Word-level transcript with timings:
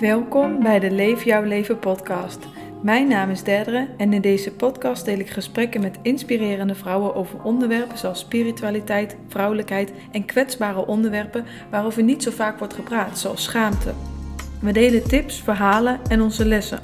Welkom 0.00 0.62
bij 0.62 0.78
de 0.78 0.90
Leef 0.90 1.24
Jouw 1.24 1.42
Leven 1.42 1.78
podcast. 1.78 2.38
Mijn 2.82 3.08
naam 3.08 3.30
is 3.30 3.42
Derdere 3.42 3.88
en 3.96 4.12
in 4.12 4.20
deze 4.20 4.52
podcast 4.52 5.04
deel 5.04 5.18
ik 5.18 5.30
gesprekken 5.30 5.80
met 5.80 5.98
inspirerende 6.02 6.74
vrouwen 6.74 7.14
over 7.14 7.42
onderwerpen 7.42 7.98
zoals 7.98 8.18
spiritualiteit, 8.18 9.16
vrouwelijkheid 9.28 9.92
en 10.12 10.24
kwetsbare 10.24 10.86
onderwerpen 10.86 11.44
waarover 11.70 12.02
niet 12.02 12.22
zo 12.22 12.30
vaak 12.30 12.58
wordt 12.58 12.74
gepraat, 12.74 13.18
zoals 13.18 13.42
schaamte. 13.42 13.92
We 14.60 14.72
delen 14.72 15.08
tips, 15.08 15.40
verhalen 15.40 16.00
en 16.08 16.22
onze 16.22 16.44
lessen. 16.44 16.80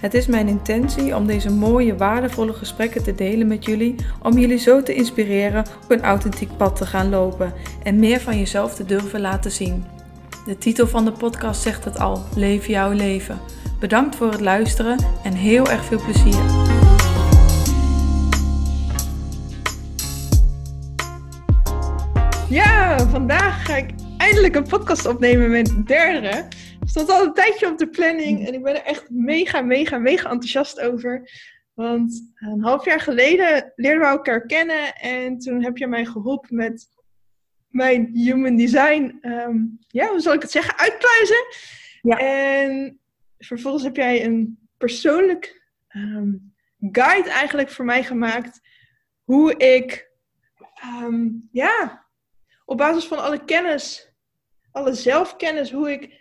Het 0.00 0.14
is 0.14 0.26
mijn 0.26 0.48
intentie 0.48 1.16
om 1.16 1.26
deze 1.26 1.52
mooie, 1.52 1.96
waardevolle 1.96 2.52
gesprekken 2.52 3.02
te 3.02 3.14
delen 3.14 3.46
met 3.46 3.64
jullie, 3.64 3.94
om 4.22 4.38
jullie 4.38 4.58
zo 4.58 4.82
te 4.82 4.94
inspireren 4.94 5.64
op 5.82 5.90
een 5.90 6.02
authentiek 6.02 6.56
pad 6.56 6.76
te 6.76 6.86
gaan 6.86 7.08
lopen 7.08 7.52
en 7.82 7.98
meer 7.98 8.20
van 8.20 8.38
jezelf 8.38 8.74
te 8.74 8.84
durven 8.84 9.20
laten 9.20 9.50
zien. 9.50 9.99
De 10.44 10.58
titel 10.58 10.86
van 10.86 11.04
de 11.04 11.12
podcast 11.12 11.62
zegt 11.62 11.84
het 11.84 11.98
al: 11.98 12.22
Leef 12.36 12.66
jouw 12.66 12.92
leven. 12.92 13.40
Bedankt 13.80 14.16
voor 14.16 14.30
het 14.30 14.40
luisteren 14.40 14.98
en 15.24 15.32
heel 15.32 15.68
erg 15.68 15.84
veel 15.84 16.00
plezier. 16.04 16.44
Ja, 22.48 22.98
vandaag 22.98 23.66
ga 23.66 23.76
ik 23.76 23.90
eindelijk 24.16 24.54
een 24.54 24.68
podcast 24.68 25.06
opnemen 25.06 25.50
met 25.50 25.86
derde. 25.86 26.48
Stond 26.84 27.10
al 27.10 27.24
een 27.24 27.32
tijdje 27.34 27.66
op 27.66 27.78
de 27.78 27.88
planning 27.88 28.46
en 28.46 28.54
ik 28.54 28.62
ben 28.62 28.74
er 28.74 28.82
echt 28.82 29.10
mega, 29.10 29.60
mega, 29.60 29.98
mega 29.98 30.30
enthousiast 30.30 30.80
over. 30.80 31.30
Want 31.74 32.32
een 32.34 32.62
half 32.62 32.84
jaar 32.84 33.00
geleden 33.00 33.72
leerden 33.76 34.00
we 34.00 34.06
elkaar 34.06 34.46
kennen 34.46 34.94
en 34.94 35.38
toen 35.38 35.62
heb 35.62 35.76
je 35.76 35.86
mij 35.86 36.04
geholpen 36.04 36.56
met 36.56 36.88
mijn 37.70 38.10
human 38.12 38.56
design, 38.56 39.18
ehm, 39.20 39.56
ja, 39.88 40.08
hoe 40.08 40.20
zal 40.20 40.32
ik 40.32 40.42
het 40.42 40.50
zeggen, 40.50 40.78
uitpluizen. 40.78 41.46
Ja. 42.02 42.18
En 42.18 43.00
vervolgens 43.38 43.84
heb 43.84 43.96
jij 43.96 44.24
een 44.24 44.68
persoonlijk 44.76 45.68
ehm, 45.88 46.32
guide 46.80 47.30
eigenlijk 47.30 47.70
voor 47.70 47.84
mij 47.84 48.04
gemaakt. 48.04 48.60
Hoe 49.24 49.56
ik, 49.56 50.10
ehm, 50.74 51.28
ja, 51.52 52.06
op 52.64 52.76
basis 52.76 53.04
van 53.04 53.22
alle 53.22 53.44
kennis, 53.44 54.12
alle 54.72 54.94
zelfkennis, 54.94 55.70
hoe 55.70 55.90
ik 55.90 56.18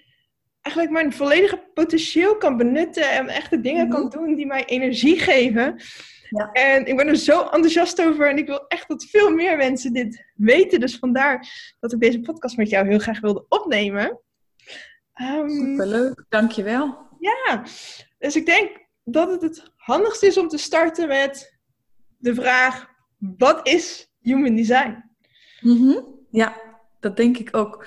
eigenlijk 0.62 0.96
mijn 0.96 1.14
volledige 1.14 1.70
potentieel 1.74 2.38
kan 2.38 2.58
benutten 2.58 3.12
en 3.12 3.28
echt 3.28 3.50
de 3.50 3.62
dingen 3.62 3.90
kan 3.90 4.02
mhm. 4.02 4.10
doen 4.10 4.36
die 4.36 4.46
mij 4.46 4.66
energie 4.66 5.20
geven. 5.20 5.82
Ja. 6.30 6.52
En 6.52 6.86
ik 6.86 6.98
ben 6.98 7.08
er 7.08 7.16
zo 7.16 7.42
enthousiast 7.42 8.02
over 8.02 8.30
en 8.30 8.38
ik 8.38 8.48
wil 8.48 8.68
echt 8.68 8.88
dat 8.88 9.06
veel 9.06 9.30
meer 9.30 9.58
mensen 9.58 9.94
dit 9.94 10.26
weten. 10.36 10.80
Dus 10.80 10.98
vandaar 10.98 11.48
dat 11.80 11.94
ik 11.94 12.00
deze 12.00 12.20
podcast 12.20 12.58
met 12.58 12.70
jou 12.70 12.88
heel 12.88 13.00
graag 13.00 13.20
wilde 13.20 13.46
opnemen. 13.50 14.20
Um, 15.22 15.50
Superleuk, 15.50 16.26
dankjewel. 16.30 16.98
Ja, 17.20 17.64
dus 18.18 18.36
ik 18.36 18.46
denk 18.46 18.88
dat 19.04 19.30
het 19.32 19.42
het 19.42 19.72
handigste 19.76 20.26
is 20.26 20.38
om 20.38 20.48
te 20.48 20.58
starten 20.58 21.08
met 21.08 21.60
de 22.18 22.34
vraag: 22.34 22.88
wat 23.18 23.68
is 23.68 24.12
human 24.22 24.56
design? 24.56 25.04
Mhm. 25.62 26.00
Ja, 26.32 26.62
dat 27.00 27.18
denk 27.18 27.38
ik 27.38 27.58
ook. 27.58 27.86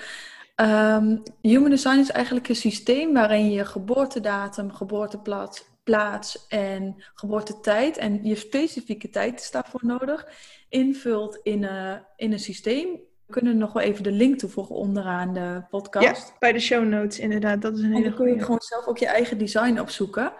Um, 0.55 1.23
human 1.41 1.69
design 1.69 1.99
is 1.99 2.11
eigenlijk 2.11 2.49
een 2.49 2.55
systeem 2.55 3.13
waarin 3.13 3.51
je 3.51 3.65
geboortedatum, 3.65 4.71
geboorteplaats, 4.71 5.65
plaats 5.83 6.47
en 6.47 7.03
geboortetijd 7.13 7.97
en 7.97 8.23
je 8.23 8.35
specifieke 8.35 9.09
tijd 9.09 9.39
is 9.39 9.51
daarvoor 9.51 9.81
nodig, 9.83 10.27
invult 10.69 11.39
in 11.43 11.63
een, 11.63 12.03
in 12.15 12.31
een 12.31 12.39
systeem. 12.39 12.87
We 13.25 13.33
kunnen 13.33 13.57
nog 13.57 13.73
wel 13.73 13.83
even 13.83 14.03
de 14.03 14.11
link 14.11 14.37
toevoegen 14.37 14.75
onderaan 14.75 15.33
de 15.33 15.63
podcast. 15.69 16.27
Ja, 16.27 16.35
bij 16.39 16.51
de 16.51 16.59
show 16.59 16.87
notes 16.87 17.19
inderdaad. 17.19 17.61
Dat 17.61 17.77
is 17.77 17.83
een 17.83 17.93
hele 17.93 18.03
en 18.03 18.09
dan 18.09 18.19
kun 18.19 18.35
je 18.35 18.41
gewoon 18.41 18.61
zelf 18.61 18.87
ook 18.87 18.97
je 18.97 19.07
eigen 19.07 19.37
design 19.37 19.79
opzoeken. 19.79 20.33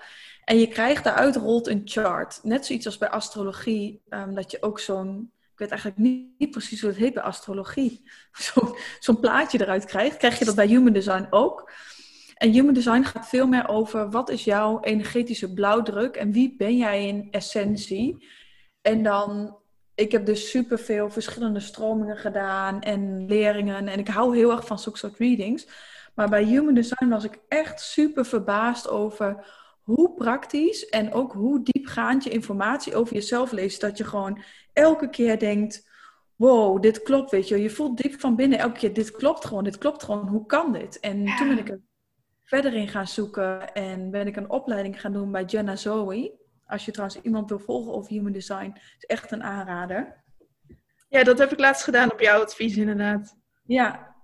En 0.44 0.60
je 0.60 0.68
krijgt 0.68 1.04
daaruit 1.04 1.36
rolt 1.36 1.68
een 1.68 1.82
chart. 1.86 2.40
Net 2.44 2.66
zoiets 2.66 2.86
als 2.86 2.98
bij 2.98 3.10
astrologie, 3.10 4.02
um, 4.10 4.36
dat 4.36 4.52
je 4.52 4.62
ook 4.62 4.80
zo'n 4.80 5.32
ik 5.54 5.60
weet 5.60 5.70
eigenlijk 5.70 6.00
niet, 6.00 6.28
niet, 6.38 6.52
precies 6.52 6.82
hoe 6.82 6.90
het 6.90 7.00
heet 7.00 7.14
bij 7.14 7.24
astrologie, 7.24 8.10
zo'n 8.32 8.76
zo 9.00 9.18
plaatje 9.20 9.62
eruit 9.62 9.86
krijgt. 9.86 10.18
Krijg 10.18 10.40
je 10.40 10.46
dat 10.46 10.56
bij 10.56 10.68
Human 10.68 10.94
Design 10.94 11.28
ook? 11.30 11.72
En 12.34 12.52
Human 12.52 12.74
Design 12.74 13.04
gaat 13.04 13.30
veel 13.30 13.48
meer 13.48 13.68
over 13.68 14.10
wat 14.10 14.30
is 14.30 14.44
jouw 14.44 14.80
energetische 14.82 15.54
blauwdruk 15.54 16.16
en 16.16 16.32
wie 16.32 16.56
ben 16.58 16.78
jij 16.78 17.08
in 17.08 17.28
essentie. 17.32 18.28
En 18.82 19.04
dan, 19.04 19.58
ik 19.96 20.12
heb 20.12 20.26
dus 20.26 20.50
superveel 20.50 21.10
verschillende 21.10 21.60
stromingen 21.60 22.18
gedaan 22.18 22.82
en 22.82 23.26
leringen 23.26 23.88
en 23.88 24.00
ik 24.00 24.08
hou 24.08 24.36
heel 24.36 24.52
erg 24.52 24.66
van 24.66 24.80
zulke 24.80 24.98
soort 24.98 25.18
readings. 25.18 25.68
Maar 26.16 26.30
bij 26.30 26.44
Human 26.44 26.74
Design 26.74 27.08
was 27.08 27.24
ik 27.24 27.40
echt 27.48 27.82
super 27.82 28.26
verbaasd 28.26 28.90
over 28.90 29.46
hoe 29.82 30.14
praktisch 30.14 30.90
en 30.90 31.14
ook 31.14 31.34
hoe 31.34 31.64
diepgaand 31.64 32.24
je 32.24 32.30
informatie 32.30 32.96
over 32.96 33.14
jezelf 33.14 33.52
leest. 33.52 33.82
Dat 33.82 33.98
je 33.98 34.04
gewoon 34.04 34.42
elke 34.74 35.10
keer 35.10 35.40
denkt, 35.40 35.90
wow, 36.36 36.82
dit 36.82 37.02
klopt, 37.02 37.32
weet 37.32 37.48
je. 37.48 37.62
Je 37.62 37.70
voelt 37.70 37.98
diep 37.98 38.20
van 38.20 38.36
binnen 38.36 38.60
elke 38.60 38.80
keer, 38.80 38.94
dit 38.94 39.12
klopt 39.12 39.46
gewoon, 39.46 39.64
dit 39.64 39.78
klopt 39.78 40.04
gewoon. 40.04 40.28
Hoe 40.28 40.46
kan 40.46 40.72
dit? 40.72 41.00
En 41.00 41.26
toen 41.38 41.48
ben 41.48 41.58
ik 41.58 41.70
er 41.70 41.82
verder 42.54 42.74
in 42.74 42.88
gaan 42.88 43.08
zoeken 43.08 43.74
en 43.74 44.12
ben 44.12 44.28
ik 44.28 44.36
een 44.36 44.50
opleiding 44.50 45.02
gaan 45.02 45.14
doen 45.14 45.32
bij 45.32 45.44
Jenna 45.44 45.76
Zoe. 45.76 46.32
Als 46.66 46.86
je 46.86 46.92
trouwens 46.92 47.22
iemand 47.22 47.50
wil 47.50 47.60
volgen 47.60 47.94
over 47.94 48.12
human 48.12 48.32
design, 48.32 48.74
is 48.98 49.06
echt 49.06 49.32
een 49.32 49.44
aanrader. 49.44 50.24
Ja, 51.10 51.24
dat 51.24 51.38
heb 51.38 51.52
ik 51.52 51.60
laatst 51.60 51.84
gedaan 51.84 52.12
op 52.12 52.20
jouw 52.20 52.42
advies 52.42 52.78
inderdaad. 52.78 53.38
Ja. 53.66 54.16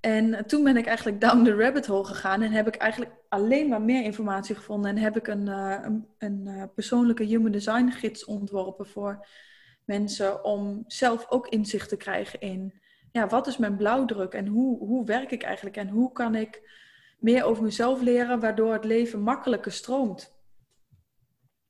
En 0.00 0.46
toen 0.46 0.64
ben 0.64 0.76
ik 0.76 0.86
eigenlijk 0.86 1.20
down 1.20 1.44
the 1.44 1.54
rabbit 1.54 1.86
hole 1.86 2.04
gegaan 2.04 2.42
en 2.42 2.52
heb 2.52 2.66
ik 2.66 2.76
eigenlijk 2.76 3.12
alleen 3.28 3.68
maar 3.68 3.82
meer 3.82 4.04
informatie 4.04 4.54
gevonden. 4.54 4.90
En 4.90 4.98
heb 4.98 5.16
ik 5.16 5.26
een, 5.26 5.46
uh, 5.46 5.78
een, 5.82 6.06
een 6.18 6.44
uh, 6.46 6.64
persoonlijke 6.74 7.24
human 7.24 7.52
design 7.52 7.90
gids 7.90 8.24
ontworpen 8.24 8.86
voor 8.86 9.26
mensen 9.84 10.44
om 10.44 10.84
zelf 10.86 11.26
ook 11.28 11.48
inzicht 11.48 11.88
te 11.88 11.96
krijgen 11.96 12.40
in 12.40 12.80
ja, 13.12 13.26
wat 13.26 13.46
is 13.46 13.56
mijn 13.56 13.76
blauwdruk 13.76 14.32
en 14.32 14.46
hoe, 14.46 14.78
hoe 14.78 15.06
werk 15.06 15.30
ik 15.30 15.42
eigenlijk 15.42 15.76
en 15.76 15.88
hoe 15.88 16.12
kan 16.12 16.34
ik 16.34 16.78
meer 17.20 17.44
over 17.44 17.62
mezelf 17.62 18.00
leren, 18.00 18.40
waardoor 18.40 18.72
het 18.72 18.84
leven 18.84 19.20
makkelijker 19.20 19.72
stroomt. 19.72 20.34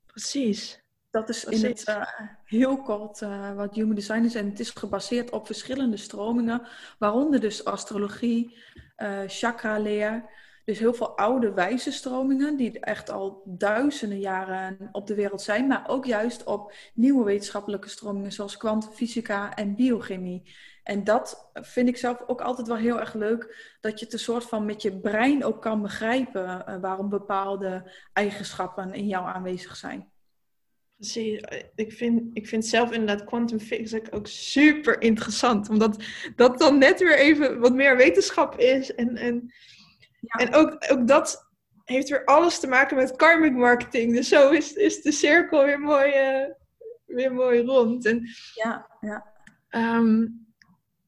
Precies. 0.06 0.83
Dat 1.11 1.28
is 1.28 1.44
in 1.44 1.65
het 1.65 1.88
uh, 1.88 2.06
heel 2.44 2.83
kort 2.83 3.21
uh, 3.21 3.55
wat 3.55 3.75
Human 3.75 3.94
Design 3.94 4.25
is. 4.25 4.34
En 4.34 4.49
het 4.49 4.61
is 4.61 4.71
gebaseerd 4.71 5.31
op 5.31 5.47
verschillende 5.47 5.97
stromingen, 5.97 6.66
waaronder 6.99 7.41
dus 7.41 7.65
astrologie, 7.65 8.56
uh, 8.97 9.21
chakra-leer. 9.27 10.31
Dus 10.70 10.78
heel 10.78 10.94
veel 10.94 11.16
oude 11.16 11.53
wijze 11.53 11.92
stromingen, 11.92 12.56
die 12.56 12.81
echt 12.81 13.10
al 13.10 13.42
duizenden 13.44 14.19
jaren 14.19 14.88
op 14.92 15.06
de 15.06 15.14
wereld 15.14 15.42
zijn. 15.42 15.66
Maar 15.66 15.88
ook 15.88 16.06
juist 16.06 16.44
op 16.44 16.72
nieuwe 16.94 17.25
wetenschappelijke 17.25 17.88
stromingen, 17.88 18.32
zoals 18.32 18.56
kwantumfysica 18.56 19.54
en 19.54 19.75
biochemie. 19.75 20.42
En 20.82 21.04
dat 21.04 21.50
vind 21.53 21.88
ik 21.88 21.97
zelf 21.97 22.22
ook 22.26 22.41
altijd 22.41 22.66
wel 22.66 22.76
heel 22.76 23.00
erg 23.00 23.14
leuk. 23.14 23.76
Dat 23.81 23.98
je 23.98 24.04
het 24.04 24.14
een 24.14 24.20
soort 24.20 24.44
van 24.44 24.64
met 24.64 24.82
je 24.82 25.00
brein 25.00 25.44
ook 25.44 25.62
kan 25.62 25.82
begrijpen 25.82 26.64
uh, 26.69 26.81
waarom 26.81 27.08
bepaalde 27.08 27.91
eigenschappen 28.12 28.92
in 28.94 29.06
jou 29.06 29.26
aanwezig 29.26 29.76
zijn. 29.76 30.10
Precies. 30.97 31.41
Ik 31.75 31.92
vind, 31.92 32.22
ik 32.32 32.48
vind 32.48 32.66
zelf 32.66 32.92
inderdaad 32.92 33.25
quantum 33.25 33.60
physics 33.60 34.12
ook 34.12 34.26
super 34.26 35.02
interessant. 35.02 35.69
Omdat 35.69 36.04
dat 36.37 36.58
dan 36.58 36.78
net 36.78 37.00
weer 37.00 37.19
even 37.19 37.60
wat 37.60 37.75
meer 37.75 37.97
wetenschap 37.97 38.58
is. 38.58 38.94
En, 38.94 39.16
en, 39.16 39.52
ja. 40.20 40.44
en 40.44 40.54
ook, 40.54 40.76
ook 40.91 41.06
dat 41.06 41.48
heeft 41.84 42.08
weer 42.08 42.25
alles 42.25 42.60
te 42.60 42.66
maken 42.66 42.97
met 42.97 43.16
karmic 43.16 43.53
marketing. 43.53 44.14
Dus 44.14 44.28
zo 44.28 44.50
is, 44.50 44.72
is 44.72 45.03
de 45.03 45.12
cirkel 45.12 45.64
weer 45.64 45.81
mooi, 45.81 46.08
uh, 46.08 46.50
weer 47.06 47.32
mooi 47.32 47.60
rond. 47.60 48.06
En, 48.06 48.28
ja, 48.54 48.86
ja. 49.00 49.26
Um, 49.70 50.49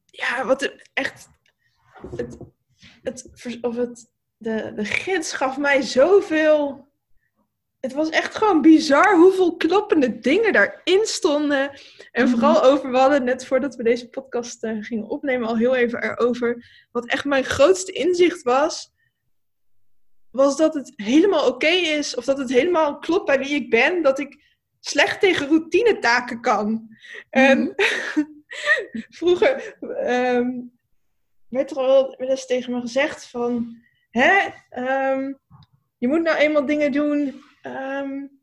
ja, 0.05 0.45
wat 0.45 0.73
echt. 0.93 1.29
Het, 2.15 2.37
het, 3.03 3.29
of 3.61 3.75
het, 3.75 4.11
de, 4.37 4.71
de 4.75 4.85
gids 4.85 5.33
gaf 5.33 5.57
mij 5.57 5.81
zoveel. 5.81 6.91
Het 7.79 7.93
was 7.93 8.09
echt 8.09 8.35
gewoon 8.35 8.61
bizar 8.61 9.15
hoeveel 9.15 9.55
kloppende 9.55 10.19
dingen 10.19 10.53
daarin 10.53 11.05
stonden. 11.05 11.71
En 12.11 12.23
mhm. 12.23 12.33
vooral 12.33 12.63
over, 12.63 12.91
we 12.91 12.97
hadden 12.97 13.23
net 13.23 13.45
voordat 13.45 13.75
we 13.75 13.83
deze 13.83 14.09
podcast 14.09 14.63
uh, 14.63 14.83
gingen 14.83 15.07
opnemen 15.07 15.47
al 15.47 15.57
heel 15.57 15.75
even 15.75 16.03
erover. 16.03 16.65
Wat 16.91 17.05
echt 17.05 17.25
mijn 17.25 17.43
grootste 17.43 17.91
inzicht 17.91 18.41
was, 18.41 18.92
was 20.33 20.57
dat 20.57 20.73
het 20.73 20.93
helemaal 20.95 21.47
oké 21.47 21.67
is. 21.67 22.15
Of 22.15 22.25
dat 22.25 22.37
het 22.37 22.49
helemaal 22.49 22.99
klopt 22.99 23.25
bij 23.25 23.39
wie 23.39 23.55
ik 23.55 23.69
ben. 23.69 24.01
Dat 24.01 24.19
ik 24.19 24.43
slecht 24.79 25.19
tegen 25.19 25.47
routinetaken 25.47 26.41
kan. 26.41 26.97
En 27.29 27.73
mhm. 27.75 28.25
vroeger 29.19 29.77
um, 30.07 30.71
werd 31.47 31.71
er 31.71 31.77
al 31.77 32.15
eens 32.15 32.45
tegen 32.45 32.73
me 32.73 32.81
gezegd 32.81 33.27
van... 33.27 33.81
Hè, 34.09 34.45
um, 35.11 35.39
je 35.97 36.07
moet 36.07 36.21
nou 36.21 36.37
eenmaal 36.37 36.65
dingen 36.65 36.91
doen... 36.91 37.41
Um, 37.63 38.41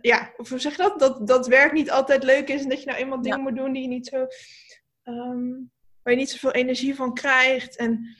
ja, 0.00 0.32
of 0.36 0.48
hoe 0.48 0.58
zeg 0.58 0.76
je 0.76 0.82
dat? 0.82 0.98
dat? 0.98 1.26
Dat 1.26 1.46
werk 1.46 1.72
niet 1.72 1.90
altijd 1.90 2.22
leuk 2.22 2.48
is 2.48 2.62
en 2.62 2.68
dat 2.68 2.80
je 2.80 2.86
nou 2.86 2.98
eenmaal 2.98 3.22
dingen 3.22 3.40
moet 3.40 3.56
doen 3.56 3.72
die 3.72 3.82
je 3.82 3.88
niet 3.88 4.06
zo... 4.06 4.26
waar 6.02 6.12
je 6.12 6.16
niet 6.16 6.30
zoveel 6.30 6.52
energie 6.52 6.94
van 6.94 7.14
krijgt. 7.14 7.76
En 7.76 8.16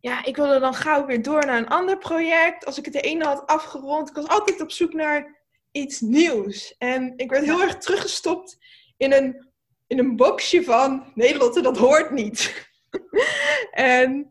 ja, 0.00 0.24
ik 0.24 0.36
wilde 0.36 0.58
dan 0.58 0.74
gauw 0.74 1.06
weer 1.06 1.22
door 1.22 1.46
naar 1.46 1.58
een 1.58 1.68
ander 1.68 1.98
project. 1.98 2.64
Als 2.64 2.78
ik 2.78 2.84
het 2.84 2.94
de 2.94 3.00
ene 3.00 3.24
had 3.24 3.46
afgerond, 3.46 4.08
ik 4.08 4.14
was 4.14 4.28
altijd 4.28 4.60
op 4.60 4.70
zoek 4.70 4.92
naar 4.92 5.38
iets 5.70 6.00
nieuws. 6.00 6.74
En 6.78 7.12
ik 7.16 7.30
werd 7.30 7.44
heel 7.44 7.62
erg 7.62 7.76
teruggestopt 7.76 8.58
in 8.96 9.12
een, 9.12 9.48
in 9.86 9.98
een 9.98 10.16
boxje 10.16 10.64
van 10.64 11.12
nee 11.14 11.36
Lotte, 11.36 11.60
dat 11.60 11.76
hoort 11.78 12.10
niet. 12.10 12.68
en 13.70 14.28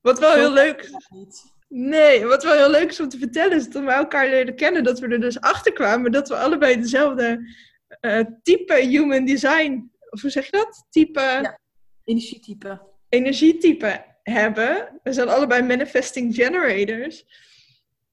wat 0.00 0.18
wel 0.18 0.34
heel 0.34 0.52
leuk 0.52 0.80
is. 0.80 1.46
Nee, 1.68 2.26
wat 2.26 2.42
wel 2.42 2.56
heel 2.56 2.70
leuk 2.70 2.90
is 2.90 3.00
om 3.00 3.08
te 3.08 3.18
vertellen 3.18 3.56
is 3.56 3.68
dat 3.68 3.82
we 3.82 3.90
elkaar 3.90 4.28
leren 4.28 4.56
kennen, 4.56 4.84
dat 4.84 4.98
we 4.98 5.08
er 5.08 5.20
dus 5.20 5.40
achter 5.40 5.72
kwamen 5.72 6.12
dat 6.12 6.28
we 6.28 6.36
allebei 6.36 6.80
dezelfde 6.80 7.54
uh, 8.00 8.20
type 8.42 8.74
human 8.74 9.24
design, 9.24 9.90
of 10.10 10.20
hoe 10.20 10.30
zeg 10.30 10.44
je 10.44 10.50
dat? 10.50 10.86
Type. 10.90 11.20
Ja, 11.20 11.58
energietype. 12.04 12.82
Energietype 13.08 14.07
hebben. 14.28 15.00
We 15.02 15.12
zijn 15.12 15.28
allebei 15.28 15.62
manifesting 15.62 16.34
generators. 16.34 17.24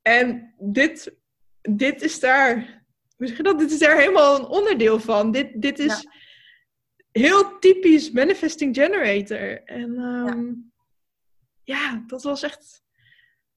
En 0.02 0.54
dit, 0.60 1.14
dit 1.62 2.02
is 2.02 2.20
daar, 2.20 2.56
hoe 3.18 3.28
zeg 3.28 3.38
je 3.38 3.44
dat? 3.44 3.60
Dit 3.60 3.72
is 3.72 3.80
daar 3.80 3.98
helemaal 3.98 4.40
een 4.40 4.46
onderdeel 4.46 5.00
van. 5.00 5.32
Dit, 5.32 5.62
dit 5.62 5.80
is 5.80 6.08
heel 7.12 7.60
typisch 7.60 8.12
manifesting 8.12 8.76
generator. 8.76 9.64
En 9.64 10.00
um, 10.00 10.72
ja. 11.64 11.78
ja, 11.78 12.04
dat 12.08 12.24
was 12.24 12.44
echt 12.44 12.84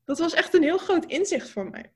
dat 0.08 0.18
was 0.18 0.34
echt 0.34 0.54
een 0.54 0.62
heel 0.62 0.78
groot 0.78 1.04
inzicht 1.04 1.50
voor 1.50 1.70
mij. 1.70 1.92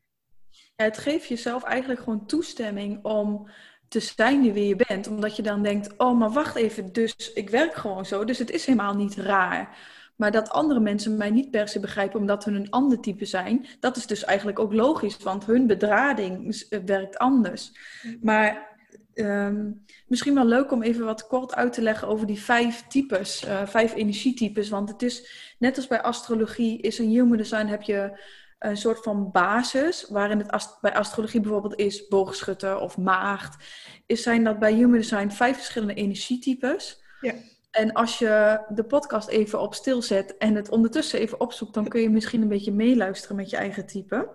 Ja, 0.51 0.85
het 0.85 0.99
geeft 0.99 1.29
jezelf 1.29 1.63
eigenlijk 1.63 2.01
gewoon 2.01 2.27
toestemming 2.27 3.05
om 3.05 3.51
te 3.89 4.01
zijn 4.01 4.53
wie 4.53 4.67
je 4.67 4.77
bent. 4.77 5.07
Omdat 5.07 5.37
je 5.37 5.43
dan 5.43 5.63
denkt, 5.63 5.97
oh, 5.97 6.19
maar 6.19 6.31
wacht 6.31 6.57
even, 6.57 6.93
dus 6.93 7.33
ik 7.35 7.51
werk 7.51 7.75
gewoon 7.75 8.07
zo. 8.07 8.25
Dus 8.25 8.39
het 8.39 8.51
is 8.51 8.67
helemaal 8.67 8.95
niet 8.95 9.15
raar. 9.15 9.77
Maar 10.23 10.33
dat 10.33 10.51
andere 10.51 10.81
mensen 10.81 11.17
mij 11.17 11.31
niet 11.31 11.51
per 11.51 11.69
se 11.69 11.81
begrijpen 11.81 12.21
omdat 12.21 12.45
hun 12.45 12.55
een 12.55 12.71
ander 12.71 13.01
type 13.01 13.25
zijn, 13.25 13.67
dat 13.81 13.97
is 13.97 14.07
dus 14.07 14.25
eigenlijk 14.25 14.59
ook 14.59 14.73
logisch, 14.73 15.17
want 15.17 15.45
hun 15.45 15.67
bedrading 15.67 16.65
werkt 16.85 17.19
anders. 17.19 17.73
Maar 18.21 18.71
Ehm, 19.15 19.71
misschien 20.07 20.35
wel 20.35 20.45
leuk 20.45 20.73
om 20.73 20.83
even 20.83 21.05
wat 21.05 21.27
kort 21.27 21.55
uit 21.55 21.73
te 21.73 21.83
leggen 21.83 22.09
over 22.09 22.27
die 22.27 22.41
vijf 22.41 22.87
types, 22.87 23.45
uh, 23.45 23.67
vijf 23.67 23.95
energietypes. 23.95 24.69
Want 24.69 24.89
het 24.89 25.03
is 25.03 25.31
net 25.59 25.77
als 25.77 25.87
bij 25.87 26.03
astrologie, 26.03 26.81
is 26.81 26.99
een 26.99 27.09
human 27.09 27.37
design 27.37 27.67
heb 27.67 27.83
je 27.83 28.21
een 28.59 28.77
soort 28.77 29.03
van 29.03 29.31
basis, 29.31 30.07
waarin 30.09 30.39
het 30.39 30.79
bij 30.81 30.95
astrologie 30.95 31.41
bijvoorbeeld 31.41 31.79
is 31.79 32.09
boogschutter 32.09 32.79
of 32.79 32.99
maagd. 32.99 33.65
Is 34.07 34.23
zijn 34.23 34.45
dat 34.45 34.59
bij 34.59 34.73
human 34.73 34.99
design 34.99 35.29
vijf 35.29 35.57
verschillende 35.57 35.95
energietypes. 35.95 37.03
Ja. 37.21 37.35
En 37.73 37.93
als 37.93 38.19
je 38.19 38.61
de 38.69 38.85
podcast 38.85 39.29
even 39.29 39.61
op 39.61 39.75
stil 39.75 40.03
zet 40.03 40.37
en 40.37 40.55
het 40.55 40.69
ondertussen 40.69 41.19
even 41.19 41.41
opzoekt, 41.41 41.75
dan 41.75 41.89
kun 41.89 42.01
je 42.01 42.11
misschien 42.11 42.43
een 42.43 42.49
beetje 42.49 42.73
meeluisteren 42.73 43.37
met 43.37 43.51
je 43.51 43.57
eigen 43.57 43.87
type. 43.87 44.29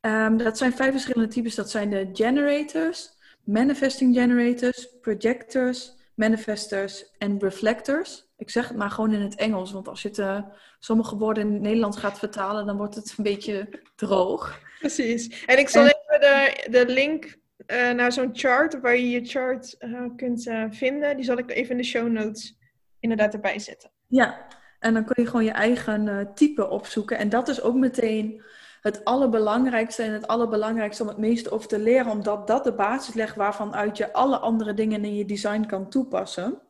Um, 0.00 0.36
dat 0.36 0.58
zijn 0.58 0.72
vijf 0.72 0.90
verschillende 0.90 1.28
types. 1.28 1.54
Dat 1.54 1.70
zijn 1.70 1.90
de 1.90 2.08
generators, 2.12 3.10
manifesting 3.44 4.14
generators, 4.14 4.88
projectors, 5.00 5.94
manifestors 6.14 7.04
en 7.18 7.38
reflectors. 7.38 8.24
Ik 8.36 8.50
zeg 8.50 8.68
het 8.68 8.76
maar 8.76 8.90
gewoon 8.90 9.12
in 9.12 9.20
het 9.20 9.34
Engels, 9.34 9.72
want 9.72 9.88
als 9.88 10.02
je 10.02 10.08
het, 10.08 10.18
uh, 10.18 10.42
sommige 10.78 11.16
woorden 11.16 11.46
in 11.46 11.52
het 11.52 11.62
Nederlands 11.62 11.96
gaat 11.96 12.18
vertalen, 12.18 12.66
dan 12.66 12.76
wordt 12.76 12.94
het 12.94 13.14
een 13.16 13.24
beetje 13.24 13.68
droog. 13.96 14.60
Precies. 14.78 15.44
En 15.44 15.58
ik 15.58 15.68
zal 15.68 15.82
even 15.82 16.20
de, 16.20 16.66
de 16.70 16.86
link 16.86 17.38
uh, 17.66 17.90
naar 17.90 18.12
zo'n 18.12 18.30
chart, 18.32 18.80
waar 18.80 18.96
je 18.96 19.10
je 19.10 19.24
chart 19.24 19.76
uh, 19.78 20.00
kunt 20.16 20.50
vinden, 20.70 21.16
die 21.16 21.24
zal 21.24 21.38
ik 21.38 21.50
even 21.50 21.70
in 21.70 21.76
de 21.76 21.84
show 21.84 22.08
notes 22.08 22.58
inderdaad 23.00 23.34
erbij 23.34 23.58
zetten. 23.58 23.90
Ja, 24.06 24.46
en 24.78 24.94
dan 24.94 25.04
kun 25.04 25.22
je 25.22 25.28
gewoon 25.30 25.44
je 25.44 25.50
eigen 25.50 26.30
type 26.34 26.68
opzoeken. 26.68 27.18
En 27.18 27.28
dat 27.28 27.48
is 27.48 27.62
ook 27.62 27.74
meteen 27.74 28.42
het 28.80 29.04
allerbelangrijkste 29.04 30.02
en 30.02 30.12
het 30.12 30.26
allerbelangrijkste 30.26 31.02
om 31.02 31.08
het 31.08 31.18
meeste 31.18 31.50
over 31.50 31.68
te 31.68 31.78
leren, 31.78 32.12
omdat 32.12 32.46
dat 32.46 32.64
de 32.64 32.72
basis 32.72 33.14
legt 33.14 33.36
waarvan 33.36 33.74
uit 33.74 33.96
je 33.96 34.12
alle 34.12 34.38
andere 34.38 34.74
dingen 34.74 35.04
in 35.04 35.16
je 35.16 35.24
design 35.24 35.66
kan 35.66 35.88
toepassen. 35.88 36.60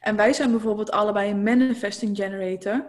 En 0.00 0.16
wij 0.16 0.32
zijn 0.32 0.50
bijvoorbeeld 0.50 0.90
allebei 0.90 1.30
een 1.30 1.42
manifesting 1.42 2.16
generator. 2.16 2.86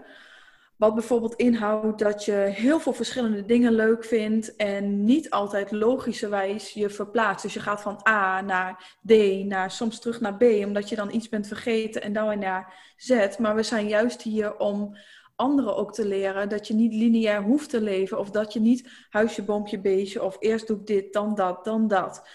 Wat 0.77 0.93
bijvoorbeeld 0.93 1.35
inhoudt 1.35 1.99
dat 1.99 2.25
je 2.25 2.31
heel 2.31 2.79
veel 2.79 2.93
verschillende 2.93 3.45
dingen 3.45 3.73
leuk 3.73 4.05
vindt 4.05 4.55
en 4.55 5.03
niet 5.03 5.29
altijd 5.29 5.71
logischerwijs 5.71 6.73
je 6.73 6.89
verplaatst. 6.89 7.43
Dus 7.43 7.53
je 7.53 7.59
gaat 7.59 7.81
van 7.81 8.01
A 8.09 8.41
naar 8.41 8.97
D, 9.05 9.11
naar 9.45 9.71
soms 9.71 9.99
terug 9.99 10.21
naar 10.21 10.37
B, 10.37 10.43
omdat 10.43 10.89
je 10.89 10.95
dan 10.95 11.13
iets 11.13 11.29
bent 11.29 11.47
vergeten 11.47 12.01
en 12.01 12.13
dan 12.13 12.27
weer 12.27 12.37
naar 12.37 12.93
Z. 12.97 13.37
Maar 13.37 13.55
we 13.55 13.63
zijn 13.63 13.87
juist 13.87 14.21
hier 14.21 14.57
om 14.57 14.97
anderen 15.35 15.75
ook 15.75 15.93
te 15.93 16.07
leren 16.07 16.49
dat 16.49 16.67
je 16.67 16.73
niet 16.73 16.93
lineair 16.93 17.41
hoeft 17.41 17.69
te 17.69 17.81
leven. 17.81 18.19
Of 18.19 18.29
dat 18.29 18.53
je 18.53 18.59
niet 18.59 18.89
huisje, 19.09 19.43
boompje, 19.43 19.79
beestje. 19.79 20.23
Of 20.23 20.37
eerst 20.39 20.67
doe 20.67 20.77
ik 20.77 20.87
dit, 20.87 21.13
dan 21.13 21.35
dat, 21.35 21.65
dan 21.65 21.87
dat. 21.87 22.27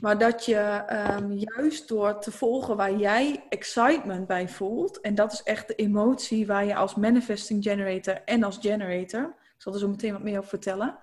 Maar 0.00 0.18
dat 0.18 0.44
je 0.44 0.56
ehm, 0.86 1.32
juist 1.32 1.88
door 1.88 2.20
te 2.20 2.30
volgen 2.30 2.76
waar 2.76 2.96
jij 2.96 3.44
excitement 3.48 4.26
bij 4.26 4.48
voelt. 4.48 5.00
En 5.00 5.14
dat 5.14 5.32
is 5.32 5.42
echt 5.42 5.68
de 5.68 5.74
emotie 5.74 6.46
waar 6.46 6.64
je 6.64 6.74
als 6.74 6.94
manifesting 6.94 7.62
generator 7.62 8.22
en 8.24 8.42
als 8.42 8.58
generator. 8.60 9.22
Ik 9.22 9.62
zal 9.62 9.72
er 9.72 9.78
zo 9.78 9.88
meteen 9.88 10.12
wat 10.12 10.22
meer 10.22 10.38
over 10.38 10.48
vertellen. 10.48 10.98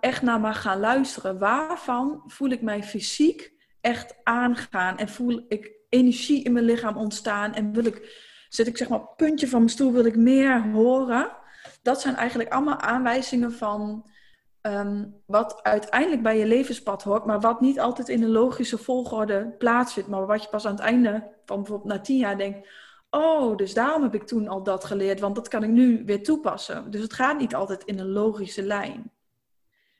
Echt 0.00 0.22
naar 0.22 0.40
maar 0.40 0.54
gaan 0.54 0.80
luisteren. 0.80 1.38
Waarvan 1.38 2.22
voel 2.26 2.50
ik 2.50 2.62
mij 2.62 2.82
fysiek 2.82 3.52
echt 3.80 4.14
aangaan? 4.22 4.98
En 4.98 5.08
voel 5.08 5.44
ik 5.48 5.70
energie 5.88 6.44
in 6.44 6.52
mijn 6.52 6.64
lichaam 6.64 6.96
ontstaan? 6.96 7.54
En 7.54 7.72
wil 7.72 7.84
ik 7.84 8.26
zit 8.48 8.66
ik 8.66 8.76
zeg 8.76 8.88
maar 8.88 9.00
op 9.00 9.06
het 9.06 9.16
puntje 9.16 9.48
van 9.48 9.58
mijn 9.58 9.70
stoel, 9.70 9.92
wil 9.92 10.04
ik 10.04 10.16
meer 10.16 10.62
horen. 10.62 11.36
Dat 11.82 12.00
zijn 12.00 12.16
eigenlijk 12.16 12.52
allemaal 12.52 12.80
aanwijzingen 12.80 13.52
van 13.52 14.10
ehm, 14.60 15.04
wat 15.26 15.62
uiteindelijk 15.62 16.22
bij 16.22 16.38
je 16.38 16.46
levenspad 16.46 17.02
hoort, 17.02 17.24
maar 17.24 17.40
wat 17.40 17.60
niet 17.60 17.80
altijd 17.80 18.08
in 18.08 18.22
een 18.22 18.30
logische 18.30 18.78
volgorde 18.78 19.54
plaatsvindt. 19.58 20.08
Maar 20.08 20.26
wat 20.26 20.42
je 20.42 20.48
pas 20.48 20.66
aan 20.66 20.74
het 20.74 20.80
einde 20.80 21.32
van 21.44 21.56
bijvoorbeeld 21.56 21.92
na 21.92 22.00
tien 22.00 22.16
jaar 22.16 22.38
denkt, 22.38 22.68
oh, 23.10 23.56
dus 23.56 23.74
daarom 23.74 24.02
heb 24.02 24.14
ik 24.14 24.26
toen 24.26 24.48
al 24.48 24.62
dat 24.62 24.84
geleerd, 24.84 25.20
want 25.20 25.34
dat 25.34 25.48
kan 25.48 25.62
ik 25.62 25.70
nu 25.70 26.02
weer 26.04 26.22
toepassen. 26.22 26.90
Dus 26.90 27.00
het 27.00 27.12
gaat 27.12 27.38
niet 27.38 27.54
altijd 27.54 27.84
in 27.84 27.98
een 27.98 28.12
logische 28.12 28.62
lijn. 28.62 29.12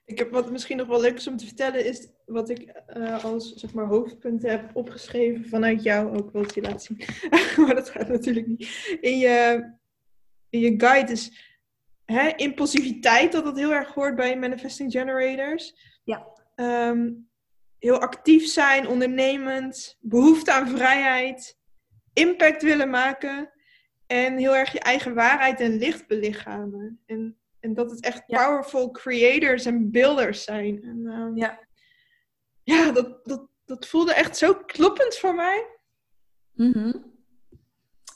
Ik 0.04 0.18
heb 0.18 0.30
wat 0.30 0.50
misschien 0.50 0.76
nog 0.76 0.86
wel 0.86 1.00
leuk 1.00 1.16
is 1.16 1.26
om 1.26 1.36
te 1.36 1.46
vertellen, 1.46 1.84
is 1.84 2.08
wat 2.26 2.48
ik 2.48 2.82
uh, 2.96 3.24
als 3.24 3.52
zeg 3.52 3.72
maar, 3.72 3.86
hoofdpunten 3.86 4.50
heb 4.50 4.70
opgeschreven 4.72 5.48
vanuit 5.48 5.82
jou. 5.82 6.16
Ook 6.16 6.32
wil 6.32 6.42
ik 6.42 6.54
je 6.54 6.60
laten 6.60 6.80
zien. 6.80 7.00
maar 7.66 7.74
dat 7.74 7.90
gaat 7.90 8.08
natuurlijk 8.08 8.46
niet. 8.46 8.98
In 9.00 9.18
je, 9.18 9.64
in 10.50 10.60
je 10.60 10.74
guide 10.76 11.12
is 11.12 11.47
hè, 12.12 12.28
impulsiviteit, 12.36 13.32
dat 13.32 13.44
dat 13.44 13.56
heel 13.56 13.72
erg 13.72 13.94
hoort 13.94 14.16
bij 14.16 14.38
manifesting 14.38 14.92
generators. 14.92 15.74
Ja. 16.04 16.26
Um, 16.54 17.28
heel 17.78 17.98
actief 17.98 18.46
zijn, 18.46 18.88
ondernemend, 18.88 19.96
behoefte 20.00 20.52
aan 20.52 20.68
vrijheid, 20.68 21.58
impact 22.12 22.62
willen 22.62 22.90
maken 22.90 23.52
en 24.06 24.36
heel 24.36 24.56
erg 24.56 24.72
je 24.72 24.80
eigen 24.80 25.14
waarheid 25.14 25.60
en 25.60 25.78
licht 25.78 26.06
belichamen. 26.06 27.02
En 27.06 27.38
en 27.60 27.74
dat 27.74 27.90
het 27.90 28.00
echt 28.00 28.26
powerful 28.26 28.90
creators 28.90 29.64
en 29.64 29.90
builders 29.90 30.44
zijn. 30.44 30.82
En, 30.82 31.06
um, 31.06 31.36
ja, 31.36 31.66
ja 32.62 32.92
dat, 32.92 33.24
dat, 33.24 33.48
dat 33.64 33.86
voelde 33.86 34.14
echt 34.14 34.36
zo 34.36 34.54
kloppend 34.54 35.16
voor 35.16 35.34
mij. 35.34 35.66
Mm 36.52 37.16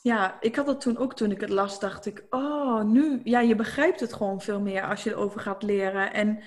Ja, 0.02 0.40
ik 0.40 0.56
had 0.56 0.66
dat 0.66 0.80
toen 0.80 0.96
ook 0.96 1.14
toen 1.14 1.30
ik 1.30 1.40
het 1.40 1.50
las, 1.50 1.80
dacht 1.80 2.06
ik, 2.06 2.24
oh, 2.30 2.82
nu, 2.82 3.20
ja, 3.24 3.40
je 3.40 3.54
begrijpt 3.54 4.00
het 4.00 4.12
gewoon 4.12 4.40
veel 4.40 4.60
meer 4.60 4.82
als 4.82 5.02
je 5.02 5.10
erover 5.10 5.40
gaat 5.40 5.62
leren. 5.62 6.12
En 6.12 6.42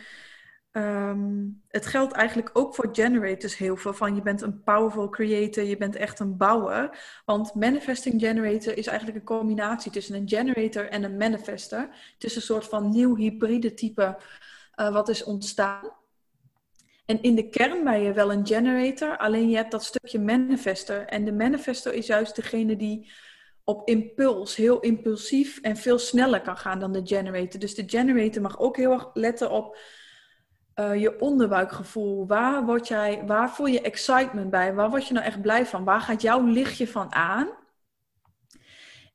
Ehm, 0.75 1.47
het 1.67 1.85
geldt 1.85 2.13
eigenlijk 2.13 2.49
ook 2.53 2.75
voor 2.75 2.89
generators 2.91 3.57
heel 3.57 3.77
veel. 3.77 3.93
Van 3.93 4.15
je 4.15 4.21
bent 4.21 4.41
een 4.41 4.63
powerful 4.63 5.09
creator, 5.09 5.63
je 5.63 5.77
bent 5.77 5.95
echt 5.95 6.19
een 6.19 6.37
bouwer. 6.37 6.99
Want 7.25 7.53
manifesting 7.53 8.21
generator 8.21 8.77
is 8.77 8.87
eigenlijk 8.87 9.17
een 9.17 9.37
combinatie 9.37 9.91
tussen 9.91 10.15
een 10.15 10.29
generator 10.29 10.89
en 10.89 11.03
een 11.03 11.17
manifester. 11.17 11.79
Het 12.13 12.23
is 12.23 12.35
een 12.35 12.41
soort 12.41 12.65
van 12.65 12.89
nieuw 12.89 13.15
hybride 13.15 13.73
type 13.73 14.17
uh, 14.75 14.93
wat 14.93 15.09
is 15.09 15.23
ontstaan. 15.23 15.91
En 17.05 17.21
in 17.21 17.35
de 17.35 17.49
kern 17.49 17.83
ben 17.83 18.01
je 18.01 18.13
wel 18.13 18.31
een 18.31 18.47
generator, 18.47 19.17
alleen 19.17 19.49
je 19.49 19.55
hebt 19.55 19.71
dat 19.71 19.83
stukje 19.83 20.19
manifester. 20.19 21.05
En 21.05 21.25
de 21.25 21.33
manifester 21.33 21.93
is 21.93 22.07
juist 22.07 22.35
degene 22.35 22.75
die 22.75 23.11
op 23.65 23.87
impuls, 23.87 24.55
heel 24.55 24.79
impulsief 24.79 25.59
en 25.61 25.77
veel 25.77 25.99
sneller 25.99 26.41
kan 26.41 26.57
gaan 26.57 26.79
dan 26.79 26.91
de 26.91 27.01
generator. 27.03 27.59
Dus 27.59 27.75
de 27.75 27.83
generator 27.85 28.41
mag 28.41 28.59
ook 28.59 28.77
heel 28.77 28.91
erg 28.91 29.09
letten 29.13 29.51
op 29.51 29.77
uh, 30.75 31.01
je 31.01 31.19
onderbuikgevoel. 31.19 32.27
Waar, 32.27 32.65
word 32.65 32.87
jij, 32.87 33.23
waar 33.25 33.49
voel 33.49 33.65
je 33.65 33.81
excitement 33.81 34.49
bij? 34.49 34.73
Waar 34.73 34.89
word 34.89 35.07
je 35.07 35.13
nou 35.13 35.25
echt 35.25 35.41
blij 35.41 35.65
van? 35.65 35.83
Waar 35.83 36.01
gaat 36.01 36.21
jouw 36.21 36.45
lichtje 36.45 36.87
van 36.87 37.13
aan? 37.13 37.47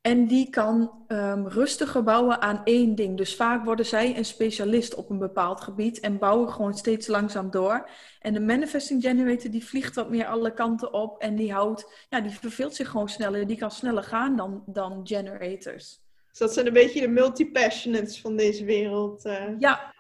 En 0.01 0.27
die 0.27 0.51
kan 0.51 1.05
um, 1.09 1.49
rustiger 1.49 2.03
bouwen 2.03 2.41
aan 2.41 2.61
één 2.65 2.95
ding. 2.95 3.17
Dus 3.17 3.37
vaak 3.37 3.65
worden 3.65 3.87
zij 3.87 4.17
een 4.17 4.25
specialist 4.25 4.95
op 4.95 5.11
een 5.11 5.19
bepaald 5.19 5.61
gebied 5.61 6.01
en 6.01 6.19
bouwen 6.19 6.53
gewoon 6.53 6.75
steeds 6.75 7.07
langzaam 7.07 7.51
door. 7.51 7.91
En 8.21 8.33
de 8.33 8.41
manifesting 8.41 9.03
generator 9.03 9.51
die 9.51 9.65
vliegt 9.65 9.95
wat 9.95 10.11
meer 10.11 10.27
alle 10.27 10.55
kanten 10.55 10.93
op 10.93 11.23
en 11.23 11.37
die 11.37 11.53
houdt, 11.53 12.07
ja, 12.09 12.21
die 12.21 12.31
verveelt 12.31 12.75
zich 12.75 12.89
gewoon 12.89 13.09
sneller. 13.09 13.47
Die 13.47 13.57
kan 13.57 13.71
sneller 13.71 14.03
gaan 14.03 14.37
dan, 14.37 14.63
dan 14.67 15.01
generators. 15.05 16.01
Dus 16.29 16.39
dat 16.39 16.53
zijn 16.53 16.67
een 16.67 16.73
beetje 16.73 17.01
de 17.01 17.09
multi-passionates 17.09 18.21
van 18.21 18.37
deze 18.37 18.65
wereld. 18.65 19.25
Uh... 19.25 19.45
Ja, 19.59 19.95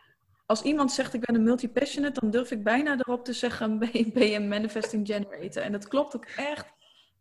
als 0.46 0.62
iemand 0.62 0.92
zegt 0.92 1.14
ik 1.14 1.20
ben 1.20 1.34
een 1.34 1.42
multi-passionate, 1.42 2.20
dan 2.20 2.30
durf 2.30 2.50
ik 2.50 2.64
bijna 2.64 2.96
erop 2.98 3.24
te 3.24 3.32
zeggen 3.32 3.78
ben 3.78 3.90
je, 3.98 4.10
ben 4.12 4.26
je 4.26 4.36
een 4.36 4.48
manifesting 4.48 5.06
generator. 5.06 5.62
En 5.62 5.72
dat 5.72 5.88
klopt 5.88 6.16
ook 6.16 6.26
echt 6.36 6.66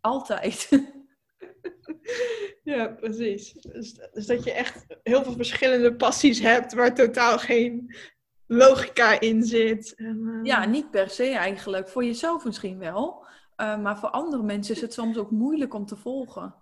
altijd. 0.02 0.70
Ja, 2.64 2.88
precies. 2.88 3.54
Dus, 3.54 4.00
dus, 4.14 4.26
dat 4.26 4.44
je 4.44 4.52
echt 4.52 4.86
heel 5.04 5.24
veel 5.24 5.34
verschillende 5.34 5.96
passies 5.96 6.40
hebt 6.40 6.74
waar 6.74 6.96
totaal 6.96 7.38
geen 7.38 7.96
logica 8.48 9.20
in 9.20 9.44
zit. 9.44 9.96
En, 9.96 10.18
uh... 10.24 10.40
Ja, 10.44 10.66
niet 10.66 10.92
per 10.92 11.10
se 11.10 11.30
eigenlijk. 11.30 11.90
Voor 11.90 12.04
jezelf 12.04 12.46
misschien 12.46 12.80
wel. 12.80 13.26
Uh, 13.58 13.78
maar 13.82 14.00
voor 14.00 14.10
andere 14.10 14.44
mensen 14.44 14.76
is 14.76 14.82
het 14.82 14.94
soms 14.94 15.18
ook 15.18 15.32
moeilijk 15.32 15.74
om 15.74 15.86
te 15.86 15.96
volgen. 15.96 16.56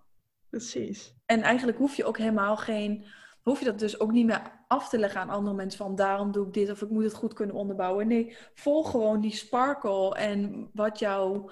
Precies. 0.49 1.15
En 1.25 1.41
eigenlijk 1.41 1.77
hoef 1.77 1.95
je 1.95 2.05
ook 2.05 2.17
helemaal 2.17 2.57
geen. 2.57 3.05
Hoef 3.41 3.59
je 3.59 3.65
dat 3.65 3.79
dus 3.79 3.99
ook 3.99 4.11
niet 4.11 4.25
meer 4.25 4.41
af 4.67 4.89
te 4.89 4.97
leggen 4.97 5.21
aan 5.21 5.29
andere 5.29 5.55
mensen 5.55 5.77
van 5.77 5.95
daarom 5.95 6.31
doe 6.31 6.47
ik 6.47 6.53
dit 6.53 6.69
of 6.69 6.81
ik 6.81 6.89
moet 6.89 7.03
het 7.03 7.13
goed 7.13 7.33
kunnen 7.33 7.55
onderbouwen. 7.55 8.07
Nee, 8.07 8.37
volg 8.53 8.91
gewoon 8.91 9.21
die 9.21 9.35
sparkle 9.35 10.15
en 10.15 10.69
wat 10.73 10.99
jou 10.99 11.51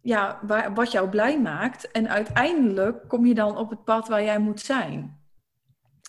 ja, 0.00 0.40
wat 0.74 0.92
jou 0.92 1.08
blij 1.08 1.40
maakt. 1.40 1.90
En 1.90 2.08
uiteindelijk 2.08 3.08
kom 3.08 3.26
je 3.26 3.34
dan 3.34 3.56
op 3.56 3.70
het 3.70 3.84
pad 3.84 4.08
waar 4.08 4.22
jij 4.22 4.38
moet 4.38 4.60
zijn. 4.60 5.20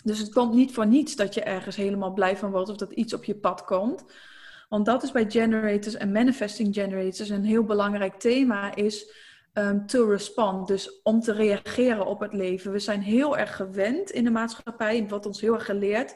Dus 0.04 0.20
het 0.20 0.34
komt 0.34 0.54
niet 0.54 0.74
voor 0.74 0.88
niets 0.88 1.16
dat 1.16 1.34
je 1.34 1.42
ergens 1.42 1.76
helemaal 1.76 2.14
blij 2.14 2.38
van 2.38 2.52
wordt 2.52 2.70
of 2.70 2.78
dat 2.78 2.92
iets 2.92 3.14
op 3.14 3.24
je 3.24 3.36
pad 3.36 3.66
komt. 3.66 4.06
Want 4.70 4.86
dat 4.86 5.04
is 5.04 5.12
bij 5.12 5.26
generators 5.30 5.96
en 5.96 6.12
manifesting 6.12 6.74
generators 6.74 7.30
een 7.30 7.44
heel 7.44 7.64
belangrijk 7.64 8.20
thema 8.20 8.76
is 8.76 9.14
um, 9.54 9.86
to 9.86 10.10
respond. 10.10 10.68
Dus 10.68 11.02
om 11.02 11.20
te 11.20 11.34
reageren 11.34 12.06
op 12.06 12.20
het 12.20 12.34
leven. 12.34 12.72
We 12.72 12.80
zijn 12.80 13.02
heel 13.02 13.38
erg 13.38 13.56
gewend 13.56 14.10
in 14.10 14.24
de 14.24 14.32
maatschappij, 14.32 15.08
wat 15.08 15.26
ons 15.26 15.42
heel 15.42 15.54
erg 15.54 15.66
geleerd, 15.66 16.16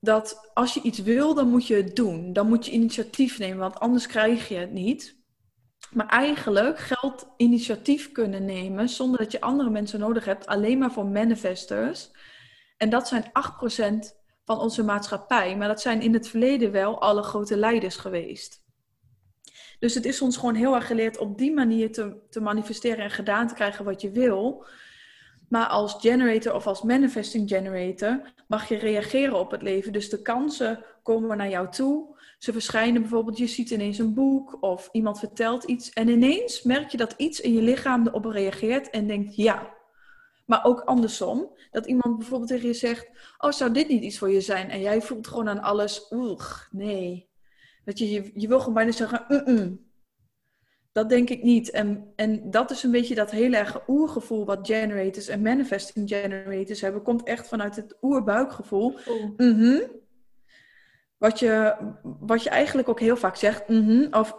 dat 0.00 0.50
als 0.54 0.74
je 0.74 0.82
iets 0.82 0.98
wil, 0.98 1.34
dan 1.34 1.48
moet 1.48 1.66
je 1.66 1.74
het 1.74 1.96
doen. 1.96 2.32
Dan 2.32 2.48
moet 2.48 2.66
je 2.66 2.72
initiatief 2.72 3.38
nemen, 3.38 3.58
want 3.58 3.80
anders 3.80 4.06
krijg 4.06 4.48
je 4.48 4.56
het 4.56 4.72
niet. 4.72 5.19
Maar 5.92 6.06
eigenlijk 6.06 6.78
geldt 6.78 7.26
initiatief 7.36 8.12
kunnen 8.12 8.44
nemen 8.44 8.88
zonder 8.88 9.18
dat 9.18 9.32
je 9.32 9.40
andere 9.40 9.70
mensen 9.70 10.00
nodig 10.00 10.24
hebt, 10.24 10.46
alleen 10.46 10.78
maar 10.78 10.92
voor 10.92 11.06
manifestors. 11.06 12.10
En 12.76 12.90
dat 12.90 13.08
zijn 13.08 13.24
8% 13.24 14.18
van 14.44 14.58
onze 14.58 14.84
maatschappij, 14.84 15.56
maar 15.56 15.68
dat 15.68 15.80
zijn 15.80 16.00
in 16.00 16.12
het 16.12 16.28
verleden 16.28 16.72
wel 16.72 17.00
alle 17.00 17.22
grote 17.22 17.56
leiders 17.56 17.96
geweest. 17.96 18.62
Dus 19.78 19.94
het 19.94 20.04
is 20.04 20.22
ons 20.22 20.36
gewoon 20.36 20.54
heel 20.54 20.74
erg 20.74 20.86
geleerd 20.86 21.18
op 21.18 21.38
die 21.38 21.52
manier 21.52 21.92
te, 21.92 22.16
te 22.30 22.40
manifesteren 22.40 23.04
en 23.04 23.10
gedaan 23.10 23.48
te 23.48 23.54
krijgen 23.54 23.84
wat 23.84 24.00
je 24.00 24.10
wil. 24.10 24.66
Maar 25.48 25.66
als 25.66 25.96
generator 25.98 26.54
of 26.54 26.66
als 26.66 26.82
manifesting 26.82 27.48
generator 27.48 28.32
mag 28.48 28.68
je 28.68 28.76
reageren 28.76 29.38
op 29.38 29.50
het 29.50 29.62
leven. 29.62 29.92
Dus 29.92 30.08
de 30.08 30.22
kansen 30.22 30.84
komen 31.02 31.36
naar 31.36 31.48
jou 31.48 31.70
toe. 31.70 32.09
Ze 32.40 32.52
verschijnen 32.52 33.00
bijvoorbeeld, 33.00 33.38
je 33.38 33.46
ziet 33.46 33.70
ineens 33.70 33.98
een 33.98 34.14
boek 34.14 34.56
of 34.60 34.88
iemand 34.92 35.18
vertelt 35.18 35.64
iets. 35.64 35.92
En 35.92 36.08
ineens 36.08 36.62
merk 36.62 36.90
je 36.90 36.96
dat 36.96 37.14
iets 37.16 37.40
in 37.40 37.52
je 37.52 37.62
lichaam 37.62 38.06
erop 38.06 38.24
reageert 38.24 38.90
en 38.90 39.06
denkt 39.06 39.36
ja. 39.36 39.74
Maar 40.46 40.64
ook 40.64 40.80
andersom, 40.80 41.56
dat 41.70 41.86
iemand 41.86 42.18
bijvoorbeeld 42.18 42.50
tegen 42.50 42.66
je 42.66 42.74
zegt: 42.74 43.08
Oh, 43.38 43.50
zou 43.50 43.72
dit 43.72 43.88
niet 43.88 44.02
iets 44.02 44.18
voor 44.18 44.30
je 44.30 44.40
zijn? 44.40 44.70
En 44.70 44.80
jij 44.80 45.02
voelt 45.02 45.26
gewoon 45.26 45.48
aan 45.48 45.62
alles: 45.62 46.06
Oeh, 46.10 46.56
nee. 46.70 47.28
Dat 47.84 47.98
je, 47.98 48.10
je, 48.10 48.30
je 48.34 48.48
wil 48.48 48.58
gewoon 48.58 48.74
bijna 48.74 48.92
zeggen. 48.92 49.88
Dat 50.92 51.08
denk 51.08 51.30
ik 51.30 51.42
niet. 51.42 51.70
En, 51.70 52.12
en 52.16 52.50
dat 52.50 52.70
is 52.70 52.82
een 52.82 52.90
beetje 52.90 53.14
dat 53.14 53.30
heel 53.30 53.52
erg 53.52 53.88
oergevoel 53.88 54.44
wat 54.44 54.66
generators 54.66 55.28
en 55.28 55.42
manifesting 55.42 56.08
generators 56.08 56.80
hebben. 56.80 57.02
Komt 57.02 57.22
echt 57.22 57.48
vanuit 57.48 57.76
het 57.76 57.96
oerbuikgevoel. 58.00 58.98
Oh. 59.06 59.36
Mm 59.36 59.98
wat 61.20 61.38
je, 61.38 61.76
wat 62.02 62.42
je 62.42 62.50
eigenlijk 62.50 62.88
ook 62.88 63.00
heel 63.00 63.16
vaak 63.16 63.36
zegt, 63.36 63.68
mm 63.68 64.06
of 64.10 64.38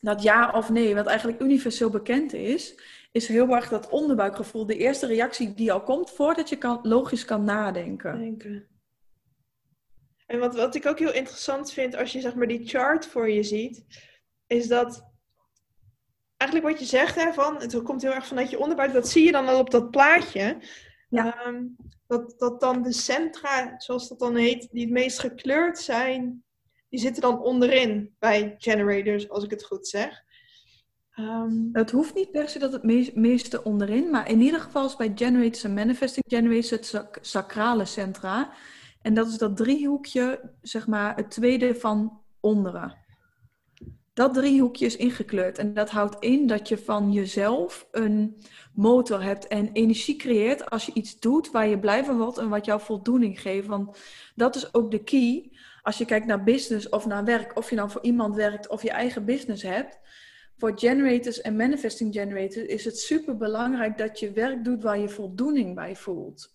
dat 0.00 0.22
ja 0.22 0.50
of 0.50 0.70
nee, 0.70 0.94
wat 0.94 1.06
eigenlijk 1.06 1.40
universeel 1.40 1.90
bekend 1.90 2.32
is, 2.32 2.80
is 3.12 3.28
heel 3.28 3.54
erg 3.54 3.68
dat 3.68 3.88
onderbuikgevoel, 3.88 4.66
de 4.66 4.76
eerste 4.76 5.06
reactie 5.06 5.54
die 5.54 5.72
al 5.72 5.82
komt 5.82 6.10
voordat 6.10 6.48
je 6.48 6.56
kan, 6.56 6.78
logisch 6.82 7.24
kan 7.24 7.44
nadenken. 7.44 8.18
Denken. 8.18 8.66
En 10.26 10.38
wat, 10.38 10.54
wat 10.54 10.74
ik 10.74 10.86
ook 10.86 10.98
heel 10.98 11.12
interessant 11.12 11.72
vind 11.72 11.96
als 11.96 12.12
je 12.12 12.20
zeg 12.20 12.34
maar 12.34 12.46
die 12.46 12.68
chart 12.68 13.06
voor 13.06 13.30
je 13.30 13.42
ziet, 13.42 13.84
is 14.46 14.68
dat 14.68 15.08
eigenlijk 16.36 16.70
wat 16.70 16.80
je 16.80 16.96
zegt, 16.96 17.14
hè, 17.14 17.30
het 17.58 17.82
komt 17.82 18.02
heel 18.02 18.14
erg 18.14 18.26
vanuit 18.26 18.50
je 18.50 18.58
onderbuik, 18.58 18.92
dat 18.92 19.08
zie 19.08 19.24
je 19.24 19.32
dan 19.32 19.48
al 19.48 19.58
op 19.58 19.70
dat 19.70 19.90
plaatje. 19.90 20.56
Ja. 21.10 21.44
Ehm, 21.44 21.64
dat, 22.06 22.34
dat 22.38 22.60
dan 22.60 22.82
de 22.82 22.92
centra, 22.92 23.74
zoals 23.78 24.08
dat 24.08 24.18
dan 24.18 24.36
heet, 24.36 24.68
die 24.70 24.84
het 24.84 24.92
meest 24.92 25.18
gekleurd 25.18 25.78
zijn, 25.78 26.44
die 26.88 27.00
zitten 27.00 27.22
dan 27.22 27.42
onderin 27.42 28.14
bij 28.18 28.54
generators, 28.58 29.28
als 29.28 29.44
ik 29.44 29.50
het 29.50 29.64
goed 29.64 29.88
zeg. 29.88 30.22
Um, 31.16 31.68
het 31.72 31.90
hoeft 31.90 32.14
niet 32.14 32.30
per 32.30 32.48
se 32.48 32.58
dat 32.58 32.72
het 32.72 33.14
meeste 33.14 33.64
onderin, 33.64 34.10
maar 34.10 34.28
in 34.28 34.40
ieder 34.40 34.60
geval 34.60 34.86
is 34.86 34.96
bij 34.96 35.12
generators 35.14 35.64
en 35.64 35.74
manifesting 35.74 36.24
generators 36.28 36.70
het 36.70 37.04
sacrale 37.20 37.84
centra. 37.84 38.52
En 39.02 39.14
dat 39.14 39.28
is 39.28 39.38
dat 39.38 39.56
driehoekje, 39.56 40.52
zeg 40.62 40.86
maar, 40.86 41.16
het 41.16 41.30
tweede 41.30 41.74
van 41.74 42.20
onderen. 42.40 42.99
Dat 44.20 44.34
driehoekje 44.34 44.86
is 44.86 44.96
ingekleurd 44.96 45.58
en 45.58 45.74
dat 45.74 45.90
houdt 45.90 46.16
in 46.18 46.46
dat 46.46 46.68
je 46.68 46.78
van 46.78 47.12
jezelf 47.12 47.88
een 47.90 48.36
motor 48.74 49.22
hebt 49.22 49.46
en 49.46 49.72
energie 49.72 50.16
creëert 50.16 50.70
als 50.70 50.86
je 50.86 50.92
iets 50.94 51.18
doet 51.18 51.50
waar 51.50 51.68
je 51.68 51.78
blij 51.78 52.04
van 52.04 52.18
wordt 52.18 52.38
en 52.38 52.48
wat 52.48 52.64
jou 52.64 52.80
voldoening 52.80 53.40
geeft. 53.40 53.66
Want 53.66 53.98
dat 54.34 54.56
is 54.56 54.74
ook 54.74 54.90
de 54.90 55.02
key. 55.02 55.50
Als 55.82 55.98
je 55.98 56.04
kijkt 56.04 56.26
naar 56.26 56.42
business 56.42 56.88
of 56.88 57.06
naar 57.06 57.24
werk, 57.24 57.56
of 57.56 57.70
je 57.70 57.76
nou 57.76 57.90
voor 57.90 58.02
iemand 58.02 58.34
werkt 58.34 58.68
of 58.68 58.82
je 58.82 58.90
eigen 58.90 59.24
business 59.24 59.62
hebt. 59.62 59.98
Voor 60.56 60.72
generators 60.74 61.40
en 61.40 61.56
manifesting 61.56 62.14
generators 62.14 62.66
is 62.66 62.84
het 62.84 62.98
super 62.98 63.36
belangrijk 63.36 63.98
dat 63.98 64.18
je 64.18 64.32
werk 64.32 64.64
doet 64.64 64.82
waar 64.82 64.98
je 64.98 65.08
voldoening 65.08 65.74
bij 65.74 65.96
voelt. 65.96 66.54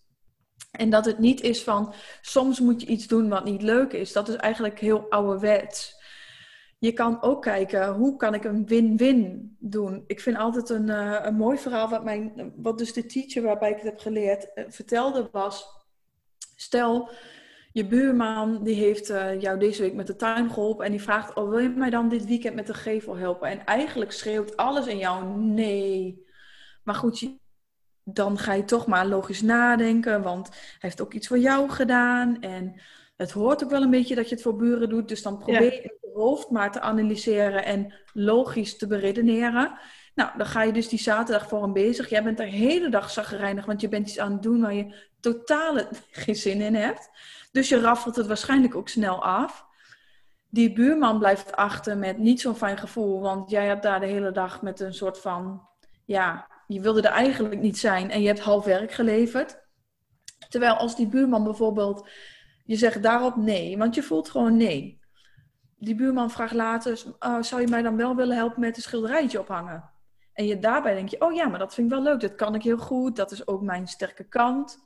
En 0.70 0.90
dat 0.90 1.04
het 1.04 1.18
niet 1.18 1.40
is 1.40 1.62
van 1.62 1.94
soms 2.20 2.60
moet 2.60 2.80
je 2.80 2.86
iets 2.86 3.06
doen 3.06 3.28
wat 3.28 3.44
niet 3.44 3.62
leuk 3.62 3.92
is. 3.92 4.12
Dat 4.12 4.28
is 4.28 4.36
eigenlijk 4.36 4.80
heel 4.80 5.06
ouderwets. 5.08 5.95
Je 6.86 6.92
kan 6.92 7.22
ook 7.22 7.42
kijken, 7.42 7.94
hoe 7.94 8.16
kan 8.16 8.34
ik 8.34 8.44
een 8.44 8.66
win-win 8.66 9.56
doen? 9.58 10.04
Ik 10.06 10.20
vind 10.20 10.36
altijd 10.36 10.68
een, 10.68 10.88
uh, 10.88 11.18
een 11.22 11.34
mooi 11.34 11.58
verhaal 11.58 11.88
wat, 11.88 12.04
mijn, 12.04 12.52
wat 12.56 12.78
dus 12.78 12.92
de 12.92 13.06
teacher 13.06 13.42
waarbij 13.42 13.70
ik 13.70 13.76
het 13.76 13.84
heb 13.84 13.98
geleerd 13.98 14.48
uh, 14.54 14.64
vertelde 14.68 15.28
was... 15.32 15.64
Stel, 16.56 17.10
je 17.72 17.86
buurman 17.86 18.64
die 18.64 18.74
heeft 18.74 19.10
uh, 19.10 19.40
jou 19.40 19.58
deze 19.58 19.82
week 19.82 19.94
met 19.94 20.06
de 20.06 20.16
tuin 20.16 20.50
geholpen 20.50 20.84
en 20.84 20.90
die 20.90 21.02
vraagt... 21.02 21.34
Oh, 21.34 21.48
wil 21.48 21.58
je 21.58 21.68
mij 21.68 21.90
dan 21.90 22.08
dit 22.08 22.26
weekend 22.26 22.54
met 22.54 22.66
de 22.66 22.74
gevel 22.74 23.16
helpen? 23.16 23.48
En 23.48 23.64
eigenlijk 23.64 24.12
schreeuwt 24.12 24.56
alles 24.56 24.86
in 24.86 24.98
jou 24.98 25.38
nee. 25.38 26.24
Maar 26.84 26.94
goed, 26.94 27.36
dan 28.04 28.38
ga 28.38 28.52
je 28.52 28.64
toch 28.64 28.86
maar 28.86 29.06
logisch 29.06 29.42
nadenken, 29.42 30.22
want 30.22 30.48
hij 30.48 30.58
heeft 30.78 31.00
ook 31.00 31.12
iets 31.12 31.26
voor 31.26 31.38
jou 31.38 31.70
gedaan 31.70 32.40
en 32.40 32.80
het 33.16 33.30
hoort 33.30 33.64
ook 33.64 33.70
wel 33.70 33.82
een 33.82 33.90
beetje 33.90 34.14
dat 34.14 34.28
je 34.28 34.34
het 34.34 34.44
voor 34.44 34.56
buren 34.56 34.88
doet. 34.88 35.08
Dus 35.08 35.22
dan 35.22 35.38
probeer 35.38 35.72
je 35.72 35.82
in 35.82 35.98
je 36.00 36.10
hoofd 36.14 36.50
maar 36.50 36.72
te 36.72 36.80
analyseren 36.80 37.64
en 37.64 37.94
logisch 38.12 38.76
te 38.76 38.86
beredeneren. 38.86 39.78
Nou, 40.14 40.30
dan 40.36 40.46
ga 40.46 40.62
je 40.62 40.72
dus 40.72 40.88
die 40.88 40.98
zaterdag 40.98 41.48
voor 41.48 41.62
hem 41.62 41.72
bezig. 41.72 42.08
Jij 42.08 42.22
bent 42.22 42.36
de 42.36 42.44
hele 42.44 42.88
dag 42.88 43.10
zagrijnig, 43.10 43.66
want 43.66 43.80
je 43.80 43.88
bent 43.88 44.08
iets 44.08 44.18
aan 44.18 44.32
het 44.32 44.42
doen 44.42 44.60
waar 44.60 44.74
je 44.74 44.94
totaal 45.20 45.80
geen 46.10 46.36
zin 46.36 46.60
in 46.60 46.74
hebt. 46.74 47.10
Dus 47.52 47.68
je 47.68 47.80
raffelt 47.80 48.16
het 48.16 48.26
waarschijnlijk 48.26 48.74
ook 48.74 48.88
snel 48.88 49.24
af. 49.24 49.64
Die 50.48 50.72
buurman 50.72 51.18
blijft 51.18 51.56
achter 51.56 51.98
met 51.98 52.18
niet 52.18 52.40
zo'n 52.40 52.56
fijn 52.56 52.78
gevoel, 52.78 53.20
want 53.20 53.50
jij 53.50 53.66
hebt 53.66 53.82
daar 53.82 54.00
de 54.00 54.06
hele 54.06 54.32
dag 54.32 54.62
met 54.62 54.80
een 54.80 54.94
soort 54.94 55.18
van, 55.18 55.68
ja, 56.04 56.48
je 56.66 56.80
wilde 56.80 57.02
er 57.02 57.12
eigenlijk 57.12 57.60
niet 57.60 57.78
zijn 57.78 58.10
en 58.10 58.20
je 58.20 58.26
hebt 58.26 58.40
half 58.40 58.64
werk 58.64 58.92
geleverd. 58.92 59.58
Terwijl 60.48 60.74
als 60.74 60.96
die 60.96 61.06
buurman 61.06 61.44
bijvoorbeeld 61.44 62.08
je 62.66 62.76
zegt 62.76 63.02
daarop 63.02 63.36
nee, 63.36 63.78
want 63.78 63.94
je 63.94 64.02
voelt 64.02 64.28
gewoon 64.28 64.56
nee. 64.56 65.00
Die 65.78 65.94
buurman 65.94 66.30
vraagt 66.30 66.54
later, 66.54 67.02
uh, 67.20 67.42
zou 67.42 67.60
je 67.60 67.68
mij 67.68 67.82
dan 67.82 67.96
wel 67.96 68.16
willen 68.16 68.36
helpen 68.36 68.60
met 68.60 68.76
een 68.76 68.82
schilderijtje 68.82 69.40
ophangen? 69.40 69.90
En 70.32 70.46
je 70.46 70.58
daarbij 70.58 70.94
denk 70.94 71.08
je, 71.08 71.20
oh 71.20 71.34
ja, 71.34 71.48
maar 71.48 71.58
dat 71.58 71.74
vind 71.74 71.86
ik 71.86 71.92
wel 71.92 72.02
leuk, 72.02 72.20
dat 72.20 72.34
kan 72.34 72.54
ik 72.54 72.62
heel 72.62 72.78
goed, 72.78 73.16
dat 73.16 73.30
is 73.30 73.46
ook 73.46 73.62
mijn 73.62 73.86
sterke 73.86 74.24
kant. 74.24 74.84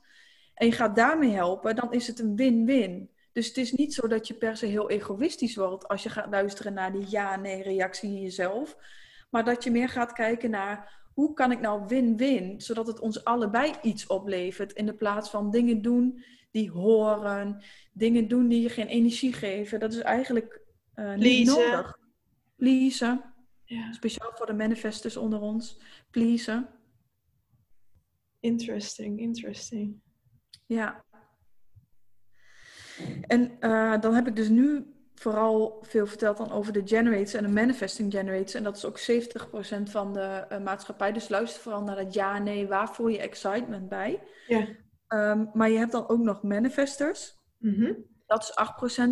En 0.53 0.67
je 0.67 0.73
gaat 0.73 0.95
daarmee 0.95 1.31
helpen, 1.31 1.75
dan 1.75 1.93
is 1.93 2.07
het 2.07 2.19
een 2.19 2.35
win-win. 2.35 3.09
Dus 3.31 3.47
het 3.47 3.57
is 3.57 3.71
niet 3.71 3.93
zo 3.93 4.07
dat 4.07 4.27
je 4.27 4.33
per 4.33 4.57
se 4.57 4.65
heel 4.65 4.89
egoïstisch 4.89 5.55
wordt 5.55 5.87
als 5.87 6.03
je 6.03 6.09
gaat 6.09 6.29
luisteren 6.29 6.73
naar 6.73 6.91
die 6.91 7.09
ja-nee 7.09 7.63
reactie 7.63 8.09
in 8.09 8.21
jezelf. 8.21 8.77
Maar 9.29 9.43
dat 9.43 9.63
je 9.63 9.71
meer 9.71 9.89
gaat 9.89 10.13
kijken 10.13 10.49
naar 10.49 10.99
hoe 11.13 11.33
kan 11.33 11.51
ik 11.51 11.59
nou 11.59 11.83
win-win, 11.87 12.61
zodat 12.61 12.87
het 12.87 12.99
ons 12.99 13.23
allebei 13.23 13.73
iets 13.81 14.07
oplevert, 14.07 14.73
in 14.73 14.85
de 14.85 14.93
plaats 14.93 15.29
van 15.29 15.51
dingen 15.51 15.81
doen 15.81 16.23
die 16.51 16.71
horen, 16.71 17.63
dingen 17.93 18.27
doen 18.27 18.47
die 18.47 18.61
je 18.61 18.69
geen 18.69 18.87
energie 18.87 19.33
geven. 19.33 19.79
Dat 19.79 19.93
is 19.93 19.99
eigenlijk 19.99 20.61
uh, 20.95 21.15
niet 21.15 21.47
nodig. 21.47 21.97
Pleasen. 22.55 23.33
Ja. 23.63 23.91
Speciaal 23.91 24.31
voor 24.33 24.45
de 24.45 24.53
manifestors 24.53 25.17
onder 25.17 25.39
ons. 25.39 25.81
Pleasen. 26.09 26.69
Interesting, 28.39 29.19
interesting. 29.19 30.01
Ja. 30.65 31.05
En 33.21 33.57
uh, 33.59 33.99
dan 33.99 34.13
heb 34.13 34.27
ik 34.27 34.35
dus 34.35 34.49
nu 34.49 34.85
vooral 35.15 35.77
veel 35.81 36.07
verteld 36.07 36.37
dan 36.37 36.51
over 36.51 36.73
de 36.73 36.81
generators 36.85 37.33
en 37.33 37.43
de 37.43 37.49
manifesting 37.49 38.11
generators. 38.11 38.53
En 38.53 38.63
dat 38.63 38.77
is 38.77 38.85
ook 38.85 38.99
70% 38.99 39.83
van 39.83 40.13
de 40.13 40.45
uh, 40.51 40.59
maatschappij. 40.59 41.11
Dus 41.11 41.29
luister 41.29 41.61
vooral 41.61 41.83
naar 41.83 41.95
dat 41.95 42.13
ja, 42.13 42.37
nee, 42.37 42.67
waar 42.67 42.95
voel 42.95 43.07
je 43.07 43.19
excitement 43.19 43.89
bij? 43.89 44.19
Ja. 44.47 44.67
Um, 45.13 45.49
maar 45.53 45.69
je 45.69 45.77
hebt 45.77 45.91
dan 45.91 46.09
ook 46.09 46.19
nog 46.19 46.43
manifestors. 46.43 47.39
Mm 47.57 48.09
Dat 48.25 48.43
is 48.43 48.51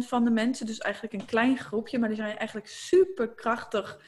8% 0.04 0.08
van 0.08 0.24
de 0.24 0.32
mensen, 0.32 0.66
dus 0.66 0.78
eigenlijk 0.78 1.14
een 1.14 1.26
klein 1.26 1.58
groepje, 1.58 2.00
maar 2.00 2.10
die 2.10 2.18
zijn 2.18 2.38
eigenlijk 2.38 2.68
super 2.68 3.34
krachtig. 3.34 4.02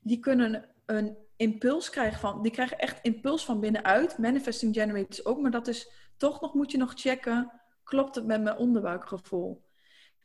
Die 0.00 0.18
kunnen 0.18 0.68
een 0.86 1.16
impuls 1.36 1.90
krijgen 1.90 2.20
van, 2.20 2.42
die 2.42 2.52
krijgen 2.52 2.78
echt 2.78 2.98
impuls 3.02 3.44
van 3.44 3.60
binnenuit. 3.60 4.18
Manifesting 4.18 4.74
generators 4.74 5.24
ook, 5.24 5.40
maar 5.40 5.50
dat 5.50 5.68
is 5.68 5.90
toch 6.16 6.40
nog, 6.40 6.54
moet 6.54 6.70
je 6.70 6.78
nog 6.78 6.92
checken, 6.94 7.52
klopt 7.84 8.14
het 8.14 8.26
met 8.26 8.42
mijn 8.42 8.56
onderbuikgevoel? 8.56 9.64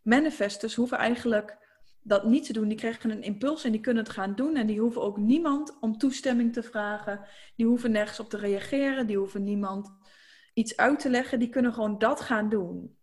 Manifestors 0.02 0.76
hoeven 0.76 0.98
eigenlijk 0.98 1.58
dat 2.02 2.24
niet 2.24 2.46
te 2.46 2.54
doen. 2.54 2.68
Die 2.68 2.78
krijgen 2.78 3.10
een 3.10 3.22
impuls 3.22 3.64
en 3.64 3.72
die 3.72 3.82
kunnen 3.82 4.04
het 4.04 4.14
gaan 4.14 4.36
doen. 4.36 4.56
En 4.56 4.68
die 4.68 4.80
hoeven 4.80 5.02
ook 5.02 5.18
niemand 5.18 5.78
om 5.80 5.98
toestemming 5.98 6.54
te 6.54 6.64
vragen. 6.64 7.26
Die 7.56 7.66
hoeven 7.66 7.92
nergens 7.92 8.20
op 8.20 8.30
te 8.30 8.38
reageren. 8.38 9.08
Die 9.08 9.18
hoeven 9.18 9.44
niemand 9.44 9.94
iets 10.56 10.78
uit 10.78 11.00
te 11.00 11.10
leggen. 11.10 11.40
Die 11.40 11.50
kunnen 11.50 11.74
gewoon 11.74 11.98
dat 11.98 12.22
gaan 12.22 12.50
doen. 12.50 12.98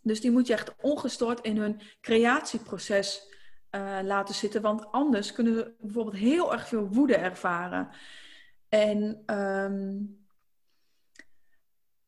Dus 0.00 0.20
die 0.20 0.30
moet 0.30 0.46
je 0.46 0.52
echt 0.52 0.74
ongestoord 0.80 1.40
in 1.40 1.56
hun 1.56 1.80
creatieproces 2.00 3.32
uh, 3.70 3.98
laten 4.02 4.34
zitten. 4.34 4.62
Want 4.62 4.92
anders 4.92 5.32
kunnen 5.32 5.54
ze 5.54 5.74
bijvoorbeeld 5.80 6.16
heel 6.16 6.52
erg 6.52 6.68
veel 6.68 6.88
woede 6.88 7.16
ervaren. 7.16 7.88
En 8.68 9.22
um, 9.36 10.24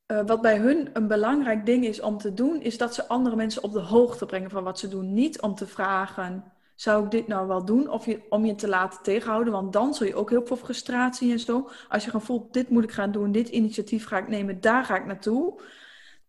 uh, 0.07 0.27
wat 0.27 0.41
bij 0.41 0.59
hun 0.59 0.91
een 0.93 1.07
belangrijk 1.07 1.67
ding 1.67 1.85
is 1.85 2.01
om 2.01 2.19
te 2.19 2.35
doen, 2.35 2.63
is 2.63 2.79
dat 2.79 2.95
ze 2.95 3.09
andere 3.09 3.37
mensen 3.37 3.63
op 3.63 3.73
de 3.73 3.81
hoogte 3.81 4.27
brengen 4.27 4.51
van 4.51 4.65
wat 4.65 4.79
ze 4.79 4.89
doen. 4.89 5.13
Niet 5.13 5.41
om 5.41 5.55
te 5.55 5.67
vragen, 5.67 6.53
zou 6.77 7.05
ik 7.05 7.11
dit 7.11 7.27
nou 7.27 7.47
wel 7.47 7.65
doen? 7.65 7.91
Of 7.91 8.07
om 8.29 8.45
je 8.45 8.55
te 8.55 8.69
laten 8.69 9.03
tegenhouden, 9.03 9.53
want 9.53 9.73
dan 9.73 9.95
zul 9.95 10.07
je 10.07 10.15
ook 10.15 10.31
heel 10.31 10.47
veel 10.47 10.57
frustratie 10.57 11.33
en 11.33 11.39
zo. 11.39 11.69
Als 11.89 12.05
je 12.05 12.11
gewoon 12.11 12.27
voelt, 12.27 12.53
dit 12.53 12.69
moet 12.69 12.85
ik 12.85 12.93
gaan 12.93 13.13
doen, 13.13 13.33
dit 13.33 13.49
initiatief 13.49 14.07
ga 14.07 14.19
ik 14.19 14.29
nemen, 14.29 14.61
daar 14.61 14.85
ga 14.85 14.97
ik 14.97 15.07
naartoe. 15.07 15.61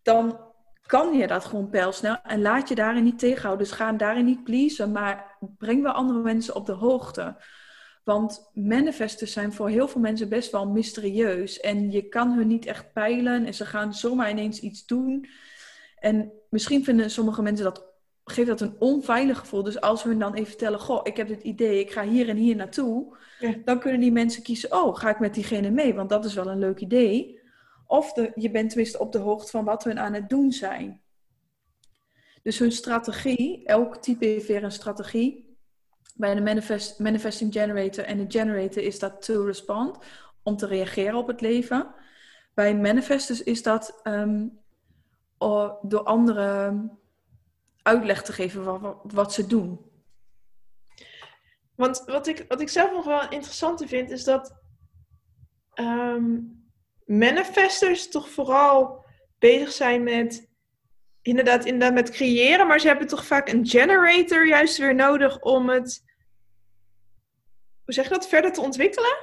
Dan 0.01 0.39
kan 0.85 1.13
je 1.17 1.27
dat 1.27 1.45
gewoon 1.45 1.69
pijlsnel 1.69 2.17
en 2.23 2.41
laat 2.41 2.69
je 2.69 2.75
daarin 2.75 3.03
niet 3.03 3.19
tegenhouden. 3.19 3.67
Dus 3.67 3.75
ga 3.75 3.91
daarin 3.91 4.25
niet 4.25 4.43
pleasen, 4.43 4.91
maar 4.91 5.37
breng 5.57 5.81
wel 5.81 5.91
andere 5.91 6.19
mensen 6.19 6.55
op 6.55 6.65
de 6.65 6.71
hoogte. 6.71 7.35
Want 8.03 8.49
manifestors 8.53 9.31
zijn 9.31 9.53
voor 9.53 9.69
heel 9.69 9.87
veel 9.87 10.01
mensen 10.01 10.29
best 10.29 10.51
wel 10.51 10.67
mysterieus. 10.67 11.59
En 11.59 11.91
je 11.91 12.07
kan 12.07 12.31
hun 12.31 12.47
niet 12.47 12.65
echt 12.65 12.93
peilen. 12.93 13.45
En 13.45 13.53
ze 13.53 13.65
gaan 13.65 13.93
zomaar 13.93 14.29
ineens 14.29 14.59
iets 14.59 14.85
doen. 14.85 15.27
En 15.99 16.31
misschien 16.49 16.83
vinden 16.83 17.11
sommige 17.11 17.41
mensen 17.41 17.65
dat, 17.65 17.85
geeft 18.31 18.47
dat 18.47 18.61
een 18.61 18.75
onveilig 18.79 19.39
gevoel. 19.39 19.63
Dus 19.63 19.81
als 19.81 20.03
we 20.03 20.09
hun 20.09 20.19
dan 20.19 20.33
even 20.33 20.47
vertellen, 20.47 20.79
goh, 20.79 20.99
ik 21.03 21.17
heb 21.17 21.27
dit 21.27 21.43
idee, 21.43 21.79
ik 21.79 21.91
ga 21.91 22.03
hier 22.03 22.29
en 22.29 22.37
hier 22.37 22.55
naartoe. 22.55 23.17
Dan 23.65 23.79
kunnen 23.79 23.99
die 23.99 24.11
mensen 24.11 24.43
kiezen, 24.43 24.71
oh, 24.71 24.95
ga 24.95 25.09
ik 25.09 25.19
met 25.19 25.33
diegene 25.33 25.69
mee? 25.69 25.93
Want 25.93 26.09
dat 26.09 26.25
is 26.25 26.33
wel 26.33 26.47
een 26.47 26.59
leuk 26.59 26.79
idee. 26.79 27.39
Of 27.87 28.13
de, 28.13 28.31
je 28.35 28.51
bent 28.51 28.69
tenminste 28.69 28.99
op 28.99 29.11
de 29.11 29.17
hoogte 29.17 29.51
van 29.51 29.65
wat 29.65 29.83
hun 29.83 29.99
aan 29.99 30.13
het 30.13 30.29
doen 30.29 30.51
zijn. 30.51 31.01
Dus 32.43 32.59
hun 32.59 32.71
strategie, 32.71 33.65
elk 33.65 33.97
type 33.97 34.25
heeft 34.25 34.47
weer 34.47 34.63
een 34.63 34.71
strategie 34.71 35.57
bij 36.17 36.35
de 36.35 36.41
manifest, 36.41 36.99
manifesting 36.99 37.53
generator 37.53 38.03
en 38.03 38.17
de 38.17 38.25
generator 38.27 38.83
is 38.83 38.99
dat 38.99 39.21
to 39.21 39.45
respond, 39.45 39.97
om 40.43 40.57
te 40.57 40.67
reageren 40.67 41.15
op 41.15 41.27
het 41.27 41.41
leven. 41.41 41.93
Bij 42.53 42.75
manifestors 42.75 43.43
is 43.43 43.63
dat 43.63 44.01
um, 44.03 44.59
door 45.81 46.03
anderen 46.03 46.97
uitleg 47.87 48.23
te 48.23 48.33
geven 48.33 48.63
wat, 48.63 48.97
wat, 49.13 49.33
ze 49.33 49.47
doen. 49.47 49.91
Want 51.75 52.03
wat 52.05 52.27
ik, 52.27 52.45
wat 52.47 52.61
ik 52.61 52.69
zelf 52.69 52.91
nog 52.91 53.05
wel 53.05 53.29
interessant 53.29 53.83
vind, 53.85 54.09
is 54.09 54.23
dat 54.23 54.55
um, 55.75 56.65
manifestors 57.05 58.09
toch 58.09 58.29
vooral 58.29 59.05
bezig 59.39 59.71
zijn 59.71 60.03
met 60.03 60.49
inderdaad, 61.21 61.65
inderdaad 61.65 61.93
met 61.93 62.09
creëren, 62.09 62.67
maar 62.67 62.79
ze 62.79 62.87
hebben 62.87 63.07
toch 63.07 63.25
vaak 63.25 63.49
een 63.49 63.67
generator 63.67 64.47
juist 64.47 64.77
weer 64.77 64.95
nodig 64.95 65.39
om 65.39 65.69
het 65.69 66.05
hoe 67.87 67.95
zeg 67.95 68.07
je 68.07 68.13
dat, 68.13 68.27
verder 68.27 68.53
te 68.53 68.61
ontwikkelen? 68.61 69.17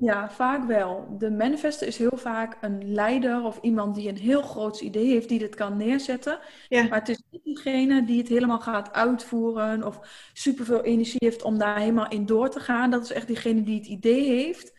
Ja, 0.00 0.30
vaak 0.30 0.66
wel. 0.66 1.16
De 1.18 1.30
manifester 1.30 1.86
is 1.86 1.98
heel 1.98 2.16
vaak 2.16 2.56
een 2.60 2.92
leider 2.92 3.42
of 3.42 3.58
iemand 3.62 3.94
die 3.94 4.08
een 4.08 4.16
heel 4.16 4.42
groot 4.42 4.80
idee 4.80 5.06
heeft 5.06 5.28
die 5.28 5.38
dit 5.38 5.54
kan 5.54 5.76
neerzetten. 5.76 6.38
Ja. 6.68 6.82
Maar 6.82 6.98
het 6.98 7.08
is 7.08 7.22
niet 7.30 7.44
diegene 7.44 8.04
die 8.04 8.18
het 8.18 8.28
helemaal 8.28 8.60
gaat 8.60 8.92
uitvoeren 8.92 9.86
of 9.86 10.00
superveel 10.32 10.82
energie 10.82 11.18
heeft 11.24 11.42
om 11.42 11.58
daar 11.58 11.78
helemaal 11.78 12.08
in 12.08 12.26
door 12.26 12.50
te 12.50 12.60
gaan. 12.60 12.90
Dat 12.90 13.02
is 13.02 13.12
echt 13.12 13.26
diegene 13.26 13.62
die 13.62 13.78
het 13.78 13.86
idee 13.86 14.24
heeft. 14.28 14.72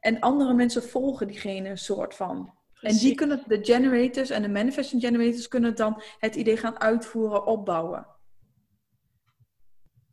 En 0.00 0.20
andere 0.20 0.54
mensen 0.54 0.82
volgen 0.82 1.26
diegene 1.26 1.68
een 1.68 1.78
soort 1.78 2.14
van. 2.14 2.54
En 2.80 2.96
die 2.96 3.14
kunnen, 3.14 3.42
de 3.46 3.58
generators 3.62 4.30
en 4.30 4.42
de 4.42 4.48
manifesting 4.48 5.02
generators 5.02 5.48
kunnen 5.48 5.76
dan 5.76 6.02
het 6.18 6.34
idee 6.34 6.56
gaan 6.56 6.80
uitvoeren, 6.80 7.46
opbouwen. 7.46 8.06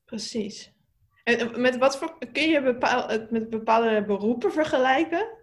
Precies. 0.05 0.78
En 1.37 1.61
met 1.61 1.77
wat 1.77 1.97
voor, 1.97 2.17
kun 2.31 2.49
je 2.49 2.61
het 3.07 3.31
met 3.31 3.49
bepaalde 3.49 4.05
beroepen 4.05 4.51
vergelijken? 4.51 5.37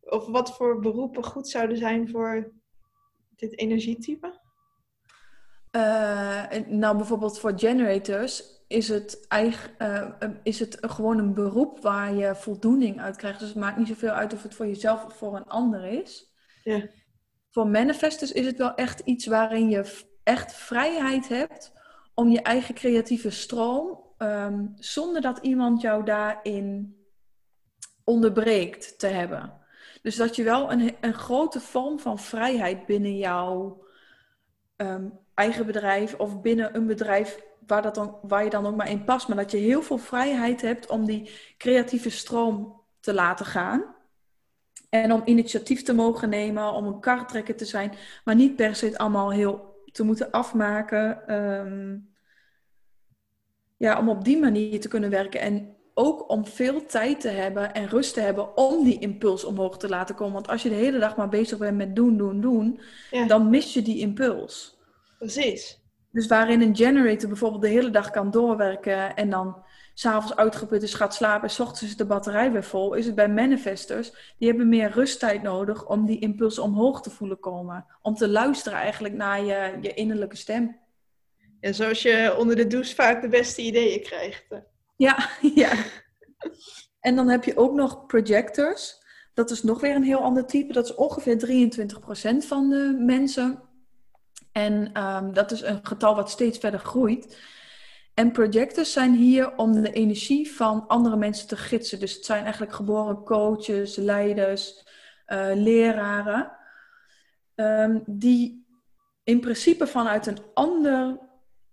Of 0.00 0.26
wat 0.26 0.56
voor 0.56 0.80
beroepen 0.80 1.24
goed 1.24 1.48
zouden 1.48 1.76
zijn 1.76 2.08
voor 2.08 2.52
dit 3.36 3.58
energietype? 3.58 4.40
Uh, 5.76 6.44
nou, 6.66 6.96
bijvoorbeeld 6.96 7.38
voor 7.38 7.52
generators 7.56 8.64
is 8.66 8.88
het, 8.88 9.26
eigen, 9.28 9.70
uh, 9.78 10.30
is 10.42 10.60
het 10.60 10.76
gewoon 10.80 11.18
een 11.18 11.34
beroep 11.34 11.80
waar 11.80 12.14
je 12.14 12.34
voldoening 12.34 13.00
uit 13.00 13.16
krijgt. 13.16 13.38
Dus 13.38 13.48
het 13.48 13.58
maakt 13.58 13.76
niet 13.76 13.88
zoveel 13.88 14.10
uit 14.10 14.32
of 14.32 14.42
het 14.42 14.54
voor 14.54 14.66
jezelf 14.66 15.04
of 15.04 15.16
voor 15.16 15.36
een 15.36 15.48
ander 15.48 15.84
is. 15.84 16.32
Ja. 16.64 16.88
Voor 17.50 17.66
manifestors 17.66 18.32
is 18.32 18.46
het 18.46 18.58
wel 18.58 18.74
echt 18.74 19.00
iets 19.00 19.26
waarin 19.26 19.70
je 19.70 20.04
echt 20.22 20.54
vrijheid 20.54 21.28
hebt 21.28 21.72
om 22.14 22.28
je 22.28 22.42
eigen 22.42 22.74
creatieve 22.74 23.30
stroom 23.30 24.09
Ehm, 24.20 24.66
zonder 24.74 25.20
dat 25.20 25.38
iemand 25.38 25.80
jou 25.80 26.04
daarin 26.04 26.96
onderbreekt 28.04 28.98
te 28.98 29.06
hebben. 29.06 29.52
Dus 30.02 30.16
dat 30.16 30.36
je 30.36 30.42
wel 30.42 30.72
een, 30.72 30.96
een 31.00 31.14
grote 31.14 31.60
vorm 31.60 31.98
van 31.98 32.18
vrijheid 32.18 32.86
binnen 32.86 33.16
jouw 33.16 33.84
ehm, 34.76 35.08
eigen 35.34 35.66
bedrijf 35.66 36.14
of 36.14 36.40
binnen 36.40 36.76
een 36.76 36.86
bedrijf 36.86 37.42
waar, 37.66 37.82
dat 37.82 37.94
dan, 37.94 38.18
waar 38.22 38.44
je 38.44 38.50
dan 38.50 38.66
ook 38.66 38.76
maar 38.76 38.90
in 38.90 39.04
past, 39.04 39.28
maar 39.28 39.36
dat 39.36 39.50
je 39.50 39.56
heel 39.56 39.82
veel 39.82 39.98
vrijheid 39.98 40.60
hebt 40.60 40.86
om 40.86 41.06
die 41.06 41.30
creatieve 41.58 42.10
stroom 42.10 42.82
te 43.00 43.14
laten 43.14 43.46
gaan. 43.46 43.94
En 44.88 45.12
om 45.12 45.22
initiatief 45.24 45.82
te 45.82 45.94
mogen 45.94 46.28
nemen, 46.28 46.72
om 46.72 46.86
een 46.86 47.00
kartrekker 47.00 47.56
te 47.56 47.64
zijn, 47.64 47.92
maar 48.24 48.34
niet 48.34 48.56
per 48.56 48.74
se 48.74 48.84
het 48.84 48.98
allemaal 48.98 49.30
heel 49.30 49.82
te 49.92 50.02
moeten 50.02 50.30
afmaken. 50.30 51.28
Ehm, 51.28 51.98
ja, 53.80 53.98
om 53.98 54.08
op 54.08 54.24
die 54.24 54.38
manier 54.38 54.80
te 54.80 54.88
kunnen 54.88 55.10
werken. 55.10 55.40
En 55.40 55.76
ook 55.94 56.30
om 56.30 56.46
veel 56.46 56.86
tijd 56.86 57.20
te 57.20 57.28
hebben 57.28 57.74
en 57.74 57.88
rust 57.88 58.14
te 58.14 58.20
hebben 58.20 58.56
om 58.56 58.84
die 58.84 58.98
impuls 58.98 59.44
omhoog 59.44 59.78
te 59.78 59.88
laten 59.88 60.14
komen. 60.14 60.32
Want 60.32 60.48
als 60.48 60.62
je 60.62 60.68
de 60.68 60.74
hele 60.74 60.98
dag 60.98 61.16
maar 61.16 61.28
bezig 61.28 61.58
bent 61.58 61.76
met 61.76 61.96
doen, 61.96 62.16
doen, 62.16 62.40
doen, 62.40 62.80
dan 63.26 63.50
mis 63.50 63.74
je 63.74 63.82
die 63.82 63.98
impuls. 63.98 64.78
Precies. 65.18 65.80
Dus 66.10 66.26
waarin 66.26 66.60
een 66.60 66.76
generator 66.76 67.28
bijvoorbeeld 67.28 67.62
de 67.62 67.68
hele 67.68 67.90
dag 67.90 68.10
kan 68.10 68.30
doorwerken 68.30 69.16
en 69.16 69.30
dan 69.30 69.62
s'avonds 69.94 70.36
uitgeput 70.36 70.82
is, 70.82 70.94
gaat 70.94 71.14
slapen 71.14 71.42
en 71.42 71.54
s 71.54 71.60
ochtends 71.60 71.82
is 71.82 71.96
de 71.96 72.06
batterij 72.06 72.52
weer 72.52 72.64
vol, 72.64 72.94
is 72.94 73.06
het 73.06 73.14
bij 73.14 73.28
manifestors, 73.28 74.34
die 74.38 74.48
hebben 74.48 74.68
meer 74.68 74.90
rusttijd 74.90 75.42
nodig 75.42 75.86
om 75.86 76.06
die 76.06 76.18
impuls 76.18 76.58
omhoog 76.58 77.02
te 77.02 77.10
voelen 77.10 77.40
komen. 77.40 77.86
Om 78.02 78.14
te 78.14 78.28
luisteren 78.28 78.78
eigenlijk 78.78 79.14
naar 79.14 79.44
je, 79.44 79.78
je 79.80 79.94
innerlijke 79.94 80.36
stem. 80.36 80.78
En 81.60 81.74
zoals 81.74 82.02
je 82.02 82.34
onder 82.38 82.56
de 82.56 82.66
douche 82.66 82.94
vaak 82.94 83.22
de 83.22 83.28
beste 83.28 83.62
ideeën 83.62 84.02
krijgt. 84.02 84.44
Ja, 84.96 85.28
ja. 85.54 85.72
En 87.00 87.16
dan 87.16 87.28
heb 87.28 87.44
je 87.44 87.56
ook 87.56 87.74
nog 87.74 88.06
projectors. 88.06 88.98
Dat 89.34 89.50
is 89.50 89.62
nog 89.62 89.80
weer 89.80 89.94
een 89.94 90.02
heel 90.02 90.22
ander 90.22 90.46
type. 90.46 90.72
Dat 90.72 90.84
is 90.84 90.94
ongeveer 90.94 91.68
23% 92.34 92.46
van 92.46 92.70
de 92.70 92.96
mensen. 92.98 93.62
En 94.52 95.02
um, 95.04 95.32
dat 95.32 95.50
is 95.50 95.60
een 95.60 95.80
getal 95.82 96.14
wat 96.14 96.30
steeds 96.30 96.58
verder 96.58 96.80
groeit. 96.80 97.38
En 98.14 98.32
projectors 98.32 98.92
zijn 98.92 99.14
hier 99.14 99.56
om 99.56 99.82
de 99.82 99.92
energie 99.92 100.52
van 100.52 100.86
andere 100.86 101.16
mensen 101.16 101.48
te 101.48 101.56
gidsen. 101.56 102.00
Dus 102.00 102.14
het 102.14 102.24
zijn 102.24 102.42
eigenlijk 102.42 102.72
geboren 102.72 103.24
coaches, 103.24 103.96
leiders, 103.96 104.86
uh, 105.26 105.50
leraren. 105.54 106.52
Ehm, 107.54 107.98
die 108.06 108.66
in 109.24 109.40
principe 109.40 109.86
vanuit 109.86 110.26
een 110.26 110.38
ander 110.54 111.18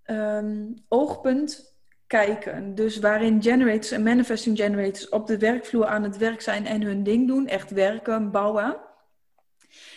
ehm, 0.07 0.73
oogpunt 0.87 1.75
kijken. 2.07 2.75
Dus 2.75 2.99
waarin 2.99 3.41
generators 3.41 3.91
en 3.91 4.03
manifesting 4.03 4.57
generators 4.57 5.09
op 5.09 5.27
de 5.27 5.37
werkvloer 5.37 5.85
aan 5.85 6.03
het 6.03 6.17
werk 6.17 6.41
zijn 6.41 6.65
en 6.65 6.81
hun 6.81 7.03
ding 7.03 7.27
doen, 7.27 7.47
echt 7.47 7.71
werken, 7.71 8.31
bouwen, 8.31 8.77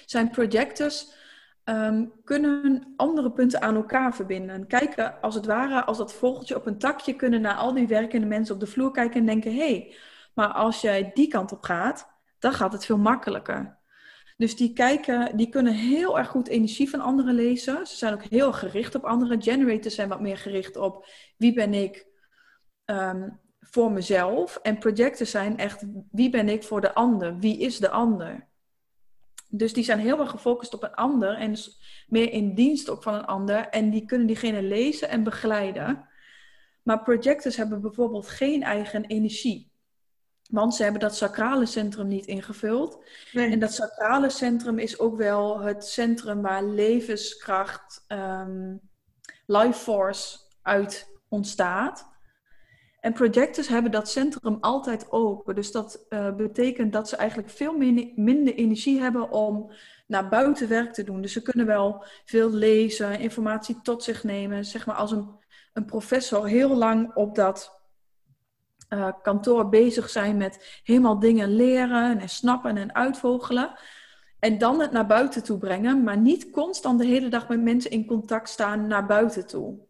zijn 0.07 0.31
projectors 0.31 1.19
Ehm, 1.71 2.05
kunnen 2.25 2.93
andere 2.97 3.31
punten 3.31 3.63
aan 3.63 3.75
elkaar 3.75 4.15
verbinden. 4.15 4.67
Kijken 4.67 5.21
als 5.21 5.35
het 5.35 5.47
ware 5.47 5.85
als 5.85 5.99
dat 5.99 6.13
vogeltje 6.13 6.57
op 6.57 6.67
een 6.67 6.79
takje 6.79 7.15
kunnen 7.15 7.41
naar 7.41 7.55
al 7.55 7.75
die 7.75 7.87
werkende 7.87 8.27
mensen 8.27 8.55
op 8.55 8.61
de 8.61 8.67
vloer 8.67 8.91
kijken 8.91 9.21
en 9.21 9.27
denken: 9.27 9.53
hé, 9.53 9.59
hey, 9.59 9.95
maar 10.35 10.49
als 10.49 10.81
jij 10.81 11.11
die 11.15 11.29
kant 11.29 11.53
op 11.53 11.63
gaat, 11.63 12.09
dan 12.39 12.53
gaat 12.53 12.73
het 12.73 12.85
veel 12.85 12.99
makkelijker. 12.99 13.79
Dus 14.41 14.57
die 14.57 14.73
kijken, 14.73 15.37
die 15.37 15.49
kunnen 15.49 15.73
heel 15.75 16.19
erg 16.19 16.29
goed 16.29 16.49
energie 16.49 16.91
van 16.91 17.01
anderen 17.01 17.35
lezen. 17.35 17.87
Ze 17.87 17.97
zijn 17.97 18.15
ook 18.15 18.23
heel 18.23 18.53
gericht 18.53 18.95
op 18.95 19.05
anderen. 19.05 19.43
Generators 19.43 19.95
zijn 19.95 20.09
wat 20.09 20.21
meer 20.21 20.39
gericht 20.39 20.77
op 20.77 21.07
wie 21.37 21.53
ben 21.53 21.75
ik 21.75 22.07
um, 22.85 23.41
voor 23.61 23.93
mezelf. 23.93 24.57
En 24.63 24.79
projectors 24.79 25.31
zijn 25.31 25.59
echt 25.59 25.85
wie 26.11 26.31
ben 26.31 26.49
ik 26.49 26.63
voor 26.63 26.81
de 26.81 26.95
ander? 26.95 27.39
Wie 27.39 27.59
is 27.59 27.79
de 27.79 27.91
ander? 27.91 28.49
Dus 29.49 29.73
die 29.73 29.85
zijn 29.85 29.99
heel 29.99 30.21
erg 30.21 30.31
gefocust 30.31 30.75
op 30.75 30.83
een 30.83 30.95
ander 30.95 31.35
en 31.37 31.51
dus 31.51 31.81
meer 32.09 32.33
in 32.33 32.55
dienst 32.55 32.91
ook 32.91 33.03
van 33.03 33.15
een 33.15 33.27
ander. 33.27 33.69
En 33.69 33.91
die 33.91 34.05
kunnen 34.05 34.27
diegene 34.27 34.63
lezen 34.63 35.09
en 35.09 35.23
begeleiden. 35.23 36.09
Maar 36.83 37.03
projectors 37.03 37.57
hebben 37.57 37.81
bijvoorbeeld 37.81 38.29
geen 38.29 38.63
eigen 38.63 39.05
energie. 39.05 39.70
Want 40.51 40.75
ze 40.75 40.83
hebben 40.83 41.01
dat 41.01 41.17
sacrale 41.17 41.67
centrum 41.67 42.09
niet 42.09 42.27
ingevuld. 42.27 43.05
En 43.33 43.59
dat 43.59 43.73
sacrale 43.73 44.31
centrum 44.31 44.79
is 44.79 44.99
ook 44.99 45.17
wel 45.17 45.61
het 45.61 45.85
centrum 45.85 46.43
waar 46.43 46.65
levenskracht, 46.65 48.05
um, 48.09 48.81
life 49.47 49.79
force 49.79 50.39
uit 50.63 51.21
ontstaat. 51.29 52.09
En 53.01 53.13
projectors 53.13 53.69
hebben 53.69 53.91
dat 53.91 54.09
centrum 54.09 54.57
altijd 54.61 55.11
open. 55.11 55.55
Dus 55.55 55.73
dat 55.73 56.07
uh, 56.09 56.35
betekent 56.35 56.93
dat 56.93 57.09
ze 57.09 57.17
eigenlijk 57.17 57.51
veel 57.51 57.77
minder 58.15 58.55
energie 58.55 59.01
hebben 59.01 59.31
om 59.31 59.73
naar 60.07 60.29
buiten 60.29 60.69
werk 60.69 60.93
te 60.93 61.05
doen. 61.05 61.21
Dus 61.21 61.33
ze 61.33 61.43
kunnen 61.43 61.67
wel 61.67 62.05
veel 62.25 62.51
lezen, 62.51 63.19
informatie 63.19 63.81
tot 63.83 64.03
zich 64.03 64.25
nemen. 64.25 64.65
Zeg 64.65 64.87
maar 64.87 64.97
als 64.97 65.11
een, 65.11 65.29
een 65.73 65.85
professor 65.85 66.47
heel 66.47 66.77
lang 66.77 67.15
op 67.15 67.35
dat 67.35 67.80
uh, 68.91 69.09
kantoor 69.23 69.69
bezig 69.69 70.11
zijn 70.11 70.37
met 70.37 70.81
helemaal 70.85 71.19
dingen 71.19 71.55
leren 71.55 72.19
en 72.19 72.29
snappen 72.29 72.77
en 72.77 72.95
uitvogelen. 72.95 73.79
En 74.39 74.59
dan 74.59 74.81
het 74.81 74.93
naar 74.93 75.07
buiten 75.07 75.43
toe 75.43 75.59
brengen, 75.59 76.03
maar 76.03 76.19
niet 76.19 76.51
constant 76.51 76.99
de 76.99 77.07
hele 77.07 77.29
dag 77.29 77.49
met 77.49 77.63
mensen 77.63 77.91
in 77.91 78.07
contact 78.07 78.49
staan 78.49 78.87
naar 78.87 79.07
buiten 79.07 79.47
toe 79.47 79.89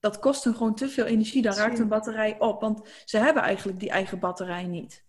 dat 0.00 0.18
kost 0.18 0.44
hun 0.44 0.54
gewoon 0.54 0.74
te 0.74 0.88
veel 0.88 1.04
energie. 1.04 1.42
Dan 1.42 1.54
raakt 1.54 1.78
een 1.78 1.88
batterij 1.88 2.36
op. 2.38 2.60
Want 2.60 2.88
ze 3.04 3.18
hebben 3.18 3.42
eigenlijk 3.42 3.80
die 3.80 3.90
eigen 3.90 4.18
batterij 4.18 4.66
niet. 4.66 5.04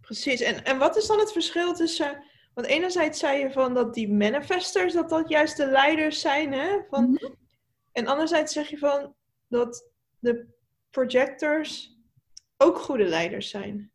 Precies. 0.00 0.40
En, 0.40 0.64
en 0.64 0.78
wat 0.78 0.96
is 0.96 1.06
dan 1.06 1.18
het 1.18 1.32
verschil 1.32 1.74
tussen... 1.74 2.30
Want 2.54 2.66
enerzijds 2.66 3.18
zei 3.18 3.38
je 3.38 3.52
van 3.52 3.74
dat 3.74 3.94
die 3.94 4.12
manifestors, 4.12 4.92
dat 4.92 5.08
dat 5.08 5.28
juist 5.28 5.56
de 5.56 5.66
leiders 5.66 6.20
zijn. 6.20 6.52
Hè? 6.52 6.78
Van, 6.90 7.10
mhm. 7.10 7.32
En 7.92 8.06
anderzijds 8.06 8.52
zeg 8.52 8.68
je 8.68 8.78
van 8.78 9.14
dat 9.48 9.90
de 10.18 10.46
projectors 10.92 11.96
ook 12.56 12.78
goede 12.78 13.04
leiders 13.04 13.50
zijn. 13.50 13.90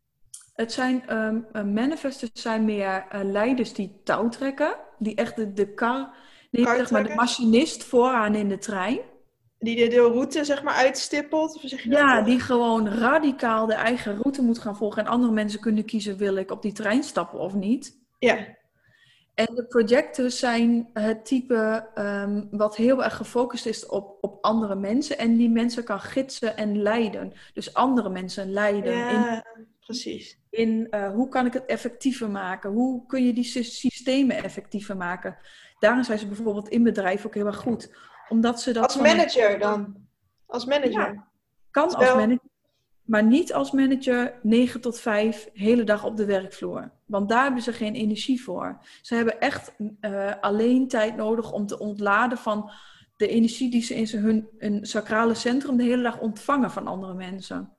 Het 0.52 0.72
zijn 0.72 1.16
um, 1.16 1.72
manifestors 1.72 2.30
zijn 2.32 2.64
meer 2.64 3.06
uh, 3.14 3.20
leiders 3.24 3.72
die 3.72 4.00
touw 4.04 4.28
trekken. 4.28 4.76
Die 4.98 5.14
echt 5.14 5.36
de, 5.36 5.52
de 5.52 5.74
kar, 5.74 6.14
die 6.50 6.66
zeg 6.66 6.90
maar 6.90 7.04
de 7.04 7.14
machinist 7.14 7.84
vooraan 7.84 8.34
in 8.34 8.48
de 8.48 8.58
trein 8.58 9.00
die 9.58 9.76
de, 9.76 9.88
de 9.88 10.00
route 10.00 10.44
zeg 10.44 10.62
maar 10.62 10.74
uitstippelt? 10.74 11.56
Of 11.56 11.62
zeg 11.64 11.82
je 11.82 11.90
ja, 11.90 12.22
die 12.22 12.40
gewoon 12.40 12.88
radicaal 12.88 13.66
de 13.66 13.74
eigen 13.74 14.16
route 14.16 14.42
moet 14.42 14.58
gaan 14.58 14.76
volgen. 14.76 15.04
En 15.04 15.10
andere 15.10 15.32
mensen 15.32 15.60
kunnen 15.60 15.84
kiezen, 15.84 16.16
wil 16.16 16.36
ik 16.36 16.50
op 16.50 16.62
die 16.62 16.72
trein 16.72 17.02
stappen 17.02 17.38
of 17.38 17.54
niet? 17.54 17.98
Ja. 18.18 18.56
En 19.38 19.54
de 19.54 19.64
projectors 19.64 20.38
zijn 20.38 20.90
het 20.92 21.24
type 21.24 21.88
um, 21.94 22.48
wat 22.50 22.76
heel 22.76 23.04
erg 23.04 23.16
gefocust 23.16 23.66
is 23.66 23.86
op, 23.86 24.18
op 24.20 24.38
andere 24.44 24.74
mensen. 24.74 25.18
En 25.18 25.36
die 25.36 25.50
mensen 25.50 25.84
kan 25.84 26.00
gidsen 26.00 26.56
en 26.56 26.82
leiden. 26.82 27.32
Dus 27.52 27.74
andere 27.74 28.08
mensen 28.08 28.50
leiden. 28.50 28.92
Ja, 28.92 29.34
in, 29.34 29.66
precies. 29.80 30.40
In 30.50 30.86
uh, 30.90 31.10
hoe 31.10 31.28
kan 31.28 31.46
ik 31.46 31.52
het 31.52 31.66
effectiever 31.66 32.30
maken? 32.30 32.70
Hoe 32.70 33.06
kun 33.06 33.26
je 33.26 33.32
die 33.32 33.44
systemen 33.64 34.36
effectiever 34.36 34.96
maken? 34.96 35.36
Daarom 35.78 36.02
zijn 36.04 36.18
ze 36.18 36.26
bijvoorbeeld 36.26 36.68
in 36.68 36.82
bedrijf 36.82 37.26
ook 37.26 37.34
heel 37.34 37.46
erg 37.46 37.56
goed 37.56 37.90
omdat 38.28 38.60
ze 38.60 38.72
dat 38.72 38.82
als 38.82 38.96
manager 38.96 39.58
dan? 39.58 39.96
Als 40.46 40.64
manager? 40.64 41.26
kan 41.70 41.94
als 41.94 42.14
manager. 42.14 42.40
Maar 43.08 43.24
niet 43.24 43.52
als 43.52 43.70
manager 43.70 44.38
9 44.42 44.80
tot 44.80 45.00
5 45.00 45.48
hele 45.52 45.84
dag 45.84 46.04
op 46.04 46.16
de 46.16 46.24
werkvloer. 46.24 46.90
Want 47.06 47.28
daar 47.28 47.42
hebben 47.42 47.62
ze 47.62 47.72
geen 47.72 47.94
energie 47.94 48.42
voor. 48.42 48.78
Ze 49.02 49.14
hebben 49.14 49.40
echt 49.40 49.74
uh, 50.00 50.32
alleen 50.40 50.88
tijd 50.88 51.16
nodig 51.16 51.52
om 51.52 51.66
te 51.66 51.78
ontladen 51.78 52.38
van 52.38 52.70
de 53.16 53.28
energie 53.28 53.70
die 53.70 53.82
ze 53.82 53.94
in 53.94 54.18
hun, 54.18 54.48
hun 54.58 54.86
sacrale 54.86 55.34
centrum 55.34 55.76
de 55.76 55.82
hele 55.82 56.02
dag 56.02 56.20
ontvangen 56.20 56.70
van 56.70 56.86
andere 56.86 57.14
mensen. 57.14 57.76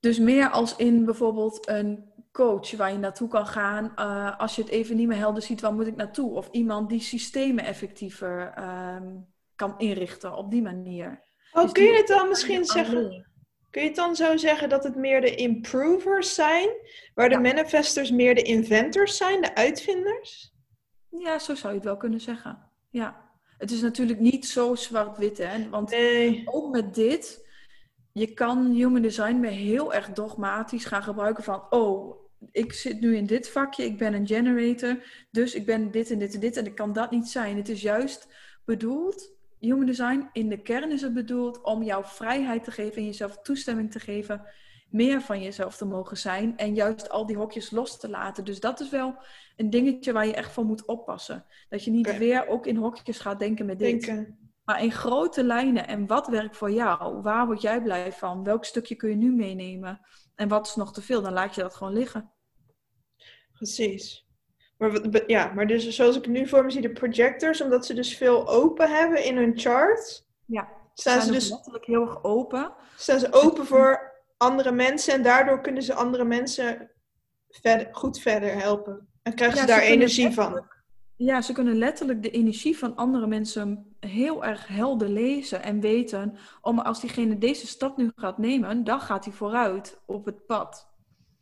Dus 0.00 0.18
meer 0.18 0.48
als 0.48 0.76
in 0.76 1.04
bijvoorbeeld 1.04 1.68
een 1.68 2.10
coach 2.32 2.76
waar 2.76 2.92
je 2.92 2.98
naartoe 2.98 3.28
kan 3.28 3.46
gaan 3.46 3.92
uh, 3.96 4.38
als 4.38 4.56
je 4.56 4.62
het 4.62 4.70
even 4.70 4.96
niet 4.96 5.08
meer 5.08 5.18
helder 5.18 5.42
ziet, 5.42 5.60
waar 5.60 5.74
moet 5.74 5.86
ik 5.86 5.96
naartoe? 5.96 6.30
Of 6.30 6.48
iemand 6.50 6.88
die 6.88 7.00
systemen 7.00 7.64
effectiever 7.64 8.54
um, 8.96 9.26
kan 9.54 9.74
inrichten 9.78 10.36
op 10.36 10.50
die 10.50 10.62
manier. 10.62 11.30
Oh, 11.52 11.62
dus 11.62 11.72
kun 11.72 11.84
je 11.84 11.96
het 11.96 12.06
dan 12.06 12.28
misschien 12.28 12.64
zeggen? 12.64 13.26
Kun 13.70 13.82
je 13.82 13.88
het 13.88 13.96
dan 13.96 14.16
zo 14.16 14.36
zeggen 14.36 14.68
dat 14.68 14.84
het 14.84 14.96
meer 14.96 15.20
de 15.20 15.34
improvers 15.34 16.34
zijn, 16.34 16.68
waar 17.14 17.28
de 17.28 17.38
manifestors 17.38 18.10
meer 18.10 18.34
de 18.34 18.42
inventors 18.42 19.16
zijn, 19.16 19.40
de 19.40 19.54
uitvinders? 19.54 20.52
Ja, 21.08 21.38
zo 21.38 21.54
zou 21.54 21.68
je 21.68 21.78
het 21.78 21.88
wel 21.88 21.96
kunnen 21.96 22.20
zeggen. 22.20 22.70
Ja. 22.90 23.30
Het 23.58 23.70
is 23.70 23.80
natuurlijk 23.80 24.20
niet 24.20 24.46
zo 24.46 24.74
zwart-wit, 24.74 25.38
hè? 25.38 25.68
Want 25.68 25.90
nee. 25.90 26.42
ook 26.44 26.72
met 26.72 26.94
dit, 26.94 27.46
je 28.12 28.34
kan 28.34 28.70
human 28.72 29.02
design 29.02 29.40
weer 29.40 29.50
heel 29.50 29.94
erg 29.94 30.12
dogmatisch 30.12 30.84
gaan 30.84 31.02
gebruiken 31.02 31.44
van, 31.44 31.66
oh, 31.70 32.22
ik 32.50 32.72
zit 32.72 33.00
nu 33.00 33.16
in 33.16 33.26
dit 33.26 33.48
vakje, 33.48 33.84
ik 33.84 33.98
ben 33.98 34.14
een 34.14 34.26
generator, 34.26 35.04
dus 35.30 35.54
ik 35.54 35.66
ben 35.66 35.90
dit 35.90 36.10
en 36.10 36.18
dit 36.18 36.34
en 36.34 36.40
dit 36.40 36.56
en 36.56 36.66
ik 36.66 36.74
kan 36.74 36.92
dat 36.92 37.10
niet 37.10 37.28
zijn. 37.28 37.56
Het 37.56 37.68
is 37.68 37.82
juist 37.82 38.28
bedoeld, 38.64 39.32
human 39.68 39.86
design, 39.86 40.28
in 40.32 40.48
de 40.48 40.62
kern 40.62 40.92
is 40.92 41.02
het 41.02 41.14
bedoeld 41.14 41.62
om 41.62 41.82
jou 41.82 42.04
vrijheid 42.06 42.64
te 42.64 42.70
geven 42.70 42.96
en 42.96 43.04
jezelf 43.04 43.38
toestemming 43.42 43.90
te 43.90 44.00
geven 44.00 44.46
meer 44.92 45.20
van 45.20 45.42
jezelf 45.42 45.76
te 45.76 45.84
mogen 45.84 46.16
zijn 46.16 46.56
en 46.56 46.74
juist 46.74 47.10
al 47.10 47.26
die 47.26 47.36
hokjes 47.36 47.70
los 47.70 47.98
te 47.98 48.08
laten. 48.08 48.44
Dus 48.44 48.60
dat 48.60 48.80
is 48.80 48.90
wel 48.90 49.16
een 49.56 49.70
dingetje 49.70 50.12
waar 50.12 50.26
je 50.26 50.34
echt 50.34 50.52
voor 50.52 50.64
moet 50.64 50.84
oppassen. 50.84 51.44
Dat 51.68 51.84
je 51.84 51.90
niet 51.90 52.18
weer 52.18 52.46
ook 52.46 52.66
in 52.66 52.76
hokjes 52.76 53.18
gaat 53.18 53.38
denken 53.38 53.66
met 53.66 53.78
dit. 53.78 54.04
Denken. 54.04 54.50
Maar 54.64 54.82
in 54.82 54.92
grote 54.92 55.44
lijnen 55.44 55.86
en 55.86 56.06
wat 56.06 56.26
werkt 56.26 56.56
voor 56.56 56.70
jou? 56.70 57.22
Waar 57.22 57.46
word 57.46 57.60
jij 57.60 57.82
blij 57.82 58.12
van? 58.12 58.44
Welk 58.44 58.64
stukje 58.64 58.94
kun 58.94 59.10
je 59.10 59.16
nu 59.16 59.32
meenemen? 59.32 60.00
En 60.34 60.48
wat 60.48 60.66
is 60.66 60.74
nog 60.74 60.92
te 60.92 61.02
veel? 61.02 61.22
Dan 61.22 61.32
laat 61.32 61.54
je 61.54 61.60
dat 61.60 61.74
gewoon 61.74 61.92
liggen. 61.92 62.32
Precies. 63.52 64.21
Maar, 64.90 65.22
ja, 65.26 65.52
maar 65.54 65.66
dus 65.66 65.88
zoals 65.88 66.16
ik 66.16 66.26
nu 66.26 66.48
voor 66.48 66.64
me 66.64 66.70
zie, 66.70 66.80
de 66.80 66.92
projectors, 66.92 67.60
omdat 67.60 67.86
ze 67.86 67.94
dus 67.94 68.16
veel 68.16 68.48
open 68.48 68.90
hebben 68.90 69.24
in 69.24 69.36
hun 69.36 69.58
chart. 69.58 70.26
Ja, 70.46 70.68
staan 70.94 71.22
ze 71.22 71.32
dus 71.32 71.50
letterlijk 71.50 71.84
heel 71.84 72.02
erg 72.02 72.24
open. 72.24 72.72
Staan 72.96 73.18
ze 73.18 73.32
open 73.32 73.66
voor 73.66 74.12
andere 74.36 74.72
mensen 74.72 75.14
en 75.14 75.22
daardoor 75.22 75.60
kunnen 75.60 75.82
ze 75.82 75.94
andere 75.94 76.24
mensen 76.24 76.90
verder, 77.48 77.88
goed 77.92 78.18
verder 78.20 78.54
helpen. 78.54 79.08
En 79.22 79.34
krijgen 79.34 79.58
ze 79.58 79.66
daar 79.66 79.80
energie 79.80 80.30
van. 80.30 80.66
Ja, 81.16 81.40
ze 81.40 81.52
kunnen 81.52 81.76
letterlijk 81.76 82.22
de 82.22 82.30
energie 82.30 82.78
van 82.78 82.96
andere 82.96 83.26
mensen 83.26 83.96
heel 84.00 84.44
erg 84.44 84.66
helder 84.66 85.08
lezen 85.08 85.62
en 85.62 85.80
weten. 85.80 86.38
Om 86.60 86.78
als 86.78 87.00
diegene 87.00 87.38
deze 87.38 87.66
stap 87.66 87.96
nu 87.96 88.12
gaat 88.14 88.38
nemen, 88.38 88.84
dan 88.84 89.00
gaat 89.00 89.24
hij 89.24 89.34
vooruit 89.34 90.00
op 90.06 90.24
het 90.24 90.46
pad. 90.46 90.90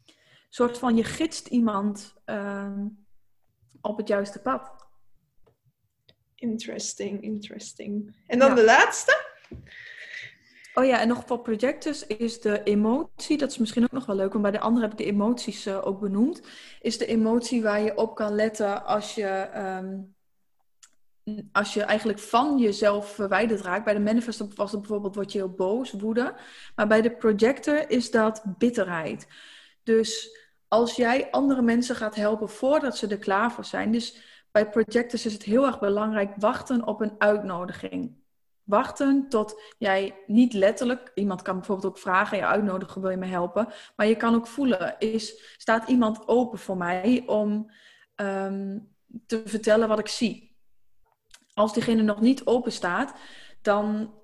Een 0.07 0.15
soort 0.49 0.79
van 0.79 0.97
je 0.97 1.05
gidst 1.05 1.47
iemand 1.47 2.15
ehm, 2.25 2.87
op 3.81 3.97
het 3.97 4.09
juiste 4.09 4.41
pad. 4.41 4.71
Interesting, 6.35 7.23
interesting. 7.23 8.17
En 8.27 8.39
dan 8.39 8.55
de 8.55 8.65
laatste? 8.65 9.29
Oh 10.75 10.85
ja, 10.85 11.01
en 11.01 11.09
nog 11.09 11.23
voor 11.27 11.41
projectors 11.41 12.07
is 12.07 12.41
de 12.41 12.63
emotie, 12.63 13.39
dat 13.39 13.51
is 13.51 13.59
misschien 13.59 13.83
ook 13.83 13.93
nog 13.93 14.07
wel 14.07 14.17
leuk, 14.17 14.31
want 14.31 14.43
bij 14.43 14.53
de 14.53 14.61
andere 14.61 14.83
heb 14.83 14.93
ik 14.93 15.05
de 15.05 15.13
emoties 15.13 15.67
uh, 15.67 15.87
ook 15.87 16.01
benoemd, 16.01 16.41
is 16.81 16.99
de 16.99 17.07
emotie 17.07 17.63
waar 17.63 17.81
je 17.81 17.97
op 17.97 18.15
kan 18.15 18.35
letten 18.35 18.85
als 18.85 19.15
je 19.15 19.51
um, 19.57 20.15
als 21.53 21.75
je 21.75 21.83
eigenlijk 21.83 22.19
van 22.19 22.59
jezelf 22.59 23.15
verwijderd 23.15 23.61
raakt. 23.61 23.85
Bij 23.85 23.95
de 23.95 24.01
manifestor 24.01 24.49
was 24.55 24.73
het 24.73 24.81
bijvoorbeeld, 24.81 25.15
word 25.15 25.33
je 25.33 25.39
heel 25.39 25.55
boos, 25.55 25.93
woede. 25.93 26.35
Maar 26.75 26.87
bij 26.87 27.03
de 27.03 27.11
projector 27.11 27.91
is 27.91 28.11
dat 28.11 28.43
bitterheid. 28.59 29.27
Dus 29.83 30.39
als 30.71 30.97
jij 30.97 31.31
andere 31.31 31.63
mensen 31.63 31.97
gaat 31.97 32.15
helpen 32.15 32.49
voordat 32.49 32.97
ze 32.97 33.07
er 33.07 33.19
klaar 33.19 33.53
voor 33.53 33.65
zijn. 33.65 33.93
Dus 33.93 34.17
bij 34.51 34.69
projectors 34.69 35.27
is 35.27 35.33
het 35.33 35.43
heel 35.43 35.67
erg 35.67 35.79
belangrijk 35.79 36.33
wachten 36.37 36.87
op 36.87 37.01
een 37.01 37.15
uitnodiging. 37.19 38.19
Wachten 38.63 39.29
tot 39.29 39.63
jij 39.79 40.23
niet 40.27 40.53
letterlijk, 40.53 41.11
iemand 41.15 41.43
kan 41.43 41.57
bijvoorbeeld 41.57 41.87
ook 41.87 41.99
vragen, 41.99 42.37
je 42.37 42.47
uitnodigen, 42.47 43.01
wil 43.01 43.11
je 43.11 43.17
me 43.17 43.27
helpen? 43.27 43.69
Maar 43.97 44.07
je 44.07 44.17
kan 44.17 44.35
ook 44.35 44.47
voelen, 44.47 44.99
is, 44.99 45.55
staat 45.57 45.89
iemand 45.89 46.29
open 46.29 46.59
voor 46.59 46.77
mij 46.77 47.23
om 47.27 47.71
ehm, 48.15 48.79
te 49.27 49.43
vertellen 49.45 49.89
wat 49.89 49.99
ik 49.99 50.09
zie? 50.09 50.57
Als 51.55 51.73
diegene 51.73 52.03
nog 52.03 52.21
niet 52.21 52.47
open 52.47 52.73
staat, 52.73 53.15
dan 53.63 54.15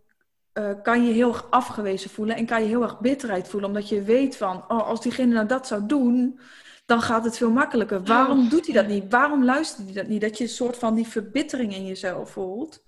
uh, 0.59 0.71
kan 0.83 1.07
je 1.07 1.13
heel 1.13 1.29
erg 1.29 1.51
afgewezen 1.51 2.11
voelen 2.11 2.37
en 2.37 2.47
kan 2.47 2.63
je 2.63 2.69
heel 2.69 2.83
erg 2.83 3.01
bitterheid 3.01 3.49
voelen, 3.49 3.69
omdat 3.69 3.89
je 3.89 4.03
weet 4.03 4.37
van, 4.37 4.65
oh, 4.69 4.89
als 4.89 5.01
diegene 5.01 5.35
nou 5.35 5.47
dat 5.47 5.67
zou 5.67 5.87
doen, 5.87 6.41
dan 6.87 7.01
gaat 7.01 7.25
het 7.25 7.37
veel 7.37 7.51
makkelijker. 7.51 8.05
Waarom 8.05 8.45
oh. 8.45 8.51
doet 8.51 8.67
hij 8.67 8.75
dat 8.75 8.87
niet? 8.87 9.11
Waarom 9.11 9.45
luistert 9.45 9.85
hij 9.85 9.95
dat 9.95 10.07
niet? 10.07 10.21
Dat 10.21 10.39
je 10.39 10.45
een 10.45 10.51
soort 10.51 10.77
van 10.77 10.95
die 10.95 11.07
verbittering 11.07 11.75
in 11.75 11.87
jezelf 11.87 12.31
voelt. 12.31 12.85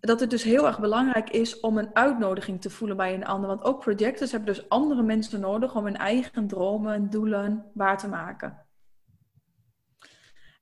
Dat 0.00 0.20
het 0.20 0.30
dus 0.30 0.42
heel 0.42 0.66
erg 0.66 0.80
belangrijk 0.80 1.30
is 1.30 1.60
om 1.60 1.78
een 1.78 1.90
uitnodiging 1.92 2.60
te 2.60 2.70
voelen 2.70 2.96
bij 2.96 3.14
een 3.14 3.24
ander. 3.24 3.48
Want 3.48 3.64
ook 3.64 3.80
projectors 3.80 4.30
hebben 4.30 4.54
dus 4.54 4.68
andere 4.68 5.02
mensen 5.02 5.40
nodig 5.40 5.74
om 5.74 5.84
hun 5.84 5.96
eigen 5.96 6.46
dromen 6.46 6.94
en 6.94 7.10
doelen 7.10 7.70
waar 7.74 7.98
te 7.98 8.08
maken. 8.08 8.66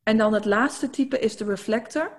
En 0.03 0.17
dan 0.17 0.33
het 0.33 0.45
laatste 0.45 0.91
type 0.91 1.19
is 1.19 1.37
de 1.37 1.45
reflector. 1.45 2.13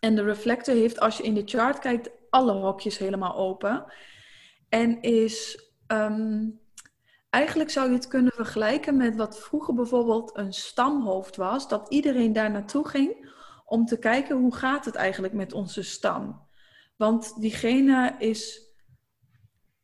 En 0.00 0.14
de 0.14 0.22
reflector 0.22 0.74
heeft, 0.74 1.00
als 1.00 1.16
je 1.16 1.22
in 1.22 1.34
de 1.34 1.42
chart 1.44 1.78
kijkt, 1.78 2.10
alle 2.32 2.52
hokjes 2.52 2.98
helemaal 2.98 3.36
open. 3.36 3.92
En 4.68 5.00
is 5.00 5.68
ehm, 5.86 6.48
eigenlijk 7.30 7.70
zou 7.70 7.88
je 7.88 7.94
het 7.94 8.08
kunnen 8.08 8.32
vergelijken 8.32 8.96
met 8.96 9.16
wat 9.16 9.40
vroeger 9.40 9.74
bijvoorbeeld 9.74 10.36
een 10.36 10.52
stamhoofd 10.52 11.36
was, 11.36 11.68
dat 11.68 11.88
iedereen 11.88 12.32
daar 12.32 12.50
naartoe 12.50 12.88
ging 12.88 13.30
om 13.64 13.84
te 13.86 13.98
kijken 13.98 14.36
hoe 14.36 14.54
gaat 14.54 14.84
het 14.84 14.94
eigenlijk 14.94 15.34
met 15.34 15.52
onze 15.52 15.82
stam. 15.82 16.48
Want 16.96 17.40
diegene 17.40 18.14
is 18.18 18.70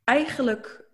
eigenlijk 0.04 0.88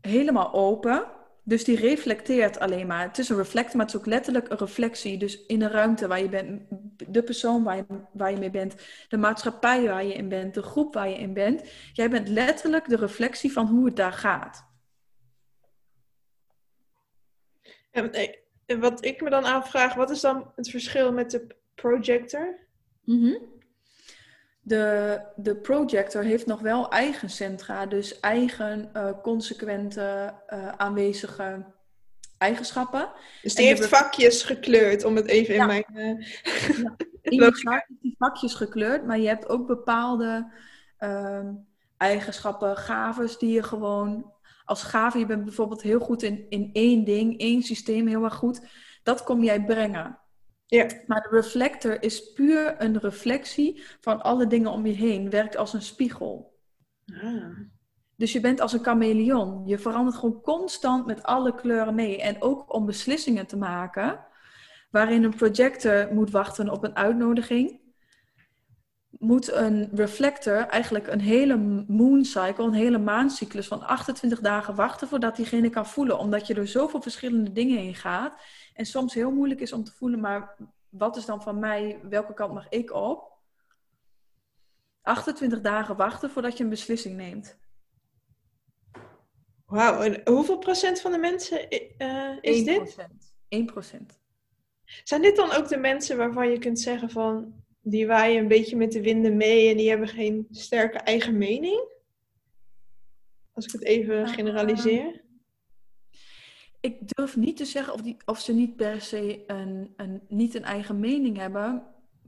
helemaal 0.00 0.52
open. 0.52 1.15
Dus 1.48 1.64
die 1.64 1.76
reflecteert 1.76 2.58
alleen 2.58 2.86
maar. 2.86 3.02
Het 3.02 3.18
is 3.18 3.28
een 3.28 3.36
reflector, 3.36 3.76
maar 3.76 3.86
het 3.86 3.94
is 3.94 4.00
ook 4.00 4.06
letterlijk 4.06 4.48
een 4.50 4.58
reflectie. 4.58 5.18
Dus 5.18 5.46
in 5.46 5.58
de 5.58 5.68
ruimte 5.68 6.08
waar 6.08 6.20
je 6.20 6.28
bent, 6.28 6.62
de 7.08 7.22
persoon 7.22 7.62
waar 7.62 7.76
je, 7.76 7.84
waar 8.12 8.30
je 8.30 8.36
mee 8.36 8.50
bent, 8.50 8.74
de 9.08 9.16
maatschappij 9.16 9.84
waar 9.84 10.04
je 10.04 10.14
in 10.14 10.28
bent, 10.28 10.54
de 10.54 10.62
groep 10.62 10.94
waar 10.94 11.08
je 11.08 11.18
in 11.18 11.32
bent. 11.32 11.62
Jij 11.92 12.10
bent 12.10 12.28
letterlijk 12.28 12.88
de 12.88 12.96
reflectie 12.96 13.52
van 13.52 13.66
hoe 13.66 13.86
het 13.86 13.96
daar 13.96 14.12
gaat. 14.12 14.64
En 17.90 18.80
wat 18.80 19.04
ik 19.04 19.20
me 19.20 19.30
dan 19.30 19.44
afvraag, 19.44 19.94
wat 19.94 20.10
is 20.10 20.20
dan 20.20 20.52
het 20.56 20.70
verschil 20.70 21.12
met 21.12 21.30
de 21.30 21.46
projector? 21.74 22.58
Mm 23.04 23.54
de, 24.66 25.20
de 25.36 25.56
projector 25.56 26.22
heeft 26.22 26.46
nog 26.46 26.60
wel 26.60 26.90
eigen 26.90 27.30
centra, 27.30 27.86
dus 27.86 28.20
eigen 28.20 28.90
uh, 28.94 29.10
consequente 29.22 30.34
uh, 30.48 30.68
aanwezige 30.68 31.64
eigenschappen. 32.38 33.12
Dus 33.42 33.54
die 33.54 33.66
heeft 33.66 33.88
vakjes 33.88 34.42
gekleurd, 34.42 35.04
om 35.04 35.16
het 35.16 35.26
even 35.26 35.54
in 35.54 35.66
mijn... 35.66 35.84
Uh... 35.94 36.26
Ja. 36.80 36.96
In 37.26 37.52
die 38.00 38.14
vakjes 38.18 38.54
gekleurd, 38.54 39.06
maar 39.06 39.18
je 39.18 39.28
hebt 39.28 39.48
ook 39.48 39.66
bepaalde 39.66 40.52
ehm, 40.98 41.52
eigenschappen, 41.96 42.76
gaves 42.76 43.38
die 43.38 43.52
je 43.52 43.62
gewoon 43.62 44.32
als 44.64 44.82
gave, 44.82 45.18
je 45.18 45.26
bent 45.26 45.44
bijvoorbeeld 45.44 45.82
heel 45.82 46.00
goed 46.00 46.22
in, 46.22 46.46
in 46.48 46.70
één 46.72 47.04
ding, 47.04 47.38
één 47.40 47.62
systeem 47.62 48.06
heel 48.06 48.24
erg 48.24 48.34
goed, 48.34 48.60
dat 49.02 49.24
kom 49.24 49.42
jij 49.42 49.64
brengen. 49.64 50.18
Ja. 50.66 50.86
Maar 51.06 51.20
de 51.20 51.36
reflector 51.36 52.02
is 52.02 52.32
puur 52.32 52.74
een 52.78 52.98
reflectie 52.98 53.82
van 54.00 54.22
alle 54.22 54.46
dingen 54.46 54.70
om 54.70 54.86
je 54.86 54.92
heen, 54.92 55.30
werkt 55.30 55.56
als 55.56 55.72
een 55.72 55.82
spiegel. 55.82 56.58
Ah. 57.22 57.58
Dus 58.16 58.32
je 58.32 58.40
bent 58.40 58.60
als 58.60 58.72
een 58.72 58.84
chameleon. 58.84 59.66
Je 59.66 59.78
verandert 59.78 60.16
gewoon 60.16 60.40
constant 60.40 61.06
met 61.06 61.22
alle 61.22 61.54
kleuren 61.54 61.94
mee. 61.94 62.22
En 62.22 62.42
ook 62.42 62.74
om 62.74 62.86
beslissingen 62.86 63.46
te 63.46 63.56
maken, 63.56 64.26
waarin 64.90 65.22
een 65.22 65.36
projector 65.36 66.14
moet 66.14 66.30
wachten 66.30 66.70
op 66.70 66.84
een 66.84 66.96
uitnodiging 66.96 67.84
moet 69.18 69.52
een 69.52 69.90
reflector 69.94 70.56
eigenlijk 70.56 71.06
een 71.06 71.20
hele 71.20 71.56
mooncycle, 71.88 72.64
een 72.64 72.72
hele 72.72 72.98
maancyclus 72.98 73.66
van 73.66 73.86
28 73.86 74.40
dagen 74.40 74.74
wachten 74.74 75.08
voordat 75.08 75.36
diegene 75.36 75.70
kan 75.70 75.86
voelen. 75.86 76.18
Omdat 76.18 76.46
je 76.46 76.54
er 76.54 76.68
zoveel 76.68 77.02
verschillende 77.02 77.52
dingen 77.52 77.78
in 77.78 77.94
gaat. 77.94 78.34
En 78.76 78.86
soms 78.86 79.14
heel 79.14 79.30
moeilijk 79.30 79.60
is 79.60 79.72
om 79.72 79.84
te 79.84 79.92
voelen, 79.92 80.20
maar 80.20 80.56
wat 80.88 81.16
is 81.16 81.24
dan 81.24 81.42
van 81.42 81.58
mij, 81.58 82.00
welke 82.02 82.34
kant 82.34 82.54
mag 82.54 82.68
ik 82.68 82.92
op? 82.92 83.32
28 85.02 85.60
dagen 85.60 85.96
wachten 85.96 86.30
voordat 86.30 86.56
je 86.56 86.64
een 86.64 86.70
beslissing 86.70 87.16
neemt. 87.16 87.56
Wauw, 89.66 90.00
en 90.00 90.20
hoeveel 90.24 90.58
procent 90.58 91.00
van 91.00 91.12
de 91.12 91.18
mensen 91.18 91.66
uh, 91.98 92.36
is 92.40 92.60
1%. 92.60 92.64
dit? 92.64 92.96
1 93.48 93.66
procent. 93.66 94.18
Zijn 95.04 95.22
dit 95.22 95.36
dan 95.36 95.52
ook 95.52 95.68
de 95.68 95.76
mensen 95.76 96.16
waarvan 96.16 96.50
je 96.50 96.58
kunt 96.58 96.80
zeggen 96.80 97.10
van 97.10 97.62
die 97.80 98.06
waaien 98.06 98.38
een 98.38 98.48
beetje 98.48 98.76
met 98.76 98.92
de 98.92 99.02
winden 99.02 99.36
mee 99.36 99.70
en 99.70 99.76
die 99.76 99.88
hebben 99.88 100.08
geen 100.08 100.46
sterke 100.50 100.98
eigen 100.98 101.38
mening? 101.38 101.88
Als 103.52 103.66
ik 103.66 103.72
het 103.72 103.84
even 103.84 104.24
ah. 104.24 104.32
generaliseer. 104.32 105.24
Ik 106.80 107.08
durf 107.08 107.36
niet 107.36 107.56
te 107.56 107.64
zeggen 107.64 107.92
of, 107.92 108.00
die, 108.00 108.16
of 108.24 108.40
ze 108.40 108.52
niet 108.52 108.76
per 108.76 109.00
se 109.00 109.42
een, 109.46 109.92
een, 109.96 110.22
niet 110.28 110.54
een 110.54 110.64
eigen 110.64 111.00
mening 111.00 111.36
hebben. 111.36 111.82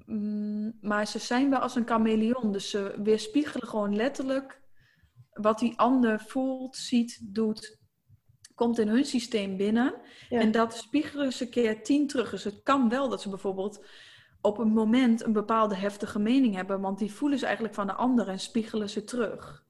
Mm, 0.07 0.79
maar 0.81 1.07
ze 1.07 1.19
zijn 1.19 1.51
wel 1.51 1.59
als 1.59 1.75
een 1.75 1.87
chameleon. 1.87 2.53
Dus 2.53 2.71
ze 2.71 2.95
weerspiegelen 3.03 3.69
gewoon 3.69 3.97
letterlijk 3.97 4.63
wat 5.33 5.59
die 5.59 5.79
ander 5.79 6.21
voelt, 6.21 6.77
ziet, 6.77 7.21
doet. 7.23 7.79
Komt 8.55 8.79
in 8.79 8.89
hun 8.89 9.05
systeem 9.05 9.57
binnen. 9.57 9.95
En 10.29 10.51
dat 10.51 10.77
spiegelen 10.77 11.33
ze 11.33 11.49
keer 11.49 11.83
tien 11.83 12.07
terug. 12.07 12.31
Dus 12.31 12.45
het 12.45 12.63
kan 12.63 12.89
wel 12.89 13.09
dat 13.09 13.23
ze 13.23 13.29
bijvoorbeeld 13.29 13.85
op 14.41 14.59
een 14.59 14.73
moment 14.73 15.25
een 15.25 15.33
bepaalde 15.33 15.77
heftige 15.77 16.19
mening 16.19 16.55
hebben, 16.55 16.81
want 16.81 16.99
die 16.99 17.13
voelen 17.13 17.39
ze 17.39 17.45
eigenlijk 17.45 17.75
van 17.75 17.87
de 17.87 17.93
ander 17.93 18.29
en 18.29 18.41
spiegelen 18.41 18.91
ze 18.91 19.05
terug. 19.05 19.67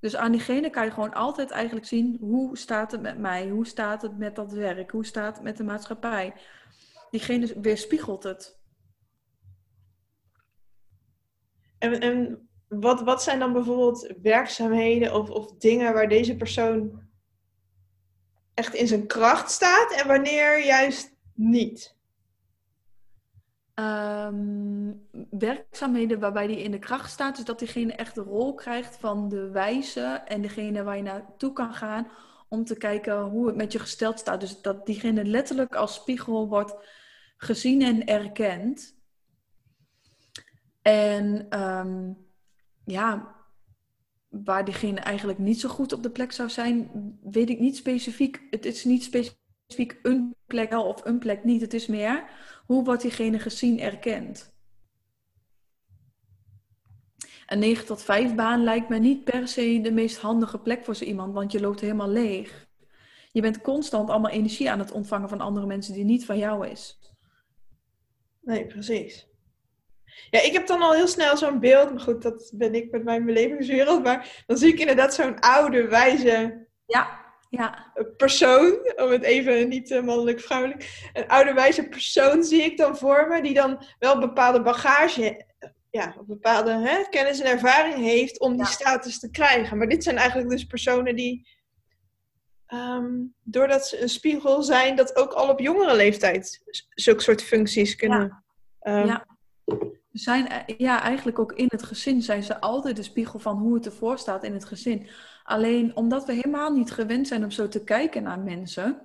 Dus 0.00 0.16
aan 0.16 0.32
diegene 0.32 0.70
kan 0.70 0.84
je 0.84 0.90
gewoon 0.90 1.14
altijd 1.14 1.50
eigenlijk 1.50 1.86
zien 1.86 2.16
hoe 2.20 2.58
staat 2.58 2.92
het 2.92 3.00
met 3.00 3.18
mij, 3.18 3.48
hoe 3.48 3.66
staat 3.66 4.02
het 4.02 4.18
met 4.18 4.36
dat 4.36 4.52
werk, 4.52 4.90
hoe 4.90 5.06
staat 5.06 5.34
het 5.34 5.44
met 5.44 5.56
de 5.56 5.64
maatschappij. 5.64 6.34
Diegene 7.10 7.60
weerspiegelt 7.60 8.22
het. 8.22 8.60
En, 11.78 12.00
en 12.00 12.48
wat, 12.68 13.00
wat 13.00 13.22
zijn 13.22 13.38
dan 13.38 13.52
bijvoorbeeld 13.52 14.14
werkzaamheden 14.22 15.14
of, 15.14 15.30
of 15.30 15.56
dingen 15.56 15.92
waar 15.92 16.08
deze 16.08 16.36
persoon 16.36 17.06
echt 18.54 18.74
in 18.74 18.86
zijn 18.86 19.06
kracht 19.06 19.50
staat 19.50 19.92
en 19.92 20.06
wanneer 20.06 20.64
juist 20.64 21.16
niet? 21.34 21.97
Um, 23.80 25.06
werkzaamheden 25.30 26.20
waarbij 26.20 26.46
die 26.46 26.62
in 26.62 26.70
de 26.70 26.78
kracht 26.78 27.10
staat. 27.10 27.36
Dus 27.36 27.44
dat 27.44 27.58
diegene 27.58 27.92
echt 27.92 28.14
de 28.14 28.20
rol 28.20 28.54
krijgt 28.54 28.96
van 28.96 29.28
de 29.28 29.50
wijze 29.50 30.22
en 30.24 30.42
degene 30.42 30.82
waar 30.82 30.96
je 30.96 31.02
naartoe 31.02 31.52
kan 31.52 31.74
gaan 31.74 32.08
om 32.48 32.64
te 32.64 32.76
kijken 32.76 33.20
hoe 33.20 33.46
het 33.46 33.56
met 33.56 33.72
je 33.72 33.78
gesteld 33.78 34.18
staat. 34.18 34.40
Dus 34.40 34.60
dat 34.60 34.86
diegene 34.86 35.24
letterlijk 35.24 35.74
als 35.74 35.94
spiegel 35.94 36.48
wordt 36.48 36.74
gezien 37.36 37.82
en 37.82 38.06
erkend. 38.06 38.96
En 40.82 41.58
um, 41.60 42.26
ja, 42.84 43.34
waar 44.28 44.64
diegene 44.64 45.00
eigenlijk 45.00 45.38
niet 45.38 45.60
zo 45.60 45.68
goed 45.68 45.92
op 45.92 46.02
de 46.02 46.10
plek 46.10 46.32
zou 46.32 46.50
zijn, 46.50 46.90
weet 47.22 47.50
ik 47.50 47.58
niet 47.58 47.76
specifiek. 47.76 48.42
Het 48.50 48.64
is 48.64 48.84
niet 48.84 49.02
specifiek 49.02 49.46
een 49.76 50.36
plek 50.46 50.70
wel 50.70 50.84
of 50.84 51.04
een 51.04 51.18
plek 51.18 51.44
niet. 51.44 51.60
Het 51.60 51.74
is 51.74 51.86
meer 51.86 52.24
hoe 52.66 52.84
wordt 52.84 53.02
diegene 53.02 53.38
gezien, 53.38 53.80
erkend? 53.80 54.56
Een 57.46 57.58
9 57.58 57.86
tot 57.86 58.02
5 58.02 58.34
baan 58.34 58.64
lijkt 58.64 58.88
me 58.88 58.98
niet 58.98 59.24
per 59.24 59.48
se 59.48 59.80
de 59.82 59.92
meest 59.92 60.18
handige 60.18 60.58
plek 60.58 60.84
voor 60.84 60.96
zo 60.96 61.04
iemand, 61.04 61.34
want 61.34 61.52
je 61.52 61.60
loopt 61.60 61.80
helemaal 61.80 62.08
leeg. 62.08 62.66
Je 63.32 63.40
bent 63.40 63.60
constant 63.60 64.10
allemaal 64.10 64.30
energie 64.30 64.70
aan 64.70 64.78
het 64.78 64.92
ontvangen 64.92 65.28
van 65.28 65.40
andere 65.40 65.66
mensen 65.66 65.94
die 65.94 66.04
niet 66.04 66.24
van 66.24 66.38
jou 66.38 66.68
is. 66.68 66.98
Nee, 68.40 68.66
precies. 68.66 69.28
Ja, 70.30 70.42
ik 70.42 70.52
heb 70.52 70.66
dan 70.66 70.82
al 70.82 70.92
heel 70.92 71.06
snel 71.06 71.36
zo'n 71.36 71.60
beeld, 71.60 71.90
maar 71.90 72.00
goed, 72.00 72.22
dat 72.22 72.52
ben 72.54 72.74
ik 72.74 72.90
met 72.90 73.04
mijn 73.04 73.24
belevingswereld, 73.24 74.02
maar 74.02 74.44
dan 74.46 74.56
zie 74.56 74.72
ik 74.72 74.78
inderdaad 74.78 75.14
zo'n 75.14 75.40
oude, 75.40 75.88
wijze 75.88 76.66
ja. 76.86 77.17
Ja. 77.48 77.90
Een 77.94 78.16
persoon, 78.16 78.92
om 78.96 79.10
het 79.10 79.22
even 79.22 79.68
niet 79.68 79.90
uh, 79.90 80.02
mannelijk-vrouwelijk, 80.02 81.08
een 81.12 81.28
ouderwijze 81.28 81.88
persoon 81.88 82.44
zie 82.44 82.62
ik 82.62 82.76
dan 82.76 82.96
voor 82.96 83.28
me, 83.28 83.42
die 83.42 83.54
dan 83.54 83.84
wel 83.98 84.18
bepaalde 84.18 84.62
bagage, 84.62 85.46
ja, 85.90 86.16
bepaalde 86.26 86.70
hè, 86.70 87.08
kennis 87.10 87.40
en 87.40 87.50
ervaring 87.50 87.96
heeft 87.96 88.40
om 88.40 88.56
die 88.56 88.66
status 88.66 89.18
te 89.18 89.30
krijgen. 89.30 89.78
Maar 89.78 89.88
dit 89.88 90.04
zijn 90.04 90.16
eigenlijk 90.16 90.50
dus 90.50 90.64
personen 90.64 91.16
die, 91.16 91.48
um, 92.74 93.34
doordat 93.42 93.88
ze 93.88 94.02
een 94.02 94.08
spiegel 94.08 94.62
zijn, 94.62 94.96
dat 94.96 95.16
ook 95.16 95.32
al 95.32 95.48
op 95.48 95.60
jongere 95.60 95.96
leeftijd 95.96 96.62
zulke 96.88 97.22
soort 97.22 97.42
functies 97.42 97.96
kunnen. 97.96 98.44
Ja. 98.80 99.00
Um, 99.00 99.06
ja 99.06 99.37
zijn 100.18 100.48
eh, 100.48 100.78
ja, 100.78 101.02
eigenlijk 101.02 101.38
ook 101.38 101.52
in 101.52 101.66
het 101.68 101.82
gezin 101.82 102.22
zijn 102.22 102.42
ze 102.42 102.60
altijd 102.60 102.96
de 102.96 103.02
spiegel 103.02 103.38
van 103.38 103.56
hoe 103.56 103.74
het 103.74 103.86
ervoor 103.86 104.18
staat 104.18 104.44
in 104.44 104.52
het 104.52 104.64
gezin. 104.64 105.06
Alleen 105.44 105.96
omdat 105.96 106.24
we 106.26 106.32
helemaal 106.32 106.72
niet 106.72 106.90
gewend 106.90 107.28
zijn 107.28 107.44
om 107.44 107.50
zo 107.50 107.68
te 107.68 107.84
kijken 107.84 108.22
naar 108.22 108.40
mensen, 108.40 109.02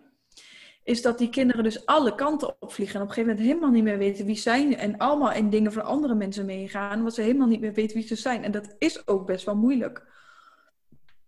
is 0.84 1.02
dat 1.02 1.18
die 1.18 1.30
kinderen 1.30 1.64
dus 1.64 1.86
alle 1.86 2.16
kanten 2.16 2.62
opvliegen 2.62 2.96
en 2.96 3.02
op 3.02 3.08
een 3.08 3.14
gegeven 3.14 3.36
moment 3.36 3.52
helemaal 3.52 3.76
niet 3.76 3.84
meer 3.84 3.98
weten 3.98 4.26
wie 4.26 4.36
zijn 4.36 4.78
en 4.78 4.98
allemaal 4.98 5.32
in 5.32 5.50
dingen 5.50 5.74
van 5.74 5.86
andere 5.86 6.16
mensen 6.16 6.46
meegaan, 6.46 7.04
wat 7.04 7.14
ze 7.14 7.22
helemaal 7.22 7.48
niet 7.48 7.62
meer 7.62 7.74
weten 7.74 7.98
wie 7.98 8.08
ze 8.08 8.16
zijn. 8.16 8.44
En 8.44 8.52
dat 8.52 8.76
is 8.78 9.08
ook 9.08 9.26
best 9.26 9.46
wel 9.46 9.56
moeilijk 9.56 10.06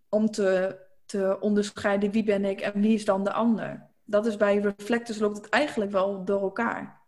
om 0.09 0.31
te, 0.31 0.79
te 1.05 1.37
onderscheiden 1.39 2.11
wie 2.11 2.23
ben 2.23 2.45
ik 2.45 2.61
en 2.61 2.81
wie 2.81 2.93
is 2.93 3.05
dan 3.05 3.23
de 3.23 3.33
ander. 3.33 3.89
Dat 4.03 4.25
is 4.25 4.37
bij 4.37 4.57
reflectors 4.57 5.19
loopt 5.19 5.37
het 5.37 5.49
eigenlijk 5.49 5.91
wel 5.91 6.25
door 6.25 6.41
elkaar. 6.41 7.04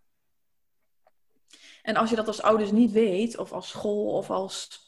En 1.87 1.95
als 1.95 2.09
je 2.09 2.15
dat 2.15 2.27
als 2.27 2.41
ouders 2.41 2.71
niet 2.71 2.91
weet, 2.91 3.37
of 3.37 3.51
als 3.51 3.69
school 3.69 4.11
of 4.17 4.29
als 4.29 4.87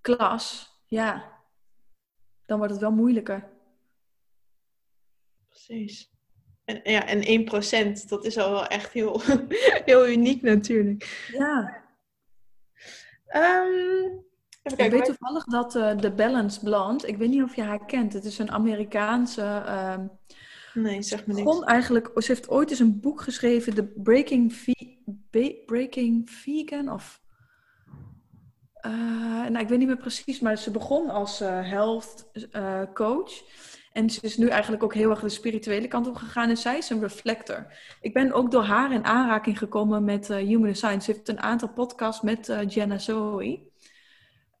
klas, 0.00 0.72
ja, 0.86 1.38
dan 2.46 2.58
wordt 2.58 2.72
het 2.72 2.82
wel 2.82 2.90
moeilijker. 2.90 3.48
Precies. 5.48 6.10
En, 6.64 6.80
ja, 6.82 7.06
en 7.06 7.48
1%, 8.00 8.08
dat 8.08 8.24
is 8.24 8.38
al 8.38 8.50
wel 8.50 8.66
echt 8.66 8.92
heel, 8.92 9.20
heel 9.90 10.08
uniek 10.08 10.42
natuurlijk. 10.42 11.28
Ja. 11.32 11.84
Um, 13.26 14.24
even 14.62 14.76
kijken, 14.76 14.84
ik 14.84 14.90
weet 14.90 15.04
toevallig 15.04 15.44
dat 15.44 15.74
uh, 15.74 15.96
de 15.96 16.12
Balance 16.12 16.60
Blonde, 16.60 17.06
ik 17.06 17.16
weet 17.16 17.28
niet 17.28 17.42
of 17.42 17.56
je 17.56 17.62
haar 17.62 17.84
kent, 17.84 18.12
het 18.12 18.24
is 18.24 18.38
een 18.38 18.50
Amerikaanse... 18.50 19.62
Uh, 19.66 19.98
nee, 20.80 21.02
zeg 21.02 21.26
me 21.26 21.34
niks. 21.34 21.64
eigenlijk, 21.64 22.10
ze 22.14 22.32
heeft 22.32 22.48
ooit 22.48 22.70
eens 22.70 22.78
een 22.78 23.00
boek 23.00 23.20
geschreven, 23.20 23.74
The 23.74 23.84
Breaking 23.84 24.54
Breaking 25.66 26.30
Vegan 26.30 26.92
of... 26.92 27.20
Uh, 28.86 28.92
nou, 29.48 29.58
ik 29.58 29.68
weet 29.68 29.78
niet 29.78 29.86
meer 29.86 29.96
precies, 29.96 30.40
maar 30.40 30.58
ze 30.58 30.70
begon 30.70 31.10
als 31.10 31.42
uh, 31.42 31.70
health 31.70 32.30
uh, 32.52 32.82
coach. 32.94 33.32
En 33.92 34.10
ze 34.10 34.18
is 34.22 34.36
nu 34.36 34.48
eigenlijk 34.48 34.82
ook 34.82 34.94
heel 34.94 35.10
erg 35.10 35.20
de 35.20 35.28
spirituele 35.28 35.88
kant 35.88 36.06
op 36.06 36.14
gegaan. 36.14 36.48
En 36.48 36.56
zij 36.56 36.78
is 36.78 36.90
een 36.90 37.00
reflector. 37.00 37.66
Ik 38.00 38.12
ben 38.12 38.32
ook 38.32 38.50
door 38.50 38.62
haar 38.62 38.92
in 38.92 39.04
aanraking 39.04 39.58
gekomen 39.58 40.04
met 40.04 40.28
Human 40.28 40.62
Design. 40.62 41.00
Ze 41.00 41.10
heeft 41.12 41.28
een 41.28 41.40
aantal 41.40 41.68
podcasts 41.68 42.22
met 42.22 42.52
Jenna 42.68 42.98
Zoe. 42.98 43.67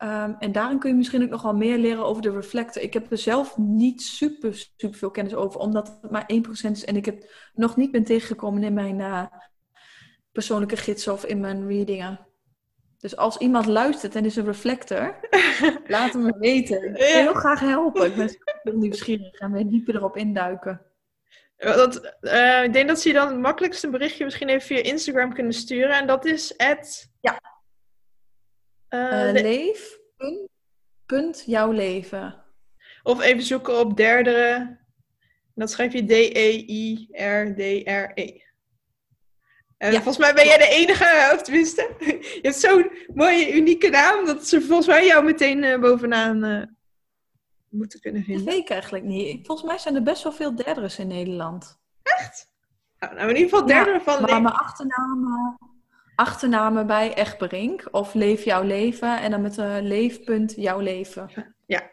Um, 0.02 0.36
en 0.38 0.52
daarin 0.52 0.78
kun 0.78 0.90
je 0.90 0.96
misschien 0.96 1.22
ook 1.22 1.30
nog 1.30 1.42
wel 1.42 1.54
meer 1.54 1.78
leren 1.78 2.04
over 2.04 2.22
de 2.22 2.30
reflector. 2.30 2.82
Ik 2.82 2.92
heb 2.92 3.10
er 3.10 3.18
zelf 3.18 3.56
niet 3.56 4.02
super, 4.02 4.68
super 4.76 4.98
veel 4.98 5.10
kennis 5.10 5.34
over, 5.34 5.60
omdat 5.60 5.98
het 6.00 6.10
maar 6.10 6.30
1% 6.66 6.70
is. 6.70 6.84
En 6.84 6.96
ik 6.96 7.04
het 7.04 7.50
nog 7.54 7.76
niet 7.76 7.90
ben 7.90 8.04
tegengekomen 8.04 8.62
in 8.62 8.74
mijn 8.74 9.30
persoonlijke 10.32 10.76
gidsen 10.76 11.12
of 11.12 11.24
in 11.24 11.40
mijn 11.40 11.66
readingen. 11.66 12.26
Dus 12.98 13.16
als 13.16 13.36
iemand 13.36 13.66
luistert 13.66 14.14
en 14.14 14.24
is 14.24 14.36
een 14.36 14.44
reflector, 14.44 15.18
laat 15.86 16.12
hem 16.12 16.22
me 16.22 16.36
weten. 16.38 16.88
Ik 16.88 16.96
wil 16.96 17.06
heel 17.06 17.34
graag 17.34 17.60
helpen. 17.60 18.06
Ik 18.06 18.16
ben 18.16 18.36
heel 18.62 18.76
nieuwsgierig 18.76 19.38
en 19.38 19.52
wil 19.52 19.68
dieper 19.68 19.94
erop 19.94 20.16
induiken. 20.16 20.82
Dat, 21.56 22.16
uh, 22.20 22.62
ik 22.64 22.72
denk 22.72 22.88
dat 22.88 23.00
ze 23.00 23.08
je 23.08 23.14
dan 23.14 23.28
het 23.28 23.38
makkelijkste 23.38 23.90
berichtje 23.90 24.24
misschien 24.24 24.48
even 24.48 24.66
via 24.66 24.82
Instagram 24.82 25.34
kunnen 25.34 25.52
sturen. 25.52 25.96
En 25.96 26.06
dat 26.06 26.24
is 26.24 26.54
het. 26.56 27.10
Ja. 27.20 27.57
Uh, 28.90 29.30
leef. 29.32 29.98
Punt, 30.16 30.48
punt, 31.06 31.42
jouw 31.46 31.70
leven. 31.70 32.44
Of 33.02 33.20
even 33.20 33.42
zoeken 33.42 33.78
op 33.78 33.96
derdere. 33.96 34.78
Dat 35.54 35.70
schrijf 35.70 35.92
je 35.92 36.04
D-E-I-R-D-R-E. 36.04 37.52
-E. 38.14 38.46
En 39.78 39.92
volgens 39.92 40.18
mij 40.18 40.34
ben 40.34 40.46
jij 40.46 40.58
de 40.58 40.68
enige, 40.68 41.30
of 41.34 41.42
tenminste, 41.42 41.94
je 42.34 42.38
hebt 42.42 42.56
zo'n 42.56 42.90
mooie, 43.14 43.52
unieke 43.54 43.88
naam, 43.88 44.26
dat 44.26 44.46
ze 44.46 44.60
volgens 44.60 44.86
mij 44.86 45.06
jou 45.06 45.24
meteen 45.24 45.62
uh, 45.62 45.78
bovenaan 45.78 46.44
uh, 46.44 46.62
moeten 47.68 48.00
kunnen 48.00 48.22
vinden. 48.22 48.44
Dat 48.44 48.54
weet 48.54 48.62
ik 48.62 48.70
eigenlijk 48.70 49.04
niet. 49.04 49.46
Volgens 49.46 49.68
mij 49.68 49.78
zijn 49.78 49.94
er 49.94 50.02
best 50.02 50.22
wel 50.22 50.32
veel 50.32 50.54
derderes 50.54 50.98
in 50.98 51.08
Nederland. 51.08 51.78
Echt? 52.02 52.50
Nou, 52.98 53.14
nou 53.14 53.28
in 53.28 53.36
ieder 53.36 53.50
geval 53.50 53.66
derde 53.66 53.90
ja, 53.90 54.00
van... 54.00 54.22
Maar 54.22 54.42
mijn 54.42 54.54
achternamen, 54.54 55.58
achternamen 56.18 56.86
bij 56.86 57.14
Egberink, 57.14 57.88
of 57.90 58.14
Leef 58.14 58.44
Jouw 58.44 58.62
Leven, 58.62 59.20
en 59.20 59.30
dan 59.30 59.42
met 59.42 59.56
een 59.56 59.86
leefpunt 59.86 60.54
Jouw 60.56 60.80
Leven. 60.80 61.54
Ja. 61.66 61.90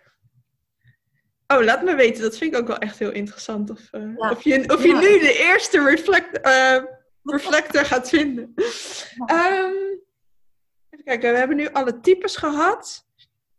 Oh, 1.47 1.63
laat 1.63 1.83
me 1.83 1.95
weten. 1.95 2.21
Dat 2.21 2.37
vind 2.37 2.53
ik 2.53 2.59
ook 2.59 2.67
wel 2.67 2.77
echt 2.77 2.99
heel 2.99 3.11
interessant. 3.11 3.69
Of, 3.69 3.87
uh, 3.91 4.17
ja. 4.17 4.31
of 4.31 4.43
je, 4.43 4.69
of 4.69 4.83
je 4.83 4.87
ja. 4.87 4.99
nu 4.99 5.19
de 5.19 5.37
eerste 5.37 5.83
reflect 5.83 6.39
reflector 7.23 7.85
gaat 7.85 8.09
vinden. 8.09 8.53
Um, 9.31 10.03
even 10.89 11.05
kijken, 11.05 11.31
we 11.31 11.37
hebben 11.37 11.57
nu 11.57 11.69
alle 11.69 11.99
types 11.99 12.35
gehad. 12.35 13.07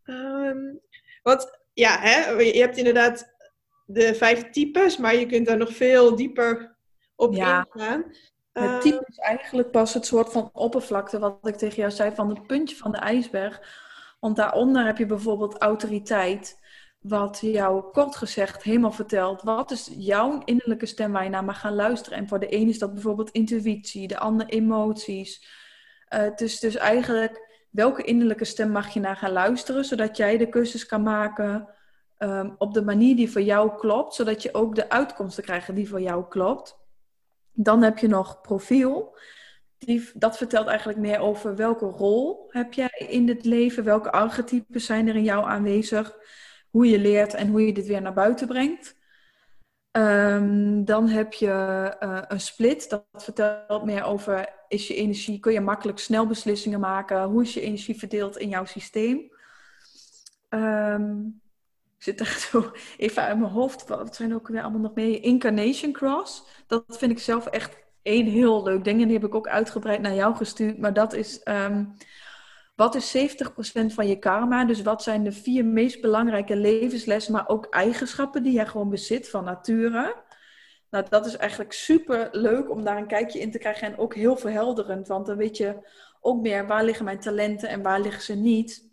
Um, 0.04 0.80
wat, 1.22 1.60
ja, 1.72 1.98
hè, 2.00 2.30
je 2.30 2.60
hebt 2.60 2.76
inderdaad 2.76 3.34
de 3.84 4.14
vijf 4.14 4.50
types, 4.50 4.96
maar 4.96 5.14
je 5.14 5.26
kunt 5.26 5.46
daar 5.46 5.56
nog 5.56 5.72
veel 5.72 6.16
dieper 6.16 6.76
op 7.14 7.34
ja. 7.34 7.66
ingaan. 7.72 8.04
Het 8.60 8.80
type 8.80 9.04
is 9.06 9.18
eigenlijk 9.18 9.70
pas 9.70 9.94
het 9.94 10.06
soort 10.06 10.32
van 10.32 10.50
oppervlakte, 10.52 11.18
wat 11.18 11.38
ik 11.42 11.56
tegen 11.56 11.76
jou 11.76 11.90
zei, 11.90 12.14
van 12.14 12.28
het 12.28 12.46
puntje 12.46 12.76
van 12.76 12.92
de 12.92 12.98
ijsberg. 12.98 13.60
Want 14.20 14.36
daaronder 14.36 14.86
heb 14.86 14.98
je 14.98 15.06
bijvoorbeeld 15.06 15.58
autoriteit, 15.58 16.60
wat 16.98 17.38
jou 17.40 17.90
kort 17.92 18.16
gezegd 18.16 18.62
helemaal 18.62 18.92
vertelt. 18.92 19.42
Wat 19.42 19.70
is 19.70 19.90
jouw 19.96 20.42
innerlijke 20.44 20.86
stem 20.86 21.12
waar 21.12 21.24
je 21.24 21.30
naar 21.30 21.44
mag 21.44 21.60
gaan 21.60 21.74
luisteren? 21.74 22.18
En 22.18 22.28
voor 22.28 22.40
de 22.40 22.54
een 22.54 22.68
is 22.68 22.78
dat 22.78 22.92
bijvoorbeeld 22.92 23.30
intuïtie, 23.30 24.08
de 24.08 24.18
ander 24.18 24.46
emoties. 24.46 25.46
Uh, 26.14 26.36
dus, 26.36 26.60
dus 26.60 26.76
eigenlijk, 26.76 27.64
welke 27.70 28.02
innerlijke 28.02 28.44
stem 28.44 28.70
mag 28.70 28.88
je 28.88 29.00
naar 29.00 29.16
gaan 29.16 29.32
luisteren, 29.32 29.84
zodat 29.84 30.16
jij 30.16 30.36
de 30.36 30.48
keuzes 30.48 30.86
kan 30.86 31.02
maken 31.02 31.68
um, 32.18 32.54
op 32.58 32.74
de 32.74 32.82
manier 32.82 33.16
die 33.16 33.30
voor 33.30 33.42
jou 33.42 33.76
klopt, 33.76 34.14
zodat 34.14 34.42
je 34.42 34.54
ook 34.54 34.74
de 34.74 34.90
uitkomsten 34.90 35.44
krijgt 35.44 35.74
die 35.74 35.88
voor 35.88 36.00
jou 36.00 36.28
klopt. 36.28 36.85
Dan 37.56 37.82
heb 37.82 37.98
je 37.98 38.08
nog 38.08 38.40
profiel. 38.40 39.18
Die, 39.78 40.10
dat 40.14 40.36
vertelt 40.36 40.66
eigenlijk 40.66 40.98
meer 40.98 41.18
over 41.18 41.56
welke 41.56 41.84
rol 41.84 42.46
heb 42.48 42.72
jij 42.72 43.06
in 43.08 43.28
het 43.28 43.44
leven, 43.44 43.84
welke 43.84 44.12
archetypes 44.12 44.86
zijn 44.86 45.08
er 45.08 45.16
in 45.16 45.24
jou 45.24 45.44
aanwezig 45.44 46.16
hoe 46.70 46.88
je 46.88 46.98
leert 46.98 47.34
en 47.34 47.48
hoe 47.48 47.66
je 47.66 47.72
dit 47.72 47.86
weer 47.86 48.02
naar 48.02 48.12
buiten 48.12 48.46
brengt. 48.46 48.96
Um, 49.92 50.84
dan 50.84 51.08
heb 51.08 51.32
je 51.32 51.96
uh, 52.00 52.22
een 52.28 52.40
split. 52.40 52.90
Dat 52.90 53.04
vertelt 53.12 53.84
meer 53.84 54.04
over 54.04 54.48
is 54.68 54.86
je 54.86 54.94
energie, 54.94 55.38
kun 55.38 55.52
je 55.52 55.60
makkelijk 55.60 55.98
snel 55.98 56.26
beslissingen 56.26 56.80
maken? 56.80 57.24
Hoe 57.24 57.42
is 57.42 57.54
je 57.54 57.60
energie 57.60 57.98
verdeeld 57.98 58.36
in 58.36 58.48
jouw 58.48 58.64
systeem? 58.64 59.30
Um, 60.48 61.40
zit 61.98 62.20
echt 62.20 62.40
zo 62.40 62.72
even 62.96 63.22
uit 63.22 63.38
mijn 63.38 63.50
hoofd. 63.50 63.88
Wat 63.88 64.16
zijn 64.16 64.34
ook 64.34 64.48
weer 64.48 64.62
allemaal 64.62 64.80
nog 64.80 64.94
meer? 64.94 65.22
Incarnation 65.22 65.92
Cross. 65.92 66.44
Dat 66.66 66.84
vind 66.88 67.12
ik 67.12 67.18
zelf 67.18 67.46
echt 67.46 67.76
één 68.02 68.26
heel 68.26 68.62
leuk 68.62 68.84
ding. 68.84 69.00
En 69.00 69.08
die 69.08 69.16
heb 69.16 69.26
ik 69.26 69.34
ook 69.34 69.48
uitgebreid 69.48 70.00
naar 70.00 70.14
jou 70.14 70.36
gestuurd. 70.36 70.78
Maar 70.78 70.92
dat 70.92 71.12
is 71.12 71.40
um, 71.44 71.96
wat 72.76 72.94
is 72.94 73.16
70% 73.16 73.86
van 73.86 74.06
je 74.06 74.18
karma? 74.18 74.64
Dus 74.64 74.82
wat 74.82 75.02
zijn 75.02 75.24
de 75.24 75.32
vier 75.32 75.64
meest 75.64 76.00
belangrijke 76.00 76.56
levenslessen, 76.56 77.32
maar 77.32 77.48
ook 77.48 77.66
eigenschappen 77.66 78.42
die 78.42 78.52
jij 78.52 78.66
gewoon 78.66 78.90
bezit 78.90 79.28
van 79.28 79.44
nature? 79.44 80.24
Nou, 80.90 81.04
dat 81.08 81.26
is 81.26 81.36
eigenlijk 81.36 81.72
super 81.72 82.28
leuk 82.32 82.70
om 82.70 82.84
daar 82.84 82.96
een 82.96 83.06
kijkje 83.06 83.40
in 83.40 83.50
te 83.50 83.58
krijgen 83.58 83.86
en 83.86 83.98
ook 83.98 84.14
heel 84.14 84.36
verhelderend, 84.36 85.08
want 85.08 85.26
dan 85.26 85.36
weet 85.36 85.56
je 85.56 85.88
ook 86.20 86.42
meer 86.42 86.66
waar 86.66 86.84
liggen 86.84 87.04
mijn 87.04 87.20
talenten 87.20 87.68
en 87.68 87.82
waar 87.82 88.00
liggen 88.00 88.22
ze 88.22 88.34
niet. 88.34 88.85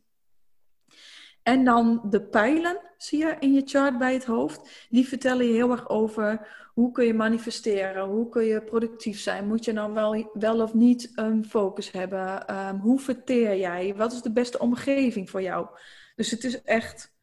En 1.44 1.64
dan 1.64 2.02
de 2.10 2.22
pijlen, 2.22 2.80
zie 2.98 3.20
je 3.20 3.36
in 3.40 3.54
je 3.54 3.62
chart 3.66 3.98
bij 3.98 4.14
het 4.14 4.26
hoofd. 4.26 4.88
Die 4.90 5.08
vertellen 5.08 5.46
je 5.46 5.54
heel 5.54 5.72
erg 5.72 5.90
over 5.90 6.48
hoe 6.74 6.92
kun 6.92 7.06
je 7.06 7.14
manifesteren, 7.14 8.06
hoe 8.06 8.30
kun 8.30 8.44
je 8.44 8.64
productief 8.64 9.20
zijn. 9.20 9.48
Moet 9.48 9.66
je 9.66 9.74
dan 9.74 9.94
wel, 9.94 10.30
wel 10.34 10.62
of 10.62 10.74
niet 10.74 11.12
een 11.16 11.46
focus 11.46 11.92
hebben? 11.92 12.56
Um, 12.56 12.80
hoe 12.80 13.00
verteer 13.00 13.58
jij? 13.58 13.94
Wat 13.96 14.12
is 14.12 14.22
de 14.22 14.32
beste 14.32 14.60
omgeving 14.60 15.30
voor 15.30 15.42
jou? 15.42 15.68
Dus 16.16 16.32
het 16.32 16.44
is 16.44 16.62
echt 16.62 17.14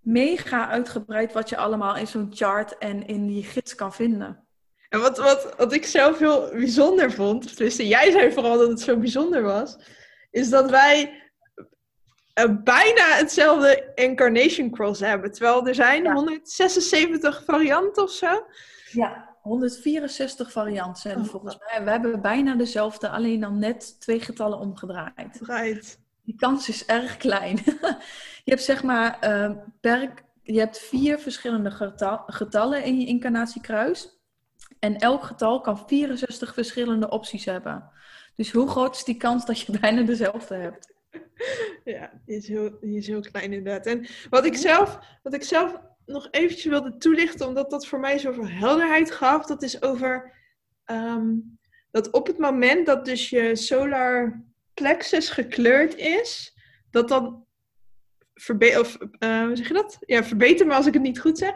mega 0.00 0.68
uitgebreid 0.68 1.32
wat 1.32 1.48
je 1.48 1.56
allemaal 1.56 1.96
in 1.96 2.06
zo'n 2.06 2.30
chart 2.34 2.78
en 2.78 3.06
in 3.06 3.26
die 3.26 3.42
gids 3.42 3.74
kan 3.74 3.92
vinden. 3.92 4.44
En 4.88 5.00
wat, 5.00 5.18
wat, 5.18 5.54
wat 5.56 5.72
ik 5.72 5.86
zelf 5.86 6.18
heel 6.18 6.50
bijzonder 6.50 7.12
vond, 7.12 7.56
tenminste 7.56 7.86
jij 7.86 8.10
zei 8.10 8.32
vooral 8.32 8.58
dat 8.58 8.68
het 8.68 8.80
zo 8.80 8.96
bijzonder 8.96 9.42
was, 9.42 9.78
is 10.30 10.50
dat 10.50 10.70
wij 10.70 11.22
bijna 12.48 13.04
hetzelfde 13.16 13.92
incarnation 13.94 14.70
cross 14.70 15.00
hebben. 15.00 15.32
Terwijl 15.32 15.66
er 15.66 15.74
zijn 15.74 16.02
Ja. 16.02 16.12
176 16.12 17.42
varianten 17.44 18.02
of 18.02 18.10
zo. 18.10 18.44
Ja, 18.92 19.28
164 19.42 20.52
varianten 20.52 21.02
zijn 21.02 21.18
Oh. 21.18 21.24
volgens 21.24 21.58
mij. 21.70 21.84
We 21.84 21.90
hebben 21.90 22.20
bijna 22.22 22.54
dezelfde, 22.54 23.08
alleen 23.08 23.40
dan 23.40 23.58
net 23.58 24.00
twee 24.00 24.20
getallen 24.20 24.58
omgedraaid. 24.58 25.40
Right. 25.42 25.98
Die 26.24 26.34
kans 26.36 26.68
is 26.68 26.86
erg 26.86 27.16
klein. 27.16 27.56
je 28.44 28.50
hebt 28.50 28.62
zeg 28.62 28.82
maar 28.82 29.18
eh, 29.20 29.50
per, 29.80 30.12
je 30.42 30.58
hebt 30.58 30.78
vier 30.78 31.18
verschillende 31.18 31.70
getal- 31.70 32.22
getallen 32.26 32.84
in 32.84 33.00
je 33.00 33.06
incarnatiekruis. 33.06 34.18
En 34.78 34.96
elk 34.96 35.22
getal 35.24 35.60
kan 35.60 35.78
64 35.86 36.54
verschillende 36.54 37.08
opties 37.10 37.44
hebben. 37.44 37.90
Dus 38.36 38.50
hoe 38.52 38.68
groot 38.68 38.94
is 38.96 39.04
die 39.04 39.16
kans 39.16 39.46
dat 39.46 39.60
je 39.60 39.78
bijna 39.80 40.02
dezelfde 40.02 40.54
hebt? 40.54 40.92
Ja, 41.84 42.20
die 42.26 42.36
is 42.36 42.48
heel, 42.48 42.78
die 42.80 42.98
is 42.98 43.06
heel 43.06 43.20
klein 43.20 43.52
inderdaad. 43.52 43.86
En 43.86 44.06
wat 44.30 44.44
ik 44.44 44.56
zelf, 44.56 44.98
wat 45.22 45.34
ik 45.34 45.42
zelf 45.42 45.80
nog 46.06 46.28
eventjes 46.30 46.64
wilde 46.64 46.96
toelichten, 46.96 47.46
omdat 47.46 47.70
dat 47.70 47.86
voor 47.86 48.00
mij 48.00 48.18
zoveel 48.18 48.48
helderheid 48.48 49.10
gaf, 49.10 49.46
dat 49.46 49.62
is 49.62 49.82
over 49.82 50.32
ehm, 50.84 51.34
dat 51.90 52.10
op 52.10 52.26
het 52.26 52.38
moment 52.38 52.86
dat 52.86 53.04
dus 53.04 53.30
je 53.30 53.56
solar 53.56 54.44
plexus 54.74 55.28
gekleurd 55.30 55.96
is, 55.96 56.56
dat 56.90 57.08
dan 57.08 57.44
verbe 58.34 58.80
of, 58.80 58.98
eh, 59.18 59.42
hoe 59.44 59.56
zeg 59.56 59.68
je 59.68 59.74
dat? 59.74 59.96
Ja, 60.00 60.24
verbeter 60.24 60.66
me 60.66 60.74
als 60.74 60.86
ik 60.86 60.94
het 60.94 61.02
niet 61.02 61.20
goed 61.20 61.38
zeg. 61.38 61.52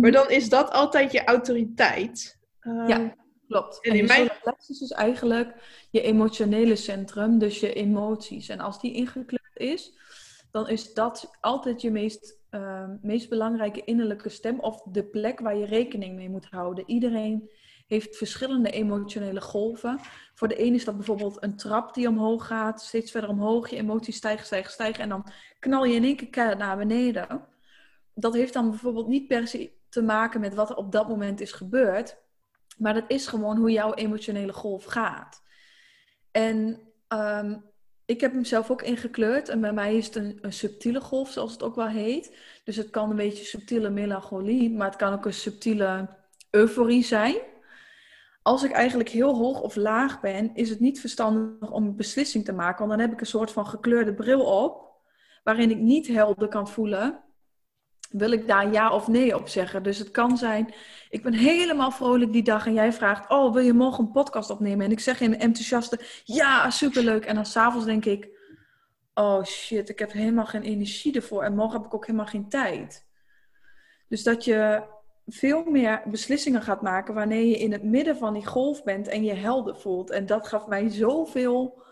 Maar 0.00 0.10
dan 0.10 0.30
is 0.30 0.48
dat 0.48 0.70
altijd 0.70 1.12
je 1.12 1.24
autoriteit. 1.24 2.38
Ehm, 2.60 2.88
Ja. 2.88 3.16
Klopt. 3.48 3.78
En 3.84 3.90
En 3.92 3.98
in 3.98 4.06
mijn- 4.06 4.30
plexus 4.42 4.80
is 4.80 4.90
eigenlijk 4.90 5.54
je 5.90 6.00
emotionele 6.00 6.76
centrum, 6.76 7.38
dus 7.38 7.60
je 7.60 7.72
emoties. 7.72 8.48
En 8.48 8.60
als 8.60 8.80
die 8.80 8.92
ingekleurd 8.92 9.56
is, 9.56 9.98
dan 10.50 10.68
is 10.68 10.94
dat 10.94 11.30
altijd 11.40 11.80
je 11.80 11.90
meest, 11.90 12.38
ehm, 12.50 12.96
meest 13.02 13.28
belangrijke 13.28 13.84
innerlijke 13.84 14.28
stem 14.28 14.60
of 14.60 14.82
de 14.82 15.04
plek 15.04 15.40
waar 15.40 15.56
je 15.56 15.66
rekening 15.66 16.14
mee 16.16 16.28
moet 16.28 16.46
houden. 16.50 16.84
Iedereen 16.86 17.50
heeft 17.86 18.16
verschillende 18.16 18.70
emotionele 18.70 19.40
golven. 19.40 19.98
Voor 20.34 20.48
de 20.48 20.62
een 20.64 20.74
is 20.74 20.84
dat 20.84 20.96
bijvoorbeeld 20.96 21.42
een 21.42 21.56
trap 21.56 21.94
die 21.94 22.08
omhoog 22.08 22.46
gaat, 22.46 22.82
steeds 22.82 23.10
verder 23.10 23.30
omhoog, 23.30 23.70
je 23.70 23.76
emoties 23.76 24.16
stijgen, 24.16 24.46
stijgen, 24.46 24.70
stijgen 24.72 25.02
en 25.02 25.08
dan 25.08 25.26
knal 25.58 25.84
je 25.84 25.94
in 25.94 26.04
één 26.04 26.30
keer 26.30 26.56
naar 26.56 26.76
beneden. 26.76 27.44
Dat 28.14 28.34
heeft 28.34 28.52
dan 28.52 28.70
bijvoorbeeld 28.70 29.08
niet 29.08 29.26
per 29.26 29.46
se 29.48 29.72
te 29.88 30.02
maken 30.02 30.40
met 30.40 30.54
wat 30.54 30.70
er 30.70 30.76
op 30.76 30.92
dat 30.92 31.08
moment 31.08 31.40
is 31.40 31.52
gebeurd, 31.52 32.16
maar 32.78 32.94
dat 32.94 33.04
is 33.08 33.26
gewoon 33.26 33.56
hoe 33.56 33.70
jouw 33.70 33.94
emotionele 33.94 34.52
golf 34.52 34.84
gaat. 34.84 35.42
En 36.30 36.80
ehm, 37.08 37.56
ik 38.04 38.20
heb 38.20 38.32
hem 38.32 38.44
zelf 38.44 38.70
ook 38.70 38.82
ingekleurd. 38.82 39.48
En 39.48 39.60
bij 39.60 39.72
mij 39.72 39.96
is 39.96 40.06
het 40.06 40.14
een, 40.14 40.38
een 40.40 40.52
subtiele 40.52 41.00
golf, 41.00 41.30
zoals 41.30 41.52
het 41.52 41.62
ook 41.62 41.74
wel 41.74 41.88
heet. 41.88 42.36
Dus 42.64 42.76
het 42.76 42.90
kan 42.90 43.10
een 43.10 43.16
beetje 43.16 43.44
subtiele 43.44 43.90
melancholie, 43.90 44.70
maar 44.70 44.86
het 44.86 44.96
kan 44.96 45.12
ook 45.12 45.24
een 45.24 45.32
subtiele 45.32 46.08
euforie 46.50 47.04
zijn. 47.04 47.36
Als 48.42 48.62
ik 48.62 48.70
eigenlijk 48.70 49.08
heel 49.08 49.34
hoog 49.34 49.60
of 49.60 49.76
laag 49.76 50.20
ben, 50.20 50.54
is 50.54 50.70
het 50.70 50.80
niet 50.80 51.00
verstandig 51.00 51.70
om 51.70 51.84
een 51.84 51.96
beslissing 51.96 52.44
te 52.44 52.52
maken. 52.52 52.78
Want 52.78 52.90
dan 52.90 53.00
heb 53.00 53.12
ik 53.12 53.20
een 53.20 53.26
soort 53.26 53.50
van 53.50 53.66
gekleurde 53.66 54.14
bril 54.14 54.62
op, 54.62 54.92
waarin 55.44 55.70
ik 55.70 55.78
niet 55.78 56.06
helder 56.06 56.48
kan 56.48 56.68
voelen. 56.68 57.24
Wil 58.08 58.32
ik 58.32 58.46
daar 58.46 58.72
ja 58.72 58.92
of 58.92 59.08
nee 59.08 59.36
op 59.36 59.48
zeggen? 59.48 59.82
Dus 59.82 59.98
het 59.98 60.10
kan 60.10 60.36
zijn, 60.36 60.74
ik 61.10 61.22
ben 61.22 61.34
helemaal 61.34 61.90
vrolijk 61.90 62.32
die 62.32 62.42
dag 62.42 62.66
en 62.66 62.74
jij 62.74 62.92
vraagt, 62.92 63.30
oh, 63.30 63.52
wil 63.52 63.62
je 63.62 63.72
morgen 63.72 64.04
een 64.04 64.10
podcast 64.10 64.50
opnemen? 64.50 64.86
En 64.86 64.92
ik 64.92 65.00
zeg 65.00 65.20
in 65.20 65.30
mijn 65.30 65.42
enthousiaste, 65.42 66.00
ja, 66.24 66.70
superleuk. 66.70 67.24
En 67.24 67.34
dan 67.34 67.46
s'avonds 67.46 67.86
denk 67.86 68.04
ik, 68.04 68.28
oh 69.14 69.44
shit, 69.44 69.88
ik 69.88 69.98
heb 69.98 70.12
helemaal 70.12 70.46
geen 70.46 70.62
energie 70.62 71.14
ervoor 71.14 71.42
en 71.42 71.54
morgen 71.54 71.76
heb 71.76 71.86
ik 71.86 71.94
ook 71.94 72.06
helemaal 72.06 72.26
geen 72.26 72.48
tijd. 72.48 73.06
Dus 74.08 74.22
dat 74.22 74.44
je 74.44 74.82
veel 75.26 75.64
meer 75.64 76.02
beslissingen 76.04 76.62
gaat 76.62 76.82
maken 76.82 77.14
wanneer 77.14 77.44
je 77.44 77.58
in 77.58 77.72
het 77.72 77.82
midden 77.82 78.16
van 78.16 78.32
die 78.32 78.46
golf 78.46 78.84
bent 78.84 79.08
en 79.08 79.24
je 79.24 79.34
helder 79.34 79.76
voelt. 79.76 80.10
En 80.10 80.26
dat 80.26 80.48
gaf 80.48 80.66
mij 80.66 80.88
zoveel 80.88 81.82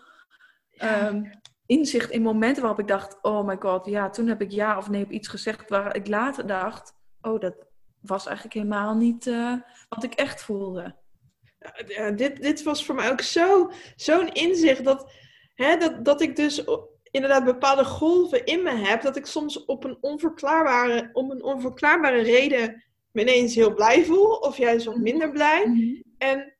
ehm, 0.77 1.23
inzicht 1.67 2.11
in 2.11 2.21
momenten 2.21 2.61
waarop 2.61 2.79
ik 2.79 2.87
dacht, 2.87 3.17
oh 3.21 3.47
my 3.47 3.55
god, 3.59 3.85
ja, 3.85 4.09
toen 4.09 4.27
heb 4.27 4.41
ik 4.41 4.51
ja 4.51 4.77
of 4.77 4.89
nee 4.89 5.03
op 5.03 5.11
iets 5.11 5.27
gezegd 5.27 5.69
waar 5.69 5.95
ik 5.95 6.07
later 6.07 6.47
dacht, 6.47 6.93
oh, 7.21 7.39
dat 7.39 7.55
was 8.01 8.25
eigenlijk 8.25 8.55
helemaal 8.55 8.95
niet 8.95 9.27
eh, 9.27 9.53
wat 9.89 10.03
ik 10.03 10.13
echt 10.13 10.43
voelde. 10.43 10.95
Ja, 11.87 12.11
dit, 12.11 12.41
dit 12.41 12.63
was 12.63 12.85
voor 12.85 12.95
mij 12.95 13.11
ook 13.11 13.21
zo- 13.21 13.71
zo'n 13.95 14.33
inzicht 14.33 14.83
dat, 14.83 15.11
hè, 15.55 15.77
dat, 15.77 16.05
dat 16.05 16.21
ik 16.21 16.35
dus 16.35 16.63
inderdaad 17.11 17.45
bepaalde 17.45 17.85
golven 17.85 18.45
in 18.45 18.63
me 18.63 18.71
heb. 18.75 19.01
Dat 19.01 19.15
ik 19.15 19.25
soms 19.25 19.65
op 19.65 19.83
een 19.83 19.97
onverklaarbare, 20.01 21.09
om 21.13 21.31
een 21.31 21.43
onverklaarbare 21.43 22.21
reden 22.21 22.83
me 23.11 23.21
ineens 23.21 23.55
heel 23.55 23.73
blij 23.73 24.05
voel. 24.05 24.35
Of 24.35 24.57
juist 24.57 24.85
wat 24.85 24.97
minder 24.97 25.31
blij. 25.31 25.63
En 26.17 26.53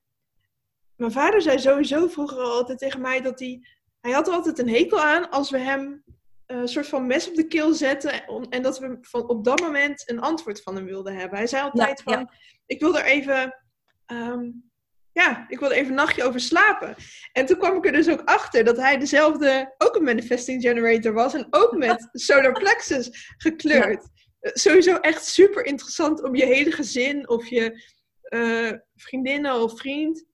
mijn 0.95 1.11
vader 1.11 1.41
zei 1.41 1.59
sowieso 1.59 2.07
vroeger 2.07 2.37
al 2.37 2.51
altijd 2.51 2.79
tegen 2.79 3.01
mij 3.01 3.21
dat 3.21 3.39
hij... 3.39 3.67
Hij 4.07 4.15
had 4.15 4.27
er 4.27 4.33
altijd 4.33 4.59
een 4.59 4.69
hekel 4.69 5.01
aan 5.01 5.29
als 5.29 5.49
we 5.49 5.57
hem 5.57 6.03
eh, 6.45 6.57
een 6.57 6.67
soort 6.67 6.87
van 6.87 7.07
mes 7.07 7.27
op 7.29 7.35
de 7.35 7.47
keel 7.47 7.73
zetten. 7.73 8.23
om- 8.27 8.45
En 8.49 8.61
dat 8.61 8.79
we 8.79 8.97
van, 9.01 9.27
op 9.29 9.43
dat 9.43 9.59
moment 9.61 10.09
een 10.09 10.19
antwoord 10.19 10.61
van 10.61 10.75
hem 10.75 10.85
wilden 10.85 11.15
hebben. 11.15 11.37
Hij 11.37 11.47
zei 11.47 11.63
altijd 11.63 12.01
Ja, 12.05 12.13
van, 12.13 12.29
ik 12.65 12.79
wil 12.79 12.97
er 12.97 13.05
even... 13.05 13.55
ehm, 14.05 14.49
ja, 15.11 15.45
ik 15.49 15.59
wil 15.59 15.69
er 15.71 15.75
even 15.77 15.89
een 15.89 15.95
nachtje 15.95 16.23
over 16.23 16.39
slapen. 16.39 16.95
En 17.31 17.45
toen 17.45 17.57
kwam 17.57 17.77
ik 17.77 17.85
er 17.85 17.91
dus 17.91 18.09
ook 18.09 18.21
achter 18.25 18.63
dat 18.63 18.77
hij 18.77 18.97
dezelfde, 18.97 19.75
ook 19.77 19.95
een 19.95 20.03
manifesting 20.03 20.61
generator 20.61 21.13
was. 21.13 21.33
En 21.33 21.47
ook 21.49 21.77
met 21.77 22.09
solar 22.27 22.51
plexus 22.59 23.33
gekleurd. 23.37 24.07
Eh, 24.39 24.51
Sowieso 24.53 24.95
echt 24.95 25.25
super 25.25 25.65
interessant 25.65 26.23
om 26.23 26.35
je 26.35 26.45
hele 26.45 26.71
gezin 26.71 27.29
of 27.29 27.47
je 27.47 27.83
eh, 28.21 28.71
vriendinnen 28.95 29.61
of 29.61 29.77
vriend 29.79 30.25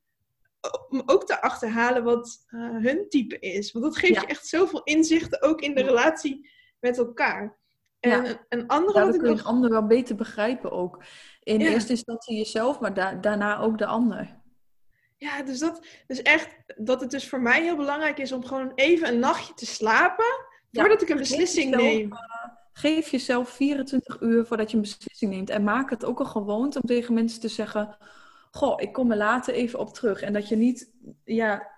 om 0.89 1.03
ook 1.05 1.25
te 1.25 1.41
achterhalen 1.41 2.03
wat 2.03 2.43
eh, 2.47 2.59
hun 2.59 3.05
type 3.09 3.39
is. 3.39 3.71
Want 3.71 3.85
dat 3.85 3.97
geeft 3.97 4.13
Ja. 4.13 4.21
je 4.21 4.27
echt 4.27 4.47
zoveel 4.47 4.83
inzichten, 4.83 5.41
ook 5.41 5.61
in 5.61 5.75
de 5.75 5.81
relatie 5.83 6.49
met 6.79 6.97
elkaar. 6.97 7.57
En 7.99 8.23
Ja. 8.25 8.45
een- 8.49 8.67
andere 8.67 8.93
Daardoor 8.99 9.19
kun 9.19 9.29
je 9.29 9.35
nog... 9.35 9.39
een 9.39 9.51
ander 9.51 9.69
wel 9.69 9.87
beter 9.87 10.15
begrijpen 10.15 10.71
ook. 10.71 11.03
In 11.43 11.59
Ja. 11.59 11.69
eerste 11.69 11.91
instantie 11.91 12.37
jezelf, 12.37 12.79
maar 12.79 12.93
da- 12.93 13.13
daarna 13.13 13.59
ook 13.59 13.77
de 13.77 13.85
ander. 13.85 14.41
Ja, 15.17 15.43
dus 15.43 15.59
dat 15.59 15.85
dus 16.07 16.21
echt 16.21 16.55
dat 16.77 17.01
het 17.01 17.11
dus 17.11 17.29
voor 17.29 17.41
mij 17.41 17.61
heel 17.63 17.75
belangrijk 17.75 18.17
is 18.17 18.31
om 18.31 18.45
gewoon 18.45 18.71
even 18.75 19.07
een 19.07 19.19
nachtje 19.19 19.53
te 19.53 19.65
slapen 19.65 20.25
voordat 20.71 21.01
ik 21.01 21.09
een 21.09 21.17
beslissing 21.17 21.69
jezelf, 21.75 21.93
neem. 21.93 22.09
Geef 22.73 23.09
jezelf 23.09 23.49
24 23.49 24.21
uur 24.21 24.45
voordat 24.45 24.69
je 24.71 24.75
een 24.75 24.81
beslissing 24.83 25.31
neemt. 25.31 25.49
En 25.49 25.63
maak 25.63 25.89
het 25.89 26.05
ook 26.05 26.19
een 26.19 26.27
gewoonte 26.27 26.79
om 26.81 26.87
tegen 26.87 27.13
mensen 27.13 27.39
te 27.39 27.47
zeggen: 27.47 27.97
Goh, 28.55 28.81
ik 28.81 28.93
kom 28.93 29.11
er 29.11 29.17
later 29.17 29.53
even 29.53 29.79
op 29.79 29.93
terug. 29.93 30.21
En 30.21 30.33
dat 30.33 30.47
je 30.47 30.55
niet, 30.55 30.93
ja, 31.23 31.71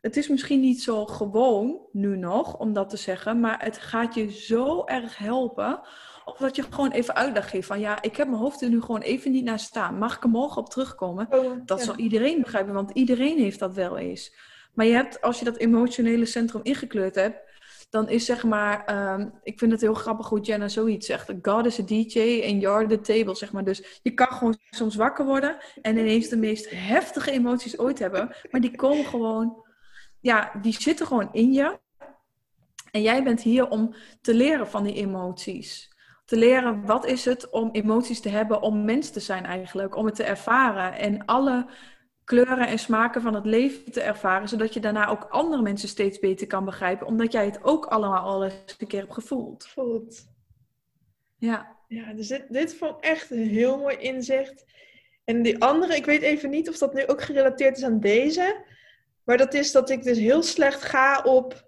het 0.00 0.16
is 0.16 0.28
misschien 0.28 0.60
niet 0.60 0.82
zo 0.82 1.06
gewoon 1.06 1.80
nu 1.92 2.16
nog 2.16 2.58
om 2.58 2.72
dat 2.72 2.88
te 2.88 2.96
zeggen, 2.96 3.40
maar 3.40 3.64
het 3.64 3.78
gaat 3.78 4.14
je 4.14 4.32
zo 4.32 4.84
erg 4.84 5.16
helpen. 5.18 5.80
Of 6.24 6.36
dat 6.36 6.56
je 6.56 6.62
gewoon 6.62 6.90
even 6.90 7.14
uitleg 7.14 7.50
geeft 7.50 7.66
van 7.66 7.80
ja, 7.80 8.02
ik 8.02 8.16
heb 8.16 8.28
mijn 8.28 8.40
hoofd 8.40 8.62
er 8.62 8.68
nu 8.68 8.80
gewoon 8.80 9.00
even 9.00 9.30
niet 9.32 9.44
naar 9.44 9.58
staan. 9.58 9.98
Mag 9.98 10.16
ik 10.16 10.22
er 10.22 10.28
morgen 10.28 10.62
op 10.62 10.70
terugkomen? 10.70 11.26
Oh, 11.30 11.56
Dat 11.64 11.78
ja. 11.78 11.84
zal 11.84 11.96
iedereen 11.96 12.40
begrijpen, 12.42 12.74
want 12.74 12.90
iedereen 12.90 13.38
heeft 13.38 13.58
dat 13.58 13.74
wel 13.74 13.98
eens. 13.98 14.34
Maar 14.74 14.86
je 14.86 14.92
hebt, 14.92 15.20
als 15.20 15.38
je 15.38 15.44
dat 15.44 15.56
emotionele 15.56 16.26
centrum 16.26 16.60
ingekleurd 16.62 17.14
hebt, 17.14 17.49
dan 17.90 18.08
is 18.08 18.24
zeg 18.24 18.44
maar, 18.44 18.84
ehm, 18.84 19.28
ik 19.42 19.58
vind 19.58 19.72
het 19.72 19.80
heel 19.80 19.94
grappig 19.94 20.28
hoe 20.28 20.40
Jenna 20.40 20.68
zoiets 20.68 21.06
zegt. 21.06 21.32
God 21.42 21.66
is 21.66 21.80
a 21.80 21.82
DJ 21.82 22.42
and 22.48 22.62
you're 22.62 22.86
the 22.86 23.00
table, 23.00 23.34
zeg 23.34 23.52
maar. 23.52 23.64
Dus 23.64 24.00
je 24.02 24.10
kan 24.10 24.32
gewoon 24.32 24.58
soms 24.70 24.96
wakker 24.96 25.24
worden 25.24 25.56
en 25.82 25.96
ineens 25.96 26.28
de 26.28 26.36
meest 26.36 26.70
heftige 26.70 27.30
emoties 27.30 27.78
ooit 27.78 27.98
hebben. 27.98 28.36
Maar 28.50 28.60
die 28.60 28.76
komen 28.76 29.04
gewoon, 29.04 29.64
ja, 30.20 30.52
die 30.62 30.80
zitten 30.80 31.06
gewoon 31.06 31.28
in 31.32 31.52
je. 31.52 31.78
En 32.90 33.02
jij 33.02 33.22
bent 33.22 33.42
hier 33.42 33.68
om 33.68 33.94
te 34.20 34.34
leren 34.34 34.68
van 34.68 34.82
die 34.82 34.94
emoties. 34.94 35.88
Te 36.24 36.36
leren 36.36 36.86
wat 36.86 37.06
is 37.06 37.24
het 37.24 37.50
om 37.50 37.68
emoties 37.72 38.20
te 38.20 38.28
hebben, 38.28 38.62
om 38.62 38.84
mens 38.84 39.10
te 39.10 39.20
zijn 39.20 39.44
eigenlijk, 39.44 39.96
om 39.96 40.06
het 40.06 40.14
te 40.14 40.24
ervaren. 40.24 40.92
En 40.92 41.24
alle 41.24 41.66
kleuren 42.30 42.66
en 42.66 42.78
smaken 42.78 43.22
van 43.22 43.34
het 43.34 43.44
leven 43.44 43.92
te 43.92 44.00
ervaren, 44.00 44.48
zodat 44.48 44.74
je 44.74 44.80
daarna 44.80 45.08
ook 45.08 45.26
andere 45.30 45.62
mensen 45.62 45.88
steeds 45.88 46.18
beter 46.18 46.46
kan 46.46 46.64
begrijpen, 46.64 47.06
omdat 47.06 47.32
jij 47.32 47.44
het 47.44 47.64
ook 47.64 47.86
allemaal 47.86 48.22
al 48.22 48.44
eens 48.44 48.76
een 48.78 48.86
keer 48.86 49.00
hebt 49.00 49.12
gevoeld. 49.12 49.66
Voelt. 49.66 50.26
Ja, 51.38 51.76
Ja, 51.88 52.12
dus 52.12 52.28
dit, 52.28 52.44
dit 52.48 52.74
vond 52.74 52.96
ik 52.96 53.04
echt 53.04 53.30
een 53.30 53.48
heel 53.48 53.78
mooi 53.78 53.96
inzicht. 53.96 54.64
En 55.24 55.42
die 55.42 55.62
andere, 55.62 55.96
ik 55.96 56.04
weet 56.04 56.22
even 56.22 56.50
niet 56.50 56.68
of 56.68 56.78
dat 56.78 56.94
nu 56.94 57.06
ook 57.06 57.22
gerelateerd 57.22 57.76
is 57.76 57.84
aan 57.84 58.00
deze. 58.00 58.64
Maar 59.24 59.36
dat 59.36 59.54
is 59.54 59.72
dat 59.72 59.90
ik 59.90 60.02
dus 60.02 60.18
heel 60.18 60.42
slecht 60.42 60.82
ga 60.82 61.22
op 61.22 61.66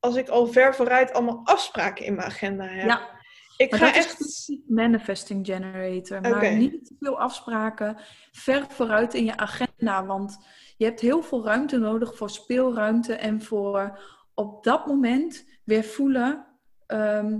als 0.00 0.16
ik 0.16 0.28
al 0.28 0.46
ver 0.46 0.74
vooruit 0.74 1.12
allemaal 1.12 1.40
afspraken 1.44 2.04
in 2.04 2.14
mijn 2.14 2.28
agenda 2.28 2.64
heb. 2.64 2.86
ja. 2.86 3.15
Ik 3.56 3.70
Maar 3.70 3.80
ga 3.80 3.86
dat 3.86 3.94
echt. 3.94 4.52
manifesting 4.66 5.46
generator. 5.46 6.20
Maar 6.20 6.56
niet 6.56 6.86
te 6.86 6.96
veel 7.00 7.20
afspraken 7.20 7.96
ver 8.32 8.66
vooruit 8.68 9.14
in 9.14 9.24
je 9.24 9.36
agenda. 9.36 10.06
Want 10.06 10.38
je 10.76 10.84
hebt 10.84 11.00
heel 11.00 11.22
veel 11.22 11.44
ruimte 11.44 11.78
nodig 11.78 12.16
voor 12.16 12.30
speelruimte 12.30 13.14
en 13.14 13.42
voor 13.42 14.00
op 14.34 14.64
dat 14.64 14.86
moment 14.86 15.44
weer 15.64 15.84
voelen 15.84 16.46
ehm, 16.86 17.38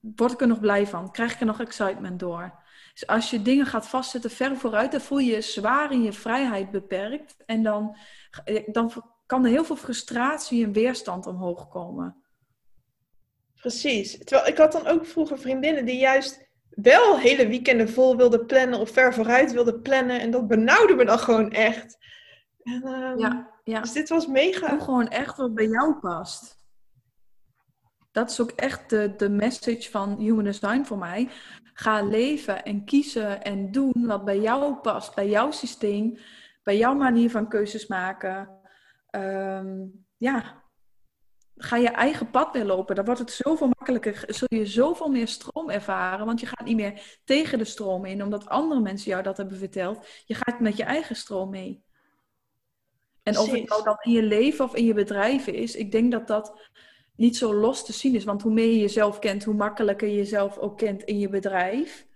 word 0.00 0.32
ik 0.32 0.40
er 0.40 0.46
nog 0.46 0.60
blij 0.60 0.86
van? 0.86 1.10
Krijg 1.10 1.32
ik 1.34 1.40
er 1.40 1.46
nog 1.46 1.60
excitement 1.60 2.18
door? 2.18 2.58
Dus 2.92 3.06
als 3.06 3.30
je 3.30 3.42
dingen 3.42 3.66
gaat 3.66 3.88
vastzetten 3.88 4.30
ver 4.30 4.56
vooruit, 4.56 4.92
dan 4.92 5.00
voel 5.00 5.18
je 5.18 5.32
je 5.32 5.40
zwaar 5.40 5.92
in 5.92 6.02
je 6.02 6.12
vrijheid 6.12 6.70
beperkt. 6.70 7.36
En 7.46 7.62
dan, 7.62 7.96
dan 8.66 8.92
kan 9.26 9.44
er 9.44 9.50
heel 9.50 9.64
veel 9.64 9.76
frustratie 9.76 10.64
en 10.64 10.72
weerstand 10.72 11.26
omhoog 11.26 11.68
komen. 11.68 12.19
Precies. 13.60 14.18
Terwijl 14.18 14.48
ik 14.48 14.58
had 14.58 14.72
dan 14.72 14.86
ook 14.86 15.06
vroeger 15.06 15.38
vriendinnen 15.38 15.84
die 15.84 15.98
juist 15.98 16.48
wel 16.70 17.18
hele 17.18 17.46
weekenden 17.48 17.88
vol 17.88 18.16
wilden 18.16 18.46
plannen 18.46 18.78
of 18.78 18.90
ver 18.90 19.14
vooruit 19.14 19.52
wilden 19.52 19.82
plannen. 19.82 20.20
En 20.20 20.30
dat 20.30 20.48
benauwde 20.48 20.94
me 20.94 21.04
dan 21.04 21.18
gewoon 21.18 21.50
echt. 21.50 21.98
En, 22.62 22.82
ehm, 22.82 23.18
ja, 23.18 23.50
ja. 23.64 23.80
Dus 23.80 23.92
dit 23.92 24.08
was 24.08 24.26
mega. 24.26 24.68
Doe 24.68 24.80
gewoon 24.80 25.08
echt 25.08 25.36
wat 25.36 25.54
bij 25.54 25.66
jou 25.66 25.94
past. 25.94 26.58
Dat 28.12 28.30
is 28.30 28.40
ook 28.40 28.50
echt 28.50 28.90
de, 28.90 29.14
de 29.16 29.28
message 29.28 29.90
van 29.90 30.18
Human 30.18 30.44
Design 30.44 30.84
voor 30.84 30.98
mij. 30.98 31.28
Ga 31.72 32.02
leven 32.02 32.64
en 32.64 32.84
kiezen 32.84 33.42
en 33.42 33.70
doen 33.70 34.06
wat 34.06 34.24
bij 34.24 34.40
jou 34.40 34.74
past, 34.74 35.14
bij 35.14 35.28
jouw 35.28 35.50
systeem, 35.50 36.18
bij 36.62 36.76
jouw 36.76 36.94
manier 36.94 37.30
van 37.30 37.48
keuzes 37.48 37.86
maken. 37.86 38.58
Ehm, 39.10 39.86
ja, 40.16 40.59
ga 41.62 41.76
je 41.76 41.88
eigen 41.88 42.30
pad 42.30 42.52
weer 42.52 42.64
lopen. 42.64 42.94
Dan 42.94 43.04
wordt 43.04 43.20
het 43.20 43.30
zoveel 43.30 43.66
makkelijker. 43.66 44.24
Zul 44.26 44.48
je 44.50 44.66
zoveel 44.66 45.08
meer 45.08 45.28
stroom 45.28 45.70
ervaren. 45.70 46.26
Want 46.26 46.40
je 46.40 46.46
gaat 46.46 46.64
niet 46.64 46.76
meer 46.76 47.18
tegen 47.24 47.58
de 47.58 47.64
stroom 47.64 48.04
in, 48.04 48.22
omdat 48.22 48.48
andere 48.48 48.80
mensen 48.80 49.10
jou 49.10 49.22
dat 49.22 49.36
hebben 49.36 49.58
verteld. 49.58 50.06
Je 50.24 50.34
gaat 50.34 50.60
met 50.60 50.76
je 50.76 50.82
eigen 50.82 51.16
stroom 51.16 51.50
mee. 51.50 51.82
En 53.22 53.38
of 53.38 53.50
het 53.50 53.68
nou 53.68 53.82
dan 53.82 53.96
in 54.00 54.12
je 54.12 54.22
leven 54.22 54.64
of 54.64 54.74
in 54.74 54.84
je 54.84 54.94
bedrijven 54.94 55.54
is, 55.54 55.74
ik 55.74 55.92
denk 55.92 56.12
dat 56.12 56.26
dat 56.26 56.60
niet 57.16 57.36
zo 57.36 57.54
los 57.54 57.84
te 57.84 57.92
zien 57.92 58.14
is. 58.14 58.24
Want 58.24 58.42
hoe 58.42 58.52
meer 58.52 58.66
je 58.66 58.78
jezelf 58.78 59.18
kent, 59.18 59.44
hoe 59.44 59.54
makkelijker 59.54 60.08
je 60.08 60.16
jezelf 60.16 60.58
ook 60.58 60.78
kent 60.78 61.02
in 61.02 61.18
je 61.18 61.28
bedrijf. 61.28 62.06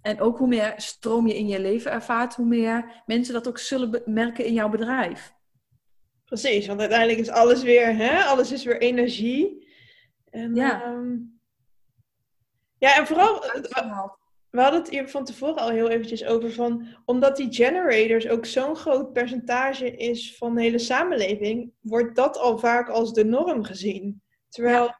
En 0.00 0.20
ook 0.20 0.38
hoe 0.38 0.48
meer 0.48 0.74
stroom 0.76 1.26
je 1.26 1.38
in 1.38 1.46
je 1.46 1.60
leven 1.60 1.90
ervaart, 1.90 2.34
hoe 2.34 2.46
meer 2.46 3.02
mensen 3.06 3.34
dat 3.34 3.48
ook 3.48 3.58
zullen 3.58 4.02
merken 4.04 4.44
in 4.44 4.52
jouw 4.52 4.68
bedrijf. 4.68 5.34
Precies, 6.32 6.66
want 6.66 6.80
uiteindelijk 6.80 7.18
is 7.18 7.28
alles 7.28 7.62
weer, 7.62 7.96
hè? 7.96 8.22
alles 8.22 8.52
is 8.52 8.64
weer 8.64 8.80
energie. 8.80 9.68
En, 10.30 10.54
ja. 10.54 10.82
Ehm, 10.82 11.16
ja, 12.78 12.96
en 12.96 13.06
vooral, 13.06 13.40
we 14.50 14.60
hadden 14.60 14.80
het 14.80 14.90
hier 14.90 15.08
van 15.08 15.24
tevoren 15.24 15.56
al 15.62 15.70
heel 15.70 15.88
eventjes 15.88 16.24
over 16.24 16.52
van, 16.52 16.86
omdat 17.04 17.36
die 17.36 17.52
generators 17.52 18.28
ook 18.28 18.46
zo'n 18.46 18.76
groot 18.76 19.12
percentage 19.12 19.96
is 19.96 20.36
van 20.36 20.54
de 20.54 20.62
hele 20.62 20.78
samenleving, 20.78 21.72
wordt 21.80 22.16
dat 22.16 22.38
al 22.38 22.58
vaak 22.58 22.88
als 22.88 23.12
de 23.12 23.24
norm 23.24 23.64
gezien. 23.64 24.22
Terwijl, 24.48 24.84
ja, 24.84 24.94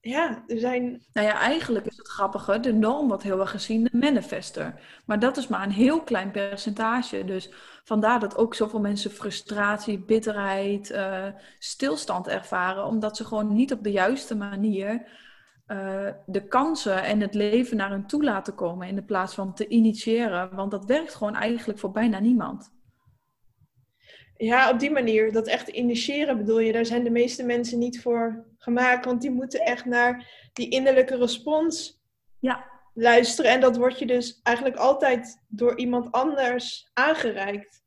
ja 0.00 0.44
er 0.46 0.58
zijn... 0.58 1.06
Nou 1.12 1.26
ja, 1.26 1.34
eigenlijk 1.34 1.86
is 1.86 1.96
het 1.96 2.08
grappige, 2.08 2.60
de 2.60 2.72
norm 2.72 3.08
wordt 3.08 3.22
heel 3.22 3.40
erg 3.40 3.50
gezien 3.50 3.84
de 3.84 3.98
manifester. 3.98 4.80
Maar 5.06 5.18
dat 5.18 5.36
is 5.36 5.46
maar 5.46 5.62
een 5.62 5.70
heel 5.70 6.02
klein 6.02 6.30
percentage. 6.30 7.24
Dus 7.24 7.50
vandaar 7.88 8.20
dat 8.20 8.36
ook 8.36 8.54
zoveel 8.54 8.80
mensen 8.80 9.10
frustratie, 9.10 9.98
bitterheid, 9.98 10.90
uh, 10.90 11.26
stilstand 11.58 12.28
ervaren, 12.28 12.84
omdat 12.84 13.16
ze 13.16 13.24
gewoon 13.24 13.52
niet 13.52 13.72
op 13.72 13.82
de 13.82 13.90
juiste 13.90 14.36
manier 14.36 15.08
uh, 15.66 16.10
de 16.26 16.48
kansen 16.48 17.02
en 17.02 17.20
het 17.20 17.34
leven 17.34 17.76
naar 17.76 17.90
hun 17.90 18.06
toe 18.06 18.24
laten 18.24 18.54
komen 18.54 18.88
in 18.88 18.94
de 18.94 19.02
plaats 19.02 19.34
van 19.34 19.54
te 19.54 19.68
initiëren. 19.68 20.54
Want 20.54 20.70
dat 20.70 20.84
werkt 20.84 21.14
gewoon 21.14 21.34
eigenlijk 21.34 21.78
voor 21.78 21.90
bijna 21.90 22.18
niemand. 22.18 22.72
Ja, 24.36 24.70
op 24.70 24.78
die 24.78 24.90
manier. 24.90 25.32
Dat 25.32 25.46
echt 25.46 25.68
initiëren 25.68 26.36
bedoel 26.36 26.58
je, 26.58 26.72
daar 26.72 26.86
zijn 26.86 27.04
de 27.04 27.10
meeste 27.10 27.44
mensen 27.44 27.78
niet 27.78 28.02
voor 28.02 28.44
gemaakt. 28.58 29.04
Want 29.04 29.20
die 29.20 29.30
moeten 29.30 29.60
echt 29.60 29.84
naar 29.84 30.30
die 30.52 30.68
innerlijke 30.68 31.16
respons 31.16 32.02
ja. 32.38 32.77
Luisteren. 32.98 33.50
En 33.50 33.60
dat 33.60 33.76
wordt 33.76 33.98
je 33.98 34.06
dus 34.06 34.40
eigenlijk 34.42 34.76
altijd 34.76 35.44
door 35.48 35.78
iemand 35.78 36.12
anders 36.12 36.90
aangereikt. 36.92 37.82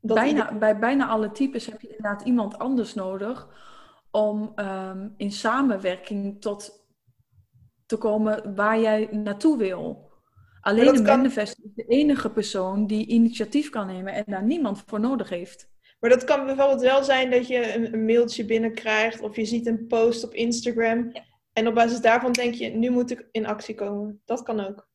bijna, 0.00 0.54
Bij 0.58 0.78
bijna 0.78 1.06
alle 1.06 1.30
types 1.30 1.66
heb 1.66 1.80
je 1.80 1.88
inderdaad 1.88 2.22
iemand 2.22 2.58
anders 2.58 2.94
nodig 2.94 3.48
om 4.10 4.52
um, 4.56 5.14
in 5.16 5.32
samenwerking 5.32 6.40
tot 6.40 6.86
te 7.86 7.96
komen 7.96 8.54
waar 8.54 8.80
jij 8.80 9.08
naartoe 9.10 9.58
wil. 9.58 10.06
Alleen 10.60 10.96
een 10.96 11.02
manifest 11.02 11.58
is 11.62 11.70
de 11.74 11.84
enige 11.84 12.30
persoon 12.30 12.86
die 12.86 13.06
initiatief 13.06 13.70
kan 13.70 13.86
nemen 13.86 14.12
en 14.12 14.24
daar 14.26 14.42
niemand 14.42 14.82
voor 14.86 15.00
nodig 15.00 15.28
heeft. 15.28 15.68
Maar 16.00 16.10
dat 16.10 16.24
kan 16.24 16.46
bijvoorbeeld 16.46 16.80
wel 16.80 17.04
zijn 17.04 17.30
dat 17.30 17.46
je 17.46 17.74
een, 17.74 17.92
een 17.92 18.04
mailtje 18.04 18.44
binnenkrijgt 18.44 19.20
of 19.20 19.36
je 19.36 19.44
ziet 19.44 19.66
een 19.66 19.86
post 19.86 20.24
op 20.24 20.34
Instagram. 20.34 21.12
En 21.58 21.66
op 21.66 21.74
basis 21.74 22.00
daarvan 22.00 22.32
denk 22.32 22.54
je, 22.54 22.68
nu 22.68 22.90
moet 22.90 23.10
ik 23.10 23.28
in 23.30 23.46
actie 23.46 23.74
komen. 23.74 24.20
Dat 24.24 24.42
kan 24.42 24.60
ook. 24.60 24.88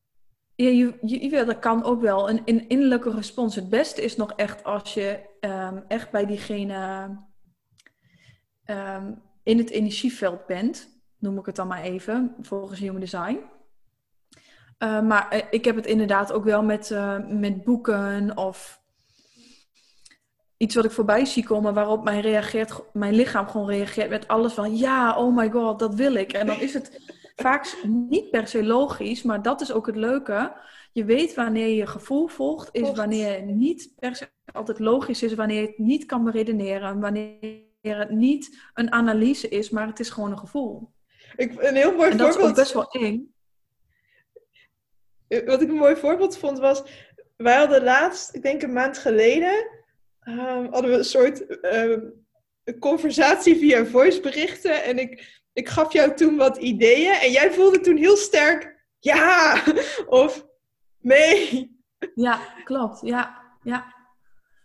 Ja, 0.55 0.69
je, 0.69 0.97
je, 1.01 1.45
dat 1.45 1.59
kan 1.59 1.83
ook 1.83 2.01
wel. 2.01 2.29
Een, 2.29 2.41
een 2.45 2.67
innerlijke 2.69 3.11
respons. 3.11 3.55
Het 3.55 3.69
beste 3.69 4.01
is 4.01 4.15
nog 4.15 4.33
echt 4.33 4.63
als 4.63 4.93
je 4.93 5.19
um, 5.39 5.83
echt 5.87 6.11
bij 6.11 6.25
diegene 6.25 7.09
um, 8.65 9.21
in 9.43 9.57
het 9.57 9.69
energieveld 9.69 10.45
bent. 10.45 11.01
Noem 11.17 11.37
ik 11.37 11.45
het 11.45 11.55
dan 11.55 11.67
maar 11.67 11.81
even, 11.81 12.35
volgens 12.41 12.79
Human 12.79 12.99
Design. 12.99 13.39
Uh, 14.79 15.01
maar 15.01 15.29
eh, 15.29 15.41
ik 15.49 15.65
heb 15.65 15.75
het 15.75 15.85
inderdaad 15.85 16.31
ook 16.31 16.43
wel 16.43 16.63
met, 16.63 16.89
uh, 16.89 17.27
met 17.27 17.63
boeken 17.63 18.37
of 18.37 18.82
iets 20.63 20.75
wat 20.75 20.85
ik 20.85 20.91
voorbij 20.91 21.25
zie 21.25 21.43
komen 21.43 21.73
waarop 21.73 22.03
mijn, 22.03 22.21
reageert, 22.21 22.83
mijn 22.93 23.13
lichaam 23.13 23.47
gewoon 23.47 23.69
reageert 23.69 24.09
met 24.09 24.27
alles 24.27 24.53
van 24.53 24.77
ja, 24.77 25.17
oh 25.17 25.35
my 25.35 25.49
god, 25.49 25.79
dat 25.79 25.95
wil 25.95 26.13
ik. 26.13 26.33
En 26.33 26.47
dan 26.47 26.59
is 26.59 26.73
het 26.73 26.99
vaak 27.35 27.75
niet 27.83 28.29
per 28.29 28.47
se 28.47 28.63
logisch, 28.63 29.23
maar 29.23 29.41
dat 29.41 29.61
is 29.61 29.71
ook 29.71 29.85
het 29.85 29.95
leuke. 29.95 30.55
Je 30.91 31.05
weet 31.05 31.33
wanneer 31.33 31.67
je 31.67 31.87
gevoel 31.87 32.27
volgt, 32.27 32.69
is 32.71 32.91
wanneer 32.91 33.33
het 33.33 33.45
niet 33.45 33.93
per 33.99 34.15
se 34.15 34.29
altijd 34.53 34.79
logisch 34.79 35.23
is, 35.23 35.33
wanneer 35.33 35.61
je 35.61 35.67
het 35.67 35.77
niet 35.77 36.05
kan 36.05 36.23
beredeneren, 36.23 36.99
wanneer 36.99 37.61
het 37.81 38.09
niet 38.09 38.59
een 38.73 38.91
analyse 38.91 39.49
is, 39.49 39.69
maar 39.69 39.87
het 39.87 39.99
is 39.99 40.09
gewoon 40.09 40.31
een 40.31 40.37
gevoel. 40.37 40.91
Ik, 41.35 41.61
een 41.61 41.75
heel 41.75 41.95
mooi 41.95 42.11
en 42.11 42.17
dat 42.17 42.27
voorbeeld. 42.27 42.57
is 42.57 42.75
ook 42.75 42.83
best 42.83 42.93
wel 42.93 43.01
eng. 43.01 43.33
Wat 45.45 45.61
ik 45.61 45.69
een 45.69 45.75
mooi 45.75 45.95
voorbeeld 45.95 46.37
vond 46.37 46.59
was, 46.59 46.83
wij 47.37 47.57
hadden 47.57 47.83
laatst, 47.83 48.35
ik 48.35 48.41
denk 48.41 48.61
een 48.61 48.73
maand 48.73 48.97
geleden, 48.97 49.81
um, 50.25 50.67
hadden 50.71 50.91
we 50.91 50.97
een 50.97 51.03
soort 51.03 51.65
um, 51.75 52.13
conversatie 52.79 53.55
via 53.55 53.85
voiceberichten. 53.85 54.83
En 54.83 54.99
ik, 54.99 55.41
ik 55.53 55.69
gaf 55.69 55.93
jou 55.93 56.15
toen 56.15 56.37
wat 56.37 56.57
ideeën. 56.57 57.13
En 57.13 57.31
jij 57.31 57.51
voelde 57.51 57.79
toen 57.79 57.97
heel 57.97 58.17
sterk 58.17 58.73
ja 59.03 59.63
of 60.23 60.45
nee. 60.99 61.71
Ja, 62.15 62.39
klopt. 62.63 63.01
Ja, 63.01 63.41
ja. 63.63 63.93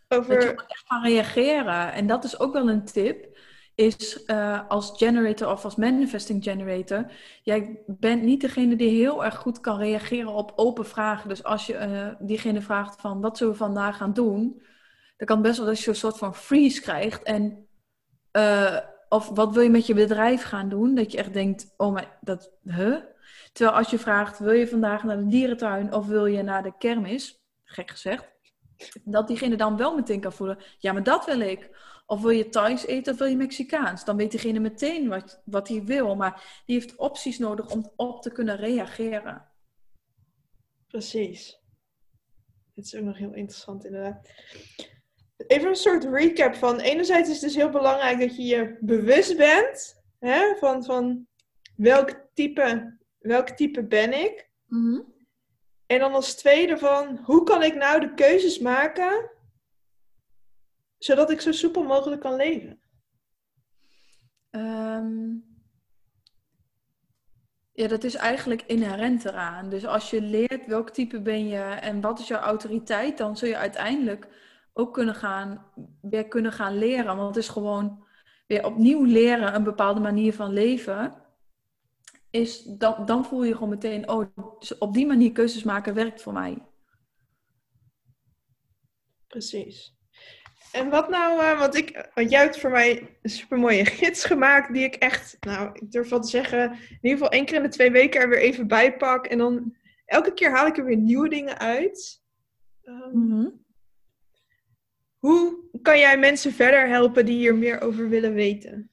Over... 0.09 0.35
Dat 0.35 0.43
je 0.43 0.67
echt 0.67 0.85
kan 0.87 1.03
reageren. 1.03 1.93
En 1.93 2.07
dat 2.07 2.25
is 2.25 2.41
ook 2.41 2.53
wel 2.53 2.69
een 2.69 2.85
tip. 2.85 3.37
Is 3.75 4.25
uh, 4.27 4.69
als 4.69 4.93
generator 4.97 5.51
of 5.51 5.65
als 5.65 5.77
manifesting 5.77 6.45
generator. 6.45 7.13
Jij 7.43 7.83
bent 7.87 8.23
niet 8.23 8.41
degene 8.41 8.77
die 8.77 9.01
heel 9.01 9.25
erg 9.25 9.37
goed 9.37 9.61
kan 9.61 9.79
reageren 9.79 10.33
op 10.33 10.53
open 10.57 10.87
vragen. 10.87 11.29
Dus 11.29 11.45
als 11.45 11.67
je 11.67 11.75
uh, 11.75 12.27
diegene 12.27 12.61
vraagt 12.61 13.01
van 13.01 13.21
wat 13.21 13.37
zullen 13.37 13.53
we 13.53 13.59
vandaag 13.59 13.97
gaan 13.97 14.13
doen? 14.13 14.63
Dan 15.19 15.27
kan 15.27 15.37
het 15.37 15.47
best 15.47 15.59
wel 15.59 15.66
dat 15.66 15.81
je 15.81 15.89
een 15.89 15.97
soort 15.97 16.19
van 16.19 16.35
freeze 16.35 16.81
krijgt. 16.81 17.23
En 17.23 17.69
uh, 18.33 18.79
of 19.09 19.29
wat 19.29 19.53
wil 19.53 19.62
je 19.62 19.71
met 19.71 19.87
je 19.87 19.95
bedrijf 19.95 20.43
gaan 20.43 20.69
doen? 20.69 20.95
Dat 20.95 21.12
je 21.12 21.19
echt 21.19 21.33
denkt, 21.33 21.75
oh 21.77 21.93
maar 21.93 22.19
dat, 22.21 22.53
huh? 22.62 22.97
Terwijl 23.53 23.77
als 23.77 23.91
je 23.91 23.99
vraagt, 23.99 24.39
wil 24.39 24.53
je 24.53 24.69
vandaag 24.69 25.05
naar 25.05 25.16
de 25.16 25.27
dierentuin 25.27 25.95
of 25.95 26.07
wil 26.07 26.27
je 26.27 26.43
naar 26.43 26.62
de 26.62 26.77
kermis? 26.79 27.43
Gek 27.64 27.91
gezegd 27.91 28.37
dat 29.05 29.27
diegene 29.27 29.57
dan 29.57 29.77
wel 29.77 29.95
meteen 29.95 30.21
kan 30.21 30.33
voelen, 30.33 30.59
ja, 30.79 30.93
maar 30.93 31.03
dat 31.03 31.25
wil 31.25 31.41
ik. 31.41 31.87
Of 32.07 32.21
wil 32.21 32.31
je 32.31 32.49
Thais 32.49 32.87
eten 32.87 33.12
of 33.12 33.19
wil 33.19 33.29
je 33.29 33.37
Mexicaans? 33.37 34.05
Dan 34.05 34.16
weet 34.16 34.31
diegene 34.31 34.59
meteen 34.59 35.09
wat, 35.09 35.43
wat 35.45 35.69
hij 35.69 35.85
wil, 35.85 36.16
maar 36.16 36.62
die 36.66 36.79
heeft 36.79 36.97
opties 36.97 37.39
nodig 37.39 37.71
om 37.71 37.93
op 37.97 38.23
te 38.23 38.33
kunnen 38.33 38.57
reageren. 38.57 39.49
Precies. 40.87 41.62
Dit 42.75 42.85
is 42.85 42.95
ook 42.95 43.05
nog 43.05 43.19
heel 43.19 43.35
interessant 43.35 43.85
inderdaad. 43.85 44.29
Even 45.47 45.68
een 45.68 45.76
soort 45.76 46.05
recap 46.05 46.55
van, 46.55 46.80
enerzijds 46.80 47.28
is 47.28 47.34
het 47.34 47.45
dus 47.45 47.55
heel 47.55 47.70
belangrijk 47.70 48.20
dat 48.20 48.36
je 48.36 48.43
je 48.43 48.76
bewust 48.80 49.36
bent 49.36 50.03
hè, 50.18 50.55
van, 50.57 50.84
van 50.84 51.26
welk, 51.76 52.26
type, 52.34 52.97
welk 53.18 53.49
type 53.49 53.84
ben 53.84 54.12
ik. 54.24 54.51
Mm 54.66 55.16
en 55.89 55.99
dan 55.99 56.12
als 56.12 56.34
tweede 56.34 56.78
van, 56.78 57.20
hoe 57.24 57.43
kan 57.45 57.62
ik 57.62 57.74
nou 57.74 58.01
de 58.01 58.14
keuzes 58.14 58.59
maken, 58.59 59.30
zodat 60.99 61.30
ik 61.30 61.41
zo 61.41 61.53
soepel 61.53 61.82
mogelijk 61.82 62.20
kan 62.20 62.34
leven? 62.34 62.80
Ehm, 64.51 65.34
ja, 67.72 67.86
dat 67.89 68.05
is 68.05 68.14
eigenlijk 68.14 68.62
inherent 68.62 69.24
eraan. 69.24 69.68
Dus 69.68 69.86
als 69.86 70.11
je 70.11 70.20
leert 70.20 70.66
welk 70.66 70.91
type 70.91 71.20
ben 71.20 71.49
je 71.49 71.62
en 71.62 72.01
wat 72.01 72.18
is 72.18 72.28
jouw 72.28 72.41
autoriteit, 72.41 73.18
dan 73.18 73.36
zul 73.36 73.49
je 73.49 73.57
uiteindelijk 73.57 74.28
ook 74.79 74.95
kunnen 74.95 75.14
gaan, 75.14 75.66
weer 76.01 76.29
kunnen 76.29 76.53
gaan 76.53 76.79
leren. 76.79 77.16
Want 77.16 77.35
het 77.35 77.45
is 77.45 77.49
gewoon 77.49 78.05
weer 78.47 78.64
opnieuw 78.64 79.05
leren 79.05 79.55
een 79.55 79.64
bepaalde 79.64 80.01
manier 80.01 80.35
van 80.35 80.53
leven, 80.53 81.14
is 82.31 82.62
dan, 82.62 83.05
dan 83.07 83.24
voel 83.24 83.45
je 83.45 83.53
gewoon 83.53 83.68
meteen, 83.68 84.09
oh, 84.09 84.59
dus 84.59 84.79
op 84.79 84.95
die 84.95 85.07
manier 85.07 85.33
keuzes 85.33 85.62
maken 85.62 85.95
werkt 85.95 86.22
voor 86.22 86.33
mij. 86.33 86.62
Precies. 89.26 89.97
En 90.72 90.91
wat 90.91 91.09
nou, 91.09 91.43
uh, 91.43 91.59
want, 91.59 91.74
ik, 91.74 92.11
want 92.14 92.31
jij 92.31 92.43
hebt 92.43 92.61
voor 92.61 92.70
mij 92.70 93.18
een 93.22 93.31
supermooie 93.31 93.85
gids 93.85 94.24
gemaakt, 94.24 94.72
die 94.72 94.85
ik 94.85 94.95
echt, 94.95 95.37
nou, 95.41 95.70
ik 95.72 95.91
durf 95.93 96.09
wel 96.09 96.20
te 96.20 96.29
zeggen, 96.29 96.70
in 96.70 96.99
ieder 97.03 97.18
geval 97.18 97.31
één 97.31 97.45
keer 97.45 97.57
in 97.57 97.62
de 97.62 97.68
twee 97.68 97.91
weken 97.91 98.20
er 98.20 98.29
weer 98.29 98.41
even 98.41 98.66
bij 98.66 98.97
pak. 98.97 99.26
En 99.26 99.39
dan 99.39 99.76
elke 100.05 100.35
keer 100.35 100.51
haal 100.51 100.66
ik 100.66 100.79
er 100.79 100.85
weer 100.85 100.97
nieuwe 100.97 101.29
dingen 101.29 101.59
uit. 101.59 102.22
Um, 102.85 103.66
Hoe 105.19 105.69
kan 105.83 105.99
jij 105.99 106.19
mensen 106.19 106.53
verder 106.53 106.89
helpen 106.89 107.27
die 107.27 107.37
hier 107.37 107.55
meer 107.55 107.81
over 107.81 108.09
willen 108.09 108.35
weten? 108.35 108.91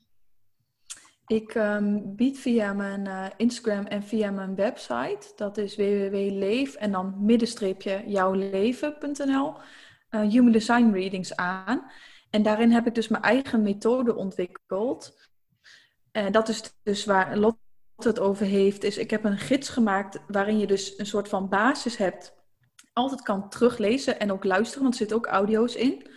Ik 1.25 1.55
um, 1.55 2.15
bied 2.15 2.39
via 2.39 2.73
mijn 2.73 3.05
uh, 3.05 3.25
Instagram 3.37 3.85
en 3.85 4.03
via 4.03 4.31
mijn 4.31 4.55
website, 4.55 5.31
dat 5.35 5.57
is 5.57 5.75
www.leef 5.75 6.75
en 6.75 6.91
dan 6.91 7.15
middenstreepje 7.25 8.03
jouwleven.nl, 8.07 9.53
uh, 10.11 10.29
Human 10.29 10.51
Design 10.51 10.91
Readings 10.91 11.35
aan. 11.35 11.91
En 12.29 12.43
daarin 12.43 12.71
heb 12.71 12.87
ik 12.87 12.95
dus 12.95 13.07
mijn 13.07 13.23
eigen 13.23 13.61
methode 13.61 14.15
ontwikkeld. 14.15 15.29
En 16.11 16.31
dat 16.31 16.49
is 16.49 16.73
dus 16.83 17.05
waar 17.05 17.37
Lotte 17.37 17.59
het 17.97 18.19
over 18.19 18.45
heeft, 18.45 18.83
is 18.83 18.97
ik 18.97 19.09
heb 19.09 19.23
een 19.23 19.37
gids 19.37 19.69
gemaakt 19.69 20.19
waarin 20.27 20.57
je 20.57 20.67
dus 20.67 20.99
een 20.99 21.05
soort 21.05 21.29
van 21.29 21.49
basis 21.49 21.97
hebt. 21.97 22.33
Altijd 22.95 23.21
kan 23.21 23.49
teruglezen 23.49 24.19
en 24.19 24.31
ook 24.31 24.43
luisteren, 24.43 24.81
want 24.81 24.93
er 24.93 24.99
zitten 24.99 25.17
ook 25.17 25.25
audio's 25.25 25.75
in. 25.75 26.07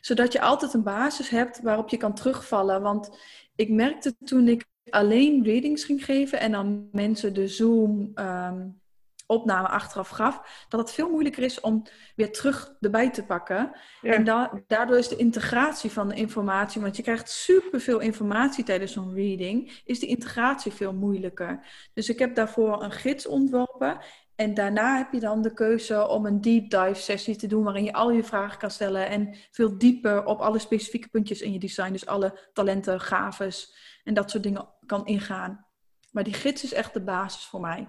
Zodat 0.00 0.32
je 0.32 0.40
altijd 0.40 0.74
een 0.74 0.82
basis 0.82 1.28
hebt 1.28 1.60
waarop 1.60 1.88
je 1.88 1.96
kan 1.96 2.14
terugvallen. 2.14 2.82
Want 2.82 3.18
ik 3.54 3.68
merkte 3.68 4.16
toen 4.24 4.48
ik 4.48 4.64
alleen 4.90 5.44
readings 5.44 5.84
ging 5.84 6.04
geven 6.04 6.40
en 6.40 6.52
dan 6.52 6.88
mensen 6.92 7.34
de 7.34 7.48
Zoom 7.48 8.10
um, 8.14 8.80
opname 9.26 9.68
achteraf 9.68 10.08
gaf, 10.08 10.66
dat 10.68 10.80
het 10.80 10.92
veel 10.92 11.10
moeilijker 11.10 11.42
is 11.42 11.60
om 11.60 11.82
weer 12.16 12.32
terug 12.32 12.74
erbij 12.80 13.10
te 13.10 13.24
pakken. 13.24 13.72
En 14.02 14.24
da 14.24 14.62
daardoor 14.66 14.98
is 14.98 15.08
de 15.08 15.16
integratie 15.16 15.90
van 15.90 16.08
de 16.08 16.14
informatie, 16.14 16.80
want 16.80 16.96
je 16.96 17.02
krijgt 17.02 17.30
superveel 17.30 18.00
informatie 18.00 18.64
tijdens 18.64 18.92
zo'n 18.92 19.14
reading, 19.14 19.80
is 19.84 19.98
de 20.00 20.06
integratie 20.06 20.72
veel 20.72 20.92
moeilijker. 20.92 21.66
Dus 21.94 22.08
ik 22.08 22.18
heb 22.18 22.34
daarvoor 22.34 22.82
een 22.82 22.92
gids 22.92 23.26
ontworpen. 23.26 23.98
En 24.36 24.54
daarna 24.54 24.96
heb 24.96 25.12
je 25.12 25.20
dan 25.20 25.42
de 25.42 25.52
keuze 25.52 26.08
om 26.08 26.26
een 26.26 26.40
deep 26.40 26.70
dive 26.70 26.94
sessie 26.94 27.36
te 27.36 27.46
doen 27.46 27.64
waarin 27.64 27.84
je 27.84 27.92
al 27.92 28.10
je 28.10 28.24
vragen 28.24 28.58
kan 28.58 28.70
stellen 28.70 29.08
en 29.08 29.36
veel 29.50 29.78
dieper 29.78 30.24
op 30.24 30.40
alle 30.40 30.58
specifieke 30.58 31.08
puntjes 31.08 31.40
in 31.40 31.52
je 31.52 31.58
design, 31.58 31.92
dus 31.92 32.06
alle 32.06 32.38
talenten, 32.52 33.00
gaves 33.00 33.76
en 34.04 34.14
dat 34.14 34.30
soort 34.30 34.42
dingen 34.42 34.68
kan 34.86 35.06
ingaan. 35.06 35.66
Maar 36.10 36.24
die 36.24 36.32
gids 36.32 36.64
is 36.64 36.72
echt 36.72 36.92
de 36.92 37.02
basis 37.02 37.44
voor 37.44 37.60
mij. 37.60 37.88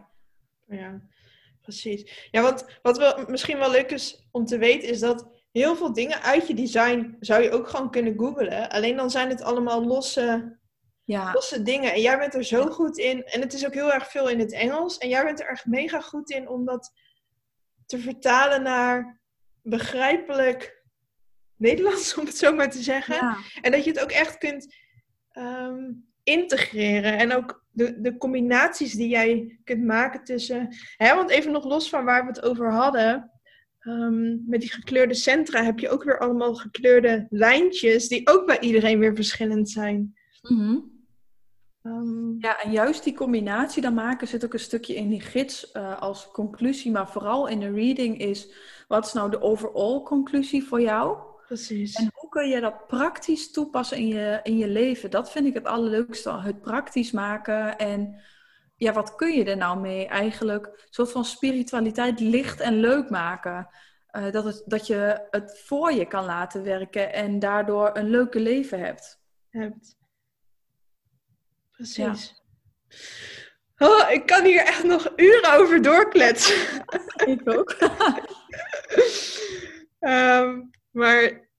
Ja, 0.66 1.02
precies. 1.62 2.28
Ja, 2.32 2.42
want 2.42 2.66
wat 2.82 2.98
wel, 2.98 3.26
misschien 3.28 3.58
wel 3.58 3.72
leuk 3.72 3.92
is 3.92 4.28
om 4.32 4.46
te 4.46 4.58
weten, 4.58 4.90
is 4.90 5.00
dat 5.00 5.30
heel 5.52 5.76
veel 5.76 5.94
dingen 5.94 6.22
uit 6.22 6.48
je 6.48 6.54
design 6.54 7.16
zou 7.20 7.44
je 7.44 7.52
ook 7.52 7.68
gewoon 7.68 7.92
kunnen 7.92 8.18
googlen. 8.18 8.70
Alleen 8.70 8.96
dan 8.96 9.12
zijn 9.12 9.30
het 9.30 9.42
allemaal 9.42 9.86
losse, 9.86 10.57
ja. 11.08 11.32
losse 11.34 11.62
dingen. 11.62 11.94
En 11.94 12.02
jij 12.02 12.18
bent 12.18 12.34
er 12.34 12.44
zo 12.44 12.70
goed 12.70 12.98
in. 12.98 13.24
En 13.24 13.42
het 13.42 13.54
is 13.54 13.66
ook 13.66 13.74
heel 13.74 13.94
erg 13.94 14.12
veel 14.12 14.30
in 14.30 14.40
het 14.40 14.54
Engels. 14.54 14.98
En 14.98 15.10
jij 15.10 15.24
bent 15.24 15.40
er 15.40 15.48
echt 15.48 15.66
mega 15.66 16.02
goed 16.02 16.30
in 16.30 16.48
om 16.50 16.66
dat 16.66 16.92
te 17.86 18.00
vertalen 18.00 18.64
naar 18.64 19.20
begrijpelijk 19.62 20.84
Nederlands, 21.56 22.14
om 22.18 22.26
het 22.26 22.38
zo 22.38 22.56
maar 22.56 22.72
te 22.72 22.82
zeggen. 22.82 23.16
Ja. 23.16 23.38
En 23.62 23.72
dat 23.72 23.84
je 23.84 23.90
het 23.90 24.00
ook 24.00 24.12
echt 24.12 24.38
kunt 24.38 24.76
um, 25.34 26.08
integreren. 26.24 27.18
En 27.18 27.34
ook 27.34 27.66
de, 27.72 28.02
de 28.02 28.18
combinaties 28.18 28.94
die 28.94 29.10
jij 29.10 29.60
kunt 29.64 29.84
maken 29.84 30.24
tussen. 30.24 30.76
Hè, 30.98 31.16
want 31.16 31.30
even 31.30 31.52
nog 31.52 31.66
los 31.66 31.90
van 31.90 32.06
waar 32.06 32.22
we 32.22 32.28
het 32.28 32.44
over 32.44 32.72
hadden. 32.72 33.32
Um, 33.80 34.44
met 34.48 34.62
die 34.62 34.72
gekleurde 34.72 35.14
centra 35.14 35.64
heb 35.64 35.80
je 35.80 35.90
ook 35.90 36.04
weer 36.04 36.20
allemaal 36.20 36.56
gekleurde 36.56 37.28
lijntjes, 37.30 38.08
die 38.08 38.28
ook 38.30 38.46
bij 38.46 38.60
iedereen 38.60 39.00
weer 39.00 39.16
verschillend 39.16 39.70
zijn. 39.70 40.16
Mm 40.42 40.96
um, 41.82 42.36
ja, 42.40 42.62
en 42.62 42.72
juist 42.72 43.04
die 43.04 43.14
combinatie 43.14 43.82
dan 43.82 43.94
maken 43.94 44.28
zit 44.28 44.46
ook 44.46 44.54
een 44.54 44.60
stukje 44.60 44.96
in 44.96 45.10
die 45.10 45.22
gids 45.22 45.72
uh, 45.74 46.02
als 46.02 46.32
conclusie, 46.32 46.92
maar 46.92 47.10
vooral 47.10 47.48
in 47.48 47.60
de 47.60 47.72
reading 47.72 48.18
is: 48.18 48.54
wat 48.88 49.06
is 49.06 49.14
nou 49.14 49.30
de 49.30 49.42
overall 49.42 50.02
conclusie 50.02 50.64
voor 50.64 50.82
jou? 50.82 51.18
Precies. 51.48 51.96
En 51.96 52.12
hoe 52.14 52.30
kun 52.30 52.50
je 52.50 52.62
dat 52.62 52.88
praktisch 52.88 53.52
toepassen 53.52 53.98
in 53.98 54.08
je, 54.08 54.40
in 54.44 54.58
je 54.58 54.68
leven? 54.68 55.12
Dat 55.12 55.32
vind 55.32 55.46
ik 55.46 55.54
het 55.54 55.66
allerleukste. 55.66 56.32
Het 56.32 56.62
praktisch 56.62 57.12
maken. 57.12 57.78
En 57.78 58.22
ja, 58.76 58.94
wat 58.94 59.16
kun 59.16 59.34
je 59.34 59.44
er 59.44 59.58
nou 59.58 59.80
mee 59.80 60.08
eigenlijk? 60.08 60.66
Een 60.66 60.88
soort 60.90 61.12
van 61.12 61.26
spiritualiteit 61.26 62.20
licht 62.20 62.60
en 62.60 62.80
leuk 62.80 63.10
maken. 63.10 63.68
Uh, 64.12 64.32
dat, 64.32 64.44
het, 64.44 64.64
dat 64.66 64.88
je 64.88 65.28
het 65.30 65.62
voor 65.66 65.92
je 65.92 66.06
kan 66.06 66.26
laten 66.26 66.64
werken 66.64 67.14
en 67.14 67.40
daardoor 67.40 67.90
een 67.94 68.10
leuke 68.10 68.40
leven 68.40 68.80
hebt. 68.80 69.22
Hebt. 69.50 69.97
Precies. 71.78 72.36
Ja. 73.78 73.88
Oh, 73.88 74.12
ik 74.12 74.26
kan 74.26 74.46
hier 74.46 74.62
echt 74.62 74.84
nog 74.84 75.14
uren 75.16 75.54
over 75.54 75.82
doorkletsen. 75.82 76.86
ik 77.34 77.42
ook. 77.50 77.76
um, 80.00 80.70
Maar 80.98 81.50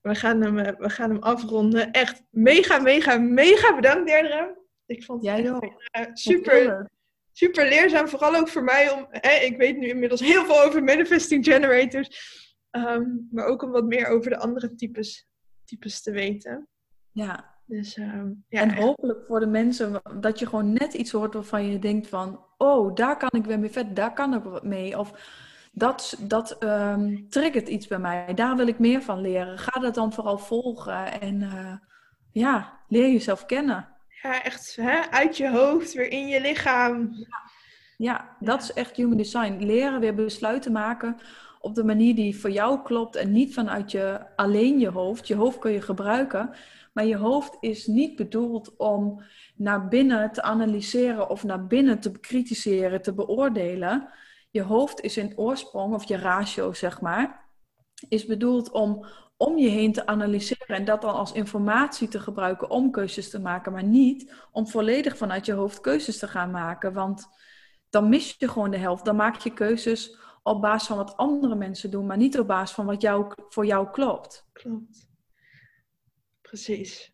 we 0.00 0.14
gaan, 0.14 0.40
hem, 0.40 0.58
eh, 0.58 0.78
we 0.78 0.90
gaan 0.90 1.10
hem 1.10 1.22
afronden. 1.22 1.90
Echt 1.90 2.22
mega, 2.30 2.78
mega, 2.78 3.18
mega 3.18 3.74
bedankt, 3.74 4.06
Derdere. 4.06 4.58
Ik 4.86 5.04
vond 5.04 5.26
het 5.26 5.36
Jij 5.36 5.44
uh, 5.44 6.06
super, 6.12 6.90
super 7.32 7.68
leerzaam. 7.68 8.08
Vooral 8.08 8.34
ook 8.34 8.48
voor 8.48 8.64
mij 8.64 8.90
om... 8.90 9.06
Hè, 9.10 9.32
ik 9.32 9.56
weet 9.56 9.76
nu 9.76 9.86
inmiddels 9.88 10.20
heel 10.20 10.44
veel 10.44 10.62
over 10.62 10.84
manifesting 10.84 11.44
generators. 11.44 12.08
Um, 12.70 13.28
maar 13.30 13.46
ook 13.46 13.62
om 13.62 13.70
wat 13.70 13.84
meer 13.84 14.06
over 14.06 14.30
de 14.30 14.38
andere 14.38 14.74
types, 14.74 15.28
types 15.64 16.02
te 16.02 16.10
weten. 16.10 16.68
Ja. 17.12 17.59
Dus, 17.70 17.96
um, 17.96 18.44
ja, 18.48 18.60
en 18.60 18.74
hopelijk 18.74 19.26
voor 19.26 19.40
de 19.40 19.46
mensen 19.46 20.00
dat 20.20 20.38
je 20.38 20.46
gewoon 20.46 20.72
net 20.72 20.94
iets 20.94 21.10
hoort 21.10 21.34
waarvan 21.34 21.70
je 21.70 21.78
denkt 21.78 22.08
van... 22.08 22.44
Oh, 22.58 22.94
daar 22.94 23.16
kan 23.16 23.30
ik 23.32 23.44
weer 23.44 23.58
mee 23.58 23.70
vet, 23.70 23.96
daar 23.96 24.12
kan 24.12 24.34
ik 24.34 24.42
wat 24.42 24.64
mee. 24.64 24.98
Of 24.98 25.12
dat, 25.72 26.16
dat 26.20 26.62
um, 26.62 27.26
triggert 27.28 27.68
iets 27.68 27.86
bij 27.86 27.98
mij. 27.98 28.34
Daar 28.34 28.56
wil 28.56 28.66
ik 28.66 28.78
meer 28.78 29.02
van 29.02 29.20
leren. 29.20 29.58
Ga 29.58 29.80
dat 29.80 29.94
dan 29.94 30.12
vooral 30.12 30.38
volgen 30.38 31.20
en 31.20 31.40
uh, 31.40 31.72
ja, 32.32 32.80
leer 32.88 33.10
jezelf 33.12 33.46
kennen. 33.46 33.88
Ja, 34.22 34.42
echt 34.42 34.76
hè? 34.76 35.00
uit 35.10 35.36
je 35.36 35.50
hoofd, 35.50 35.92
weer 35.92 36.10
in 36.10 36.28
je 36.28 36.40
lichaam. 36.40 37.08
Ja. 37.12 37.42
ja, 37.96 38.36
dat 38.40 38.62
is 38.62 38.72
echt 38.72 38.96
human 38.96 39.16
design. 39.16 39.64
Leren 39.64 40.00
weer 40.00 40.14
besluiten 40.14 40.72
maken 40.72 41.16
op 41.60 41.74
de 41.74 41.84
manier 41.84 42.14
die 42.14 42.40
voor 42.40 42.50
jou 42.50 42.82
klopt 42.82 43.16
en 43.16 43.32
niet 43.32 43.54
vanuit 43.54 43.90
je, 43.90 44.20
alleen 44.36 44.78
je 44.78 44.88
hoofd. 44.88 45.28
Je 45.28 45.34
hoofd 45.34 45.58
kun 45.58 45.72
je 45.72 45.80
gebruiken, 45.80 46.50
maar 46.92 47.06
je 47.06 47.16
hoofd 47.16 47.56
is 47.60 47.86
niet 47.86 48.16
bedoeld 48.16 48.76
om 48.76 49.22
naar 49.56 49.88
binnen 49.88 50.32
te 50.32 50.42
analyseren 50.42 51.30
of 51.30 51.44
naar 51.44 51.66
binnen 51.66 52.00
te 52.00 52.10
bekritiseren, 52.10 53.02
te 53.02 53.14
beoordelen 53.14 54.08
je 54.50 54.62
hoofd 54.62 55.00
is 55.00 55.16
in 55.16 55.38
oorsprong, 55.38 55.94
of 55.94 56.04
je 56.04 56.16
ratio 56.16 56.72
zeg 56.72 57.00
maar, 57.00 57.48
is 58.08 58.26
bedoeld 58.26 58.70
om 58.70 59.06
om 59.36 59.58
je 59.58 59.68
heen 59.68 59.92
te 59.92 60.06
analyseren 60.06 60.76
en 60.76 60.84
dat 60.84 61.02
dan 61.02 61.14
als 61.14 61.32
informatie 61.32 62.08
te 62.08 62.20
gebruiken 62.20 62.70
om 62.70 62.90
keuzes 62.90 63.30
te 63.30 63.40
maken, 63.40 63.72
maar 63.72 63.84
niet 63.84 64.34
om 64.52 64.68
volledig 64.68 65.16
vanuit 65.16 65.46
je 65.46 65.52
hoofd 65.52 65.80
keuzes 65.80 66.18
te 66.18 66.28
gaan 66.28 66.50
maken. 66.50 66.92
Want 66.92 67.26
dan 67.90 68.08
mis 68.08 68.34
je 68.38 68.48
gewoon 68.48 68.70
de 68.70 68.76
helft. 68.76 69.04
Dan 69.04 69.16
maak 69.16 69.36
je 69.36 69.52
keuzes 69.52 70.18
op 70.42 70.60
basis 70.60 70.88
van 70.88 70.96
wat 70.96 71.16
andere 71.16 71.54
mensen 71.54 71.90
doen, 71.90 72.06
maar 72.06 72.16
niet 72.16 72.38
op 72.38 72.46
basis 72.46 72.74
van 72.74 72.86
wat 72.86 73.00
jou, 73.02 73.32
voor 73.48 73.66
jou 73.66 73.90
klopt. 73.90 74.48
Klopt. 74.52 75.09
Precies. 76.50 77.12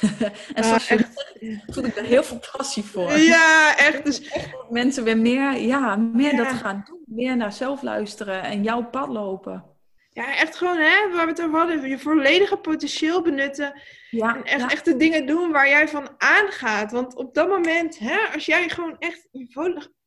en 0.54 0.64
zoals 0.64 0.88
echt, 0.88 1.34
voel 1.66 1.84
ik 1.84 1.96
er 1.96 2.04
heel 2.04 2.22
veel 2.22 2.40
passie 2.56 2.82
voor. 2.82 3.12
Ja, 3.12 3.76
echt. 3.76 4.04
Dus 4.04 4.28
echt 4.28 4.70
mensen 4.70 5.04
weer 5.04 5.18
meer, 5.18 5.58
ja, 5.58 5.96
meer 5.96 6.36
dat 6.36 6.46
gaan 6.46 6.84
doen. 6.86 7.02
Meer 7.06 7.36
naar 7.36 7.52
zelf 7.52 7.82
luisteren 7.82 8.42
en 8.42 8.62
jouw 8.62 8.84
pad 8.84 9.08
lopen. 9.08 9.64
Ja, 10.10 10.36
echt 10.36 10.56
gewoon, 10.56 10.76
hè, 10.76 11.12
waar 11.12 11.24
we 11.24 11.30
het 11.30 11.42
over 11.42 11.58
hadden, 11.58 11.88
je 11.88 11.98
volledige 11.98 12.56
potentieel 12.56 13.22
benutten. 13.22 13.80
Ja, 14.10 14.36
en 14.36 14.42
echt, 14.44 14.72
echt 14.72 14.84
de 14.84 14.96
dingen 14.96 15.26
doen 15.26 15.52
waar 15.52 15.68
jij 15.68 15.88
van 15.88 16.08
aangaat. 16.18 16.92
Want 16.92 17.14
op 17.16 17.34
dat 17.34 17.48
moment, 17.48 17.98
hè, 17.98 18.18
als 18.34 18.46
jij 18.46 18.68
gewoon 18.68 18.96
echt, 18.98 19.28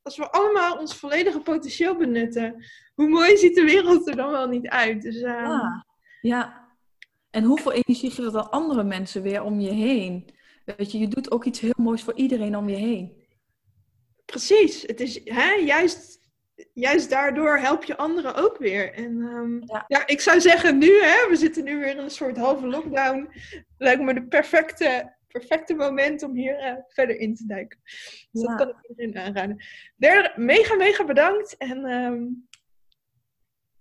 als 0.02 0.18
we 0.18 0.32
allemaal 0.32 0.78
ons 0.78 0.96
volledige 0.96 1.40
potentieel 1.40 1.96
benutten, 1.96 2.66
hoe 2.96 3.10
mooi 3.10 3.38
ziet 3.38 3.56
de 3.56 3.64
wereld 3.64 4.08
er 4.08 4.16
dan 4.16 4.32
wel 4.32 4.48
niet 4.48 4.68
uit? 4.68 5.02
Dus, 5.02 5.16
uh... 5.16 5.22
ja. 5.22 5.86
ja, 6.22 6.61
en 7.32 7.44
hoeveel 7.44 7.72
energie 7.72 8.12
geeft 8.12 8.32
dat 8.32 8.36
aan 8.36 8.52
andere 8.52 8.84
mensen 8.84 9.22
weer 9.22 9.44
om 9.44 9.60
je 9.60 9.72
heen? 9.72 10.30
Weet 10.66 10.92
je, 10.92 11.00
je 11.00 11.08
doet 11.08 11.32
ook 11.32 11.46
iets 11.46 11.60
heel 11.60 11.74
moois 11.78 12.04
voor 12.04 12.16
iedereen 12.16 12.56
om 12.58 12.70
je 12.70 12.76
heen. 12.76 13.20
Precies. 14.26 14.82
Het 14.82 15.00
is 15.00 15.22
hè, 15.24 15.52
juist 15.54 16.20
juist 16.74 17.10
daardoor 17.10 17.58
help 17.58 17.84
je 17.84 17.98
anderen 17.98 18.36
ook 18.36 18.58
weer. 18.58 18.94
En 18.94 19.22
ehm, 19.22 19.74
Ja. 19.74 19.84
ja. 19.88 20.08
ik 20.08 20.22
zou 20.22 20.42
zeggen 20.42 20.78
nu, 20.78 21.02
hè, 21.04 21.30
we 21.30 21.36
zitten 21.36 21.64
nu 21.64 21.80
weer 21.80 21.90
in 21.90 21.98
een 21.98 22.10
soort 22.10 22.38
halve 22.38 22.68
lockdown. 22.68 23.30
Lijkt 23.78 24.02
me 24.02 24.14
de 24.14 24.24
perfecte, 24.28 25.16
perfecte 25.28 25.74
moment 25.74 26.24
om 26.24 26.36
hier 26.36 26.58
eh, 26.58 26.74
verder 26.88 27.16
in 27.20 27.36
te 27.36 27.46
duiken. 27.46 27.80
Dus 28.32 28.42
Ja. 28.42 28.48
dat 28.48 28.58
kan 28.58 28.70
ik 28.70 28.90
iedereen 28.90 29.18
aanraden. 29.18 29.64
Derde, 29.96 30.34
mega, 30.36 30.76
mega 30.76 31.06
bedankt. 31.06 31.58
En 31.58 31.86
ehm, 31.86 32.24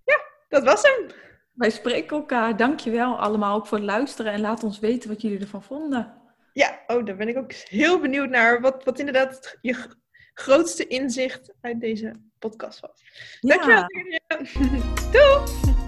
ja, 0.05 0.20
dat 0.48 0.64
was 0.64 0.82
hem. 0.82 1.07
Wij 1.53 1.70
spreken 1.70 2.16
elkaar. 2.16 2.57
Dankjewel 2.57 3.18
allemaal 3.18 3.57
ook 3.57 3.66
voor 3.66 3.78
het 3.78 3.86
luisteren. 3.86 4.32
En 4.32 4.40
laat 4.40 4.64
ons 4.64 4.78
weten 4.78 5.09
wat 5.09 5.22
jullie 5.22 5.40
ervan 5.40 5.62
vonden. 5.62 6.14
Ja, 6.53 6.80
oh, 6.86 7.05
daar 7.05 7.16
ben 7.16 7.28
ik 7.28 7.36
ook 7.36 7.53
heel 7.53 8.01
benieuwd 8.01 8.28
naar. 8.28 8.61
Wat, 8.61 8.84
wat 8.84 8.98
inderdaad 8.98 9.59
je 9.61 9.86
grootste 10.34 10.86
inzicht 10.86 11.53
uit 11.61 11.80
deze 11.80 12.12
podcast 12.38 12.80
was. 12.80 13.03
Ja. 13.40 13.55
Dankjewel. 13.55 13.84
Mirjam. 13.86 14.82
Doei! 15.12 15.79